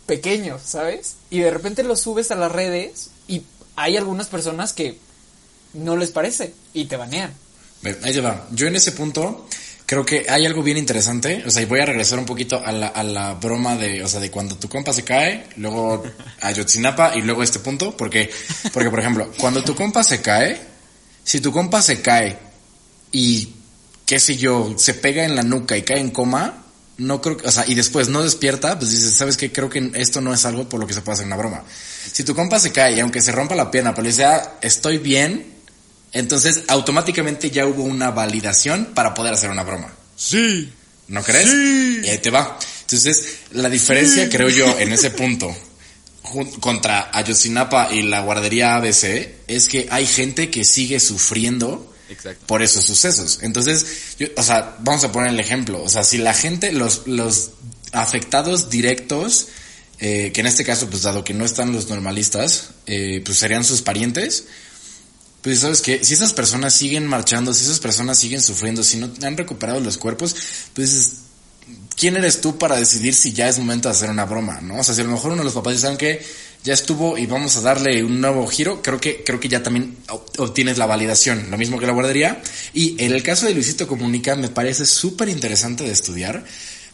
pequeño, 0.07 0.59
¿sabes? 0.65 1.17
Y 1.31 1.41
de 1.41 1.51
repente 1.51 1.83
lo 1.83 1.97
subes 1.97 2.31
a 2.31 2.37
las 2.37 2.53
redes 2.53 3.11
y 3.29 3.43
hay 3.75 3.97
algunas 3.97 4.29
personas 4.29 4.73
que 4.73 4.99
no 5.75 5.97
les 5.97 6.11
parece 6.11 6.55
y 6.73 6.87
te 6.87 6.97
banean. 6.97 7.33
Ahí 8.03 8.13
te. 8.13 8.23
Yo 8.53 8.67
en 8.67 8.77
ese 8.77 8.93
punto 8.93 9.47
creo 9.85 10.05
que 10.05 10.27
hay 10.29 10.45
algo 10.45 10.63
bien 10.63 10.77
interesante. 10.77 11.43
O 11.47 11.51
sea, 11.51 11.63
y 11.63 11.67
voy 11.67 11.81
a 11.81 11.87
regresar 11.87 12.19
un 12.19 12.27
poquito 12.27 12.61
a 12.65 12.73
la, 12.73 12.89
a 12.89 13.03
la 13.03 13.35
broma 13.35 13.77
de, 13.77 14.03
o 14.03 14.09
sea, 14.09 14.21
de 14.21 14.31
cuando 14.31 14.57
tu 14.57 14.69
compa 14.69 14.93
se 14.93 15.05
cae, 15.05 15.47
luego 15.57 16.03
a 16.41 16.51
Yotzinapa 16.51 17.17
y 17.17 17.23
luego 17.23 17.41
a 17.41 17.45
este 17.45 17.61
punto. 17.61 17.97
Porque, 17.97 18.31
porque 18.73 18.91
por 18.91 19.01
ejemplo, 19.01 19.31
cuando 19.39 19.63
tu 19.63 19.75
compa 19.75 20.03
se 20.03 20.21
cae, 20.21 20.61
si 21.23 21.41
tu 21.41 21.53
compa 21.53 21.81
se 21.81 22.03
cae 22.03 22.39
y, 23.13 23.55
qué 24.05 24.19
sé 24.19 24.37
yo, 24.37 24.75
se 24.77 24.95
pega 24.95 25.25
en 25.25 25.37
la 25.37 25.43
nuca 25.43 25.77
y 25.77 25.83
cae 25.83 26.01
en 26.01 26.11
coma, 26.11 26.66
no 26.99 27.21
creo 27.21 27.37
que, 27.37 27.47
o 27.47 27.51
sea, 27.51 27.65
y 27.67 27.75
después 27.75 28.09
no 28.09 28.23
despierta, 28.23 28.79
pues 28.79 28.91
dices, 28.91 29.15
¿sabes 29.15 29.37
qué? 29.37 29.53
Creo 29.53 29.69
que 29.69 29.91
esto 29.95 30.21
no 30.21 30.33
es 30.33 30.45
algo 30.45 30.69
por 30.69 30.81
lo 30.81 30.87
que 30.87 30.95
se 30.95 31.03
puede 31.03 31.15
hacer 31.15 31.27
una 31.27 31.37
broma. 31.37 31.63
Si 32.13 32.25
tu 32.25 32.35
compa 32.35 32.59
se 32.59 32.73
cae 32.73 32.97
y 32.97 33.01
aunque 33.01 33.21
se 33.21 33.33
rompa 33.33 33.55
la 33.55 33.71
pierna, 33.71 33.93
pero 33.93 34.05
le 34.05 34.11
dice, 34.11 34.25
"Ah, 34.25 34.59
estoy 34.63 34.99
bien, 34.99 35.57
entonces 36.13 36.63
automáticamente 36.69 37.51
ya 37.51 37.67
hubo 37.67 37.83
una 37.83 38.11
validación 38.11 38.93
para 38.95 39.13
poder 39.13 39.35
hacer 39.35 39.51
una 39.51 39.63
broma. 39.63 39.93
Sí. 40.17 40.73
¿No 41.09 41.23
crees? 41.23 41.53
Y 42.05 42.09
ahí 42.09 42.19
te 42.19 42.31
va. 42.31 42.59
Entonces, 42.81 43.41
la 43.53 43.69
diferencia, 43.69 44.29
creo 44.31 44.49
yo, 44.49 44.79
en 44.79 44.93
ese 44.93 45.11
punto, 45.13 45.55
contra 46.61 47.11
Ayotzinapa 47.13 47.93
y 47.93 48.03
la 48.03 48.21
guardería 48.21 48.77
ABC, 48.77 49.35
es 49.47 49.69
que 49.69 49.89
hay 49.91 50.07
gente 50.07 50.51
que 50.51 50.65
sigue 50.65 51.01
sufriendo 51.01 51.93
Exacto. 52.09 52.47
por 52.47 52.63
esos 52.63 52.85
sucesos. 52.85 53.41
Entonces, 53.43 53.87
o 54.37 54.43
sea, 54.43 54.77
vamos 54.81 55.05
a 55.05 55.13
poner 55.13 55.31
el 55.31 55.41
ejemplo. 55.41 55.83
O 55.83 55.89
sea, 55.89 56.05
si 56.05 56.19
la 56.19 56.35
gente, 56.35 56.73
los, 56.73 57.07
los 57.07 57.51
afectados 57.93 58.71
directos, 58.71 59.49
eh, 59.99 60.31
que 60.33 60.41
en 60.41 60.47
este 60.47 60.65
caso, 60.65 60.89
pues 60.89 61.03
dado 61.03 61.25
que 61.25 61.35
no 61.35 61.45
están 61.45 61.73
los 61.73 61.89
normalistas, 61.89 62.71
eh, 62.87 63.23
pues 63.25 63.39
serían 63.39 63.65
sus 63.65 63.83
parientes, 63.83 64.45
pues 65.43 65.61
sabes 65.61 65.81
que 65.81 66.05
si 66.05 66.15
esas 66.15 66.33
personas 66.33 66.75
siguen 66.75 67.07
marchando, 67.07 67.55
si 67.55 67.65
esas 67.65 67.79
personas 67.79 68.19
siguen 68.19 68.43
sufriendo, 68.43 68.83
si 68.83 68.97
no 68.99 69.11
han 69.23 69.37
recuperado 69.37 69.79
los 69.81 69.97
cuerpos, 69.97 70.35
pues 70.75 71.13
¿quién 71.97 72.17
eres 72.17 72.41
tú 72.41 72.59
para 72.59 72.77
decidir 72.77 73.15
si 73.15 73.33
ya 73.33 73.49
es 73.49 73.59
momento 73.59 73.89
de 73.89 73.95
hacer 73.95 74.11
una 74.11 74.25
broma, 74.25 74.61
no? 74.61 74.79
O 74.79 74.85
sea, 74.85 74.95
si 74.95 75.01
a 75.03 75.05
lo 75.05 75.13
mejor 75.13 75.33
uno 75.33 75.43
de 75.43 75.45
los 75.45 75.55
papás 75.55 75.75
dice, 75.81 75.97
que 75.97 76.25
ya 76.67 76.75
estuvo 76.75 77.17
y 77.17 77.27
vamos 77.27 77.57
a 77.57 77.61
darle 77.61 78.03
un 78.03 78.21
nuevo 78.21 78.45
giro, 78.49 78.83
creo 78.83 79.01
que 79.01 79.23
creo 79.25 79.39
que 79.39 79.49
ya 79.49 79.63
también 79.63 79.97
ob- 80.09 80.23
obtienes 80.39 80.79
la 80.79 80.87
validación, 80.87 81.47
lo 81.49 81.57
mismo 81.57 81.79
que 81.79 81.87
la 81.87 81.93
guardería. 81.93 82.43
Y 82.75 82.97
en 83.03 83.13
el 83.13 83.23
caso 83.23 83.47
de 83.47 83.55
Luisito 83.55 83.87
Comunica 83.87 84.35
me 84.35 84.49
parece 84.49 84.85
súper 84.85 85.29
interesante 85.29 85.85
de 85.85 85.93
estudiar, 85.93 86.45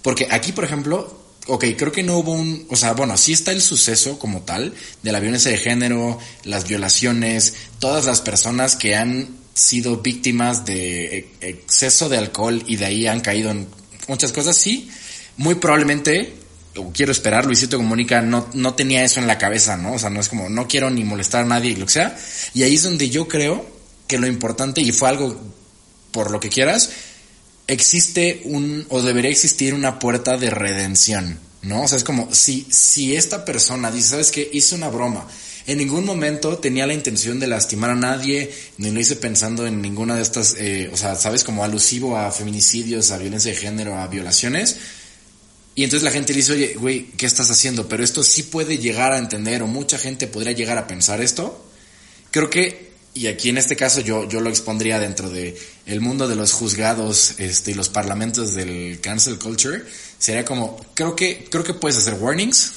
porque 0.03 0.29
aquí, 0.31 0.53
por 0.53 0.65
ejemplo, 0.65 1.19
ok, 1.47 1.65
creo 1.79 1.91
que 1.91 2.03
no 2.03 2.19
hubo 2.19 2.33
un, 2.33 2.67
o 2.69 2.77
sea, 2.77 2.93
bueno, 2.93 3.17
sí 3.17 3.33
está 3.33 3.51
el 3.51 3.63
suceso 3.63 4.19
como 4.19 4.43
tal, 4.43 4.75
de 5.03 5.11
la 5.11 5.21
violencia 5.21 5.51
de 5.51 5.57
género, 5.57 6.19
las 6.45 6.69
violaciones, 6.69 7.55
todas 7.79 8.05
las 8.05 8.21
personas 8.21 8.77
que 8.77 8.95
han 8.95 9.39
sido 9.55 9.97
víctimas 10.03 10.67
de 10.67 11.17
e- 11.41 11.49
exceso 11.49 12.11
de 12.11 12.19
alcohol 12.19 12.63
y 12.67 12.77
de 12.77 12.85
ahí 12.85 13.07
han 13.07 13.21
caído 13.21 13.51
en 13.51 13.67
muchas 14.07 14.33
cosas, 14.33 14.55
sí, 14.57 14.91
muy 15.39 15.55
probablemente, 15.55 16.35
o 16.77 16.93
quiero 16.93 17.13
esperar, 17.13 17.45
Luisito 17.47 17.77
Comunica 17.77 18.23
no, 18.23 18.49
no 18.55 18.75
tenía 18.75 19.05
eso 19.05 19.21
en 19.21 19.27
la 19.27 19.39
cabeza, 19.39 19.77
¿no? 19.77 19.95
O 19.95 19.99
sea, 19.99 20.11
no 20.11 20.21
es 20.21 20.29
como, 20.29 20.49
no 20.49 20.69
quiero 20.69 20.91
ni 20.91 21.05
molestar 21.05 21.45
a 21.45 21.49
nadie 21.49 21.73
y 21.73 21.77
lo 21.77 21.87
que 21.87 21.93
sea, 21.93 22.19
y 22.55 22.63
ahí 22.63 22.75
es 22.75 22.83
donde 22.83 23.11
yo 23.11 23.29
creo 23.29 23.67
que 24.07 24.19
lo 24.19 24.27
importante, 24.27 24.81
y 24.81 24.93
fue 24.93 25.09
algo 25.09 25.41
por 26.11 26.31
lo 26.31 26.41
que 26.41 26.49
quieras, 26.49 26.91
existe 27.67 28.43
un, 28.45 28.87
o 28.91 29.03
debería 29.03 29.31
existir 29.31 29.75
una 29.75 29.99
puerta 29.99 30.37
de 30.37 30.51
redención, 30.51 31.39
¿no? 31.63 31.83
O 31.83 31.89
sea, 31.89 31.99
es 31.99 32.05
como, 32.05 32.33
si, 32.35 32.67
si 32.71 33.17
esta 33.17 33.45
persona 33.45 33.91
dice, 33.91 34.11
¿sabes 34.11 34.31
qué? 34.31 34.49
Hice 34.53 34.75
una 34.75 34.89
broma. 34.89 35.27
En 35.67 35.79
ningún 35.79 36.05
momento 36.05 36.59
tenía 36.59 36.87
la 36.89 36.95
intención 36.95 37.39
de 37.39 37.47
lastimar 37.47 37.91
a 37.91 37.95
nadie, 37.95 38.53
ni 38.79 38.91
lo 38.91 38.99
hice 38.99 39.15
pensando 39.15 39.67
en 39.67 39.81
ninguna 39.81 40.17
de 40.17 40.23
estas, 40.23 40.57
eh, 40.59 40.91
o 40.93 40.97
sea, 40.97 41.15
¿sabes? 41.15 41.45
Como 41.45 41.63
alusivo 41.63 42.17
a 42.17 42.33
feminicidios, 42.33 43.13
a 43.13 43.19
violencia 43.19 43.53
de 43.53 43.59
género, 43.59 43.97
a 43.97 44.09
violaciones. 44.09 44.77
Y 45.75 45.85
entonces 45.85 46.05
la 46.05 46.11
gente 46.11 46.33
le 46.33 46.39
dice, 46.39 46.53
oye, 46.53 46.75
güey, 46.75 47.07
¿qué 47.13 47.27
estás 47.27 47.51
haciendo? 47.51 47.89
Pero 47.89 48.05
esto 48.05 48.23
sí 48.23 48.43
puede 48.43 48.79
llegar 48.79 49.13
a 49.13 49.19
entender, 49.19 49.63
o 49.63 49.67
mucha 49.67 49.99
gente 49.99 50.27
podría 50.27 50.53
llegar 50.53 50.77
a 50.79 50.87
pensar 50.87 51.21
esto. 51.21 51.65
creo 52.31 52.51
que, 52.51 52.93
y 53.15 53.27
aquí 53.27 53.49
en 53.51 53.59
este 53.59 53.77
caso 53.77 54.01
yo, 54.01 54.29
yo 54.29 54.41
lo 54.41 54.51
expondría 54.51 54.99
dentro 54.99 55.29
de 55.29 55.59
el 55.87 56.01
mundo 56.01 56.29
de 56.29 56.35
los 56.35 56.53
juzgados 56.53 57.35
este, 57.39 57.73
y 57.73 57.75
los 57.75 57.89
parlamentos 57.89 58.55
del 58.55 59.01
cancel 59.01 59.39
culture, 59.39 59.83
sería 60.19 60.45
como, 60.45 60.79
creo 60.95 61.17
que, 61.17 61.47
creo 61.51 61.65
que 61.65 61.75
puedes 61.75 61.99
hacer 61.99 62.15
warnings 62.15 62.73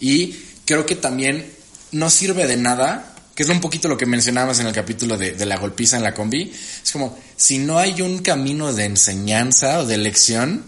y 0.00 0.36
creo 0.66 0.84
que 0.84 0.96
también 0.96 1.50
no 1.92 2.10
sirve 2.10 2.46
de 2.46 2.56
nada 2.56 3.10
que 3.34 3.42
es 3.42 3.48
un 3.48 3.60
poquito 3.60 3.88
lo 3.88 3.96
que 3.96 4.06
mencionábamos 4.06 4.60
en 4.60 4.66
el 4.68 4.72
capítulo 4.72 5.16
de, 5.16 5.32
de, 5.32 5.44
la 5.46 5.56
golpiza 5.56 5.96
en 5.96 6.04
la 6.04 6.14
combi, 6.14 6.52
es 6.84 6.92
como, 6.92 7.18
si 7.36 7.58
no 7.58 7.78
hay 7.78 8.00
un 8.00 8.20
camino 8.20 8.72
de 8.72 8.84
enseñanza 8.84 9.80
o 9.80 9.86
de 9.86 9.96
lección, 9.96 10.64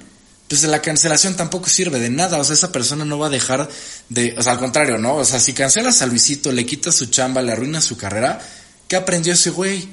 pues 0.48 0.62
la 0.64 0.80
cancelación 0.80 1.36
tampoco 1.36 1.68
sirve 1.68 1.98
de 1.98 2.10
nada, 2.10 2.38
o 2.38 2.44
sea, 2.44 2.54
esa 2.54 2.72
persona 2.72 3.04
no 3.04 3.18
va 3.18 3.26
a 3.26 3.30
dejar 3.30 3.68
de, 4.08 4.34
o 4.38 4.42
sea, 4.42 4.52
al 4.52 4.58
contrario, 4.58 4.98
¿no? 4.98 5.16
O 5.16 5.24
sea, 5.24 5.40
si 5.40 5.52
cancelas 5.52 6.02
a 6.02 6.06
Luisito, 6.06 6.52
le 6.52 6.64
quitas 6.64 6.94
su 6.94 7.06
chamba, 7.06 7.42
le 7.42 7.52
arruinas 7.52 7.84
su 7.84 7.96
carrera, 7.96 8.40
¿qué 8.88 8.96
aprendió 8.96 9.32
ese 9.32 9.50
güey? 9.50 9.88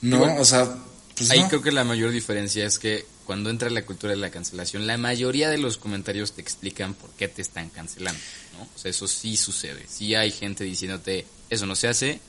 No, 0.00 0.36
o 0.36 0.44
sea, 0.44 0.76
pues 1.16 1.30
Ahí 1.30 1.40
no. 1.40 1.48
creo 1.48 1.62
que 1.62 1.72
la 1.72 1.84
mayor 1.84 2.10
diferencia 2.10 2.66
es 2.66 2.78
que 2.78 3.06
cuando 3.24 3.50
entra 3.50 3.70
la 3.70 3.84
cultura 3.84 4.12
de 4.12 4.18
la 4.18 4.30
cancelación, 4.30 4.86
la 4.86 4.96
mayoría 4.98 5.50
de 5.50 5.58
los 5.58 5.78
comentarios 5.78 6.32
te 6.32 6.40
explican 6.40 6.94
por 6.94 7.10
qué 7.10 7.28
te 7.28 7.42
están 7.42 7.70
cancelando, 7.70 8.20
¿no? 8.56 8.64
O 8.74 8.78
sea, 8.78 8.90
eso 8.90 9.08
sí 9.08 9.36
sucede. 9.36 9.84
Sí 9.88 10.14
hay 10.14 10.30
gente 10.30 10.64
diciéndote, 10.64 11.26
eso 11.50 11.66
no 11.66 11.74
se 11.74 11.88
hace, 11.88 12.20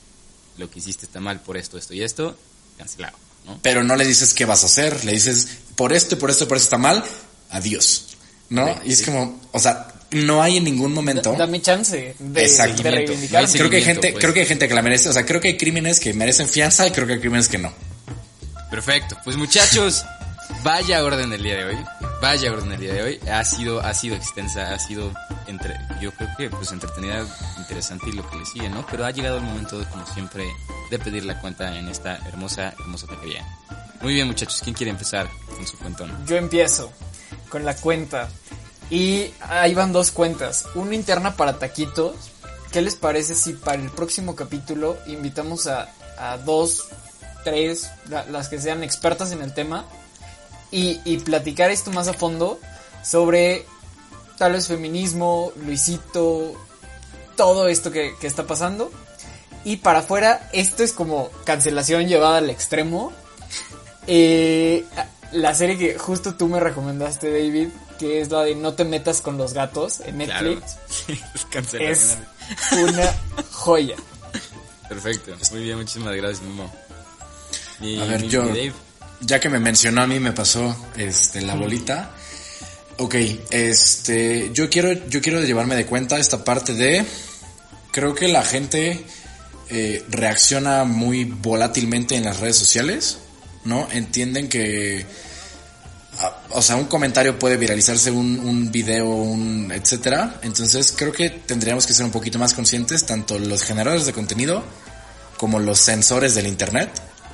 lo 0.56 0.70
que 0.70 0.78
hiciste 0.80 1.06
está 1.06 1.20
mal 1.20 1.40
por 1.40 1.56
esto, 1.56 1.78
esto 1.78 1.94
y 1.94 2.02
esto, 2.02 2.36
cancelado, 2.76 3.16
¿no? 3.46 3.58
Pero 3.62 3.84
no 3.84 3.96
le 3.96 4.04
dices 4.04 4.34
qué 4.34 4.44
vas 4.44 4.62
a 4.62 4.66
hacer, 4.66 5.04
le 5.04 5.12
dices, 5.12 5.48
por 5.76 5.92
esto 5.92 6.16
y 6.16 6.18
por 6.18 6.30
esto 6.30 6.44
y 6.44 6.46
por 6.48 6.56
esto 6.56 6.66
está 6.66 6.78
mal, 6.78 7.04
adiós, 7.50 8.06
¿no? 8.50 8.64
Ok, 8.66 8.80
y 8.84 8.92
es 8.92 8.98
sí. 8.98 9.04
como, 9.04 9.40
o 9.52 9.58
sea, 9.58 9.88
no 10.10 10.42
hay 10.42 10.56
en 10.56 10.64
ningún 10.64 10.92
momento... 10.94 11.32
Da- 11.32 11.38
Dame 11.38 11.60
chance 11.60 12.14
de, 12.18 12.40
Exacto. 12.42 12.82
de 12.82 12.90
reivindicarme. 12.90 13.48
Sí, 13.48 13.58
creo 13.58 13.70
que 13.70 13.76
hay 13.76 13.82
gente, 13.84 14.10
pues. 14.12 14.20
creo 14.22 14.34
que 14.34 14.40
hay 14.40 14.46
gente 14.46 14.68
que 14.68 14.74
la 14.74 14.82
merece, 14.82 15.08
o 15.08 15.12
sea, 15.12 15.24
creo 15.26 15.40
que 15.40 15.48
hay 15.48 15.56
crímenes 15.56 16.00
que 16.00 16.12
merecen 16.14 16.48
fianza 16.48 16.86
y 16.86 16.90
creo 16.92 17.06
que 17.06 17.14
hay 17.14 17.20
crímenes 17.20 17.48
que 17.48 17.58
no. 17.58 17.72
Perfecto. 18.70 19.16
Pues 19.24 19.36
muchachos, 19.36 20.04
vaya 20.62 21.02
orden 21.04 21.32
el 21.32 21.42
día 21.42 21.56
de 21.56 21.64
hoy. 21.64 21.76
Vaya 22.20 22.52
orden 22.52 22.72
el 22.72 22.80
día 22.80 22.94
de 22.94 23.02
hoy. 23.02 23.20
Ha 23.30 23.44
sido, 23.44 23.80
ha 23.80 23.94
sido 23.94 24.16
extensa, 24.16 24.74
ha 24.74 24.78
sido 24.78 25.12
entre, 25.46 25.74
yo 26.00 26.12
creo 26.12 26.28
que 26.36 26.50
pues 26.50 26.72
entretenida, 26.72 27.24
interesante 27.58 28.08
y 28.08 28.12
lo 28.12 28.28
que 28.28 28.36
le 28.36 28.44
sigue, 28.44 28.68
¿no? 28.68 28.84
Pero 28.90 29.04
ha 29.06 29.10
llegado 29.10 29.36
el 29.38 29.42
momento, 29.44 29.82
como 29.90 30.04
siempre, 30.12 30.44
de 30.90 30.98
pedir 30.98 31.24
la 31.24 31.40
cuenta 31.40 31.76
en 31.78 31.88
esta 31.88 32.16
hermosa, 32.28 32.74
hermosa 32.80 33.06
taquería. 33.06 33.44
Muy 34.02 34.14
bien, 34.14 34.26
muchachos, 34.26 34.60
¿quién 34.62 34.74
quiere 34.74 34.90
empezar 34.90 35.28
con 35.56 35.66
su 35.66 35.76
cuentón? 35.78 36.12
Yo 36.26 36.36
empiezo 36.36 36.92
con 37.48 37.64
la 37.64 37.74
cuenta. 37.76 38.28
Y 38.90 39.32
ahí 39.40 39.74
van 39.74 39.92
dos 39.92 40.10
cuentas. 40.10 40.64
Una 40.74 40.94
interna 40.94 41.36
para 41.36 41.58
taquitos. 41.58 42.14
¿Qué 42.72 42.80
les 42.82 42.96
parece 42.96 43.34
si 43.34 43.52
para 43.54 43.80
el 43.80 43.90
próximo 43.90 44.34
capítulo 44.36 44.96
invitamos 45.06 45.66
a, 45.66 45.88
a 46.18 46.36
dos, 46.38 46.88
tres, 47.44 47.90
la- 48.08 48.24
las 48.26 48.48
que 48.48 48.60
sean 48.60 48.82
expertas 48.82 49.32
en 49.32 49.42
el 49.42 49.54
tema? 49.54 49.84
Y, 50.70 51.00
y 51.04 51.18
platicar 51.18 51.70
esto 51.70 51.90
más 51.92 52.08
a 52.08 52.12
fondo 52.14 52.60
sobre 53.02 53.64
tal 54.36 54.52
vez 54.52 54.68
feminismo, 54.68 55.52
Luisito, 55.64 56.52
todo 57.36 57.68
esto 57.68 57.90
que, 57.90 58.14
que 58.20 58.26
está 58.26 58.46
pasando. 58.46 58.90
Y 59.64 59.78
para 59.78 60.00
afuera, 60.00 60.48
esto 60.52 60.82
es 60.82 60.92
como 60.92 61.30
cancelación 61.44 62.06
llevada 62.06 62.38
al 62.38 62.50
extremo. 62.50 63.12
Eh, 64.10 64.86
la 65.32 65.54
serie 65.54 65.76
que 65.78 65.98
justo 65.98 66.34
tú 66.34 66.48
me 66.48 66.60
recomendaste, 66.60 67.30
David, 67.30 67.68
que 67.98 68.20
es 68.20 68.30
la 68.30 68.42
de 68.42 68.54
No 68.54 68.74
te 68.74 68.84
metas 68.84 69.20
con 69.20 69.36
los 69.38 69.52
gatos 69.54 70.00
en 70.00 70.18
Netflix, 70.18 70.76
es 71.80 72.16
una 72.72 73.14
joya. 73.52 73.96
Perfecto. 74.88 75.32
Muy 75.52 75.62
bien, 75.64 75.76
muchísimas 75.76 76.14
gracias, 76.16 76.42
Mimo. 76.42 76.72
A 78.02 78.04
ver, 78.06 78.20
mi- 78.22 78.28
yo, 78.28 78.42
mi 78.44 78.48
Dave. 78.48 78.72
ya 79.20 79.38
que 79.40 79.48
me 79.48 79.58
mencionó 79.60 80.02
a 80.02 80.06
mí, 80.06 80.18
me 80.18 80.32
pasó 80.32 80.74
este 80.96 81.42
la 81.42 81.54
bolita. 81.54 82.10
Ok, 83.00 83.14
este, 83.50 84.50
yo 84.52 84.68
quiero, 84.68 84.92
yo 85.08 85.20
quiero 85.20 85.40
llevarme 85.42 85.76
de 85.76 85.86
cuenta 85.86 86.18
esta 86.18 86.42
parte 86.42 86.74
de, 86.74 87.04
creo 87.92 88.14
que 88.14 88.26
la 88.28 88.42
gente 88.42 89.04
eh, 89.70 90.04
reacciona 90.08 90.82
muy 90.84 91.24
volátilmente 91.24 92.16
en 92.16 92.24
las 92.24 92.40
redes 92.40 92.56
sociales, 92.56 93.18
¿no? 93.68 93.86
Entienden 93.92 94.48
que, 94.48 95.06
o 96.50 96.62
sea, 96.62 96.76
un 96.76 96.86
comentario 96.86 97.38
puede 97.38 97.56
viralizarse, 97.56 98.10
un, 98.10 98.40
un 98.40 98.72
video, 98.72 99.06
un 99.06 99.70
etcétera. 99.72 100.40
Entonces 100.42 100.92
creo 100.96 101.12
que 101.12 101.30
tendríamos 101.30 101.86
que 101.86 101.92
ser 101.92 102.04
un 102.04 102.10
poquito 102.10 102.38
más 102.38 102.54
conscientes, 102.54 103.06
tanto 103.06 103.38
los 103.38 103.62
generadores 103.62 104.06
de 104.06 104.12
contenido 104.12 104.64
como 105.36 105.60
los 105.60 105.78
sensores 105.78 106.34
del 106.34 106.46
internet. 106.46 106.90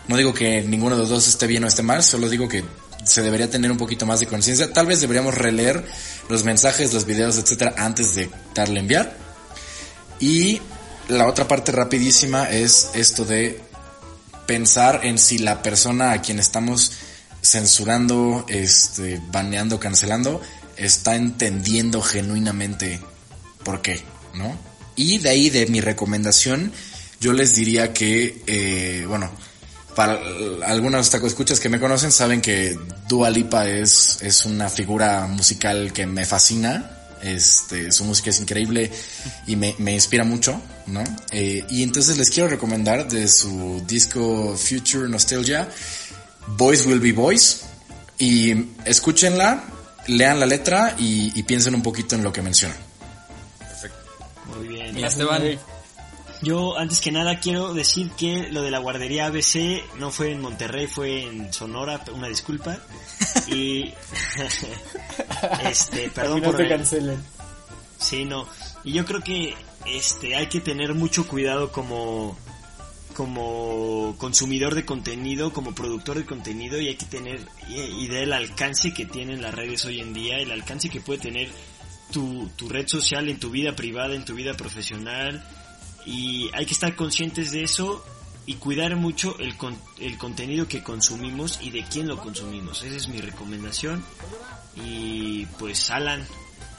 No 0.09 0.17
digo 0.17 0.35
que 0.35 0.61
ninguno 0.63 0.97
de 0.97 1.03
los 1.03 1.11
dos 1.11 1.27
esté 1.27 1.47
bien 1.47 1.65
o 1.65 1.67
esté 1.67 1.83
mal, 1.83 2.03
solo 2.03 2.29
digo 2.29 2.47
que 2.49 2.63
se 3.05 3.23
debería 3.23 3.51
tener 3.51 3.71
un 3.71 3.79
poquito 3.79 4.07
más 4.07 4.21
de 4.21 4.27
conciencia. 4.27 4.73
Tal 4.73 4.87
vez 4.87 5.01
deberíamos 5.01 5.35
releer 5.35 5.85
los 6.29 6.45
mensajes, 6.45 6.93
los 6.93 7.07
videos, 7.07 7.39
etcétera, 7.39 7.75
antes 7.79 8.15
de 8.15 8.31
darle 8.55 8.81
enviar. 8.81 9.17
Y 10.21 10.61
la 11.09 11.27
otra 11.27 11.47
parte 11.47 11.73
rapidísima 11.73 12.49
es 12.51 12.91
esto 12.95 13.25
de 13.25 13.61
pensar 14.47 15.01
en 15.05 15.19
si 15.19 15.39
la 15.39 15.63
persona 15.63 16.13
a 16.13 16.23
quien 16.23 16.39
estamos 16.39 16.93
censurando, 17.43 18.47
este, 18.49 19.21
baneando, 19.31 19.79
cancelando, 19.79 20.41
está 20.77 21.15
entendiendo 21.15 22.03
genuinamente 22.03 23.01
por 23.63 23.83
qué, 23.83 24.03
¿no? 24.35 24.57
Y 24.97 25.19
de 25.19 25.29
ahí 25.29 25.51
de 25.51 25.67
mi 25.67 25.81
recomendación, 25.81 26.73
yo 27.21 27.33
les 27.33 27.55
diría 27.55 27.93
que, 27.93 28.43
eh, 28.47 29.05
bueno, 29.07 29.31
para 29.95 30.21
algunos 30.67 31.11
taco 31.11 31.27
escuchas 31.27 31.61
que 31.61 31.69
me 31.69 31.79
conocen 31.79 32.11
saben 32.11 32.41
que 32.41 32.79
Dua 33.09 33.31
Lipa 33.31 33.69
es, 33.69 34.19
es 34.23 34.45
una 34.45 34.69
figura 34.69 35.27
musical 35.27 35.93
que 35.93 36.07
me 36.07 36.25
fascina. 36.27 36.94
Este, 37.25 37.91
su 37.91 38.05
música 38.05 38.31
es 38.31 38.39
increíble 38.39 38.91
y 39.47 39.57
me, 39.57 39.75
me 39.79 39.95
inspira 39.95 40.25
mucho, 40.25 40.61
¿no? 40.87 41.03
Eh, 41.33 41.65
y 41.71 41.83
entonces 41.83 42.19
les 42.19 42.29
quiero 42.31 42.49
recomendar 42.51 43.09
de 43.09 43.27
su 43.29 43.83
disco 43.87 44.55
Future 44.57 45.09
Nostalgia, 45.09 45.69
Boys 46.49 46.85
Will 46.85 47.01
Be 47.01 47.13
Boys. 47.13 47.63
Y 48.19 48.55
escúchenla, 48.85 49.65
lean 50.07 50.39
la 50.39 50.47
letra 50.47 50.95
y, 50.99 51.33
y 51.35 51.43
piensen 51.43 51.75
un 51.75 51.83
poquito 51.83 52.15
en 52.15 52.23
lo 52.23 52.33
que 52.33 52.43
menciona. 52.43 52.77
Muy 54.55 54.69
bien. 54.69 54.97
Y 54.99 55.05
Esteban. 55.05 55.43
Yo, 56.45 56.77
antes 56.79 57.01
que 57.01 57.11
nada, 57.11 57.41
quiero 57.41 57.73
decir 57.73 58.11
que 58.11 58.51
lo 58.51 58.61
de 58.61 58.71
la 58.71 58.79
guardería 58.79 59.27
ABC 59.27 59.83
no 59.99 60.11
fue 60.11 60.31
en 60.31 60.43
Monterrey, 60.43 60.87
fue 60.87 61.23
en 61.23 61.51
Sonora, 61.55 62.05
una 62.13 62.29
disculpa. 62.29 62.79
Y. 63.49 63.95
este, 65.65 66.11
perdón 66.11 66.43
no 66.43 66.49
por. 66.49 66.59
te 66.59 66.69
cancelen. 66.69 67.23
Sí, 67.99 68.27
no. 68.27 68.47
Y 68.85 68.93
yo 68.93 69.07
creo 69.07 69.23
que 69.23 69.55
este 69.87 70.37
hay 70.37 70.49
que 70.49 70.61
tener 70.61 70.95
mucho 70.95 71.27
cuidado 71.27 71.73
como 71.73 72.37
como 73.15 74.15
consumidor 74.19 74.75
de 74.75 74.85
contenido, 74.85 75.53
como 75.53 75.75
productor 75.75 76.19
de 76.19 76.27
contenido 76.27 76.79
y 76.81 76.89
hay 76.89 76.97
que 76.97 77.07
tener 77.07 77.41
y 77.69 78.09
del 78.09 78.33
alcance 78.33 78.93
que 78.93 79.07
tienen 79.07 79.41
las 79.41 79.55
redes 79.55 79.85
hoy 79.87 80.01
en 80.01 80.13
día, 80.13 80.39
el 80.39 80.51
alcance 80.51 80.91
que 80.91 81.01
puede 81.01 81.21
tener 81.21 81.49
tu, 82.13 82.51
tu 82.57 82.69
red 82.69 82.87
social 82.89 83.29
en 83.29 83.39
tu 83.39 83.51
vida 83.51 83.75
privada, 83.77 84.15
en 84.15 84.25
tu 84.25 84.35
vida 84.35 84.55
profesional 84.55 85.43
y 86.07 86.51
hay 86.55 86.67
que 86.67 86.73
estar 86.75 86.95
conscientes 86.97 87.51
de 87.53 87.63
eso 87.65 88.05
y 88.47 88.55
cuidar 88.57 88.95
mucho 88.97 89.37
el, 89.39 89.57
con- 89.57 89.79
el 89.99 90.19
contenido 90.19 90.69
que 90.69 90.83
consumimos 90.83 91.59
y 91.63 91.71
de 91.71 91.85
quién 91.85 92.09
lo 92.09 92.19
consumimos. 92.19 92.83
Esa 92.83 92.97
es 92.97 93.09
mi 93.09 93.19
recomendación. 93.21 94.05
Y 94.77 95.47
pues 95.59 95.91
Alan, 95.91 96.27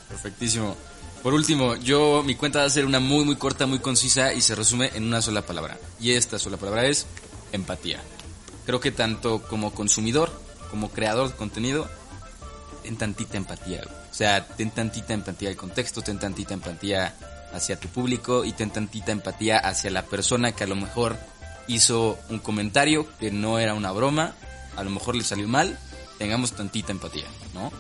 Perfectísimo. 0.09 0.75
Por 1.23 1.33
último, 1.33 1.75
yo 1.77 2.21
mi 2.23 2.35
cuenta 2.35 2.59
va 2.59 2.65
a 2.65 2.69
ser 2.69 2.85
una 2.85 2.99
muy 2.99 3.25
muy 3.25 3.35
corta, 3.37 3.65
muy 3.65 3.79
concisa 3.79 4.33
y 4.33 4.41
se 4.41 4.53
resume 4.53 4.91
en 4.93 5.05
una 5.05 5.21
sola 5.21 5.41
palabra. 5.43 5.79
Y 5.99 6.11
esta 6.11 6.37
sola 6.37 6.57
palabra 6.57 6.85
es 6.85 7.07
empatía. 7.51 8.03
Creo 8.67 8.79
que 8.79 8.91
tanto 8.91 9.41
como 9.41 9.73
consumidor, 9.73 10.31
como 10.69 10.91
creador 10.91 11.29
de 11.31 11.35
contenido, 11.35 11.89
ten 12.83 12.97
tantita 12.97 13.37
empatía. 13.37 13.81
O 14.11 14.13
sea, 14.13 14.45
ten 14.47 14.69
tantita 14.69 15.13
empatía 15.15 15.49
al 15.49 15.55
contexto, 15.55 16.01
ten 16.03 16.19
tantita 16.19 16.53
empatía 16.53 17.15
hacia 17.55 17.79
tu 17.79 17.87
público 17.87 18.45
y 18.45 18.51
ten 18.51 18.69
tantita 18.69 19.11
empatía 19.11 19.57
hacia 19.57 19.89
la 19.91 20.05
persona 20.05 20.51
que 20.51 20.63
a 20.63 20.67
lo 20.67 20.75
mejor 20.75 21.17
hizo 21.67 22.19
un 22.29 22.39
comentario 22.39 23.07
que 23.19 23.31
no 23.31 23.59
era 23.59 23.73
una 23.73 23.91
broma, 23.91 24.35
a 24.75 24.83
lo 24.83 24.89
mejor 24.89 25.15
le 25.15 25.23
salió 25.23 25.47
mal, 25.47 25.79
tengamos 26.17 26.51
tantita 26.51 26.91
empatía, 26.91 27.25
¿no? 27.53 27.71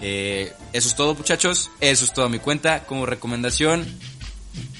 Eh, 0.00 0.52
eso 0.72 0.88
es 0.88 0.94
todo, 0.94 1.14
muchachos. 1.14 1.70
Eso 1.80 2.04
es 2.04 2.12
toda 2.12 2.28
mi 2.28 2.38
cuenta. 2.38 2.84
Como 2.84 3.06
recomendación, 3.06 3.86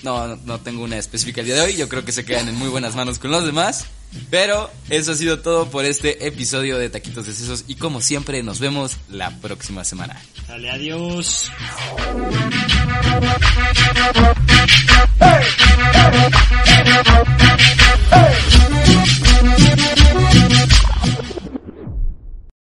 no, 0.02 0.36
no 0.36 0.60
tengo 0.60 0.84
una 0.84 0.98
específica 0.98 1.40
el 1.40 1.46
día 1.46 1.56
de 1.56 1.62
hoy. 1.62 1.76
Yo 1.76 1.88
creo 1.88 2.04
que 2.04 2.12
se 2.12 2.24
quedan 2.24 2.48
en 2.48 2.56
muy 2.56 2.68
buenas 2.68 2.94
manos 2.94 3.18
con 3.18 3.30
los 3.30 3.44
demás. 3.44 3.86
Pero 4.30 4.70
eso 4.90 5.12
ha 5.12 5.14
sido 5.14 5.40
todo 5.40 5.70
por 5.70 5.84
este 5.84 6.26
episodio 6.26 6.78
de 6.78 6.90
Taquitos 6.90 7.26
de 7.26 7.32
Sesos. 7.32 7.64
Y 7.68 7.76
como 7.76 8.00
siempre, 8.00 8.42
nos 8.42 8.60
vemos 8.60 8.96
la 9.08 9.30
próxima 9.40 9.84
semana. 9.84 10.20
dale 10.48 10.70
adiós. 10.70 11.50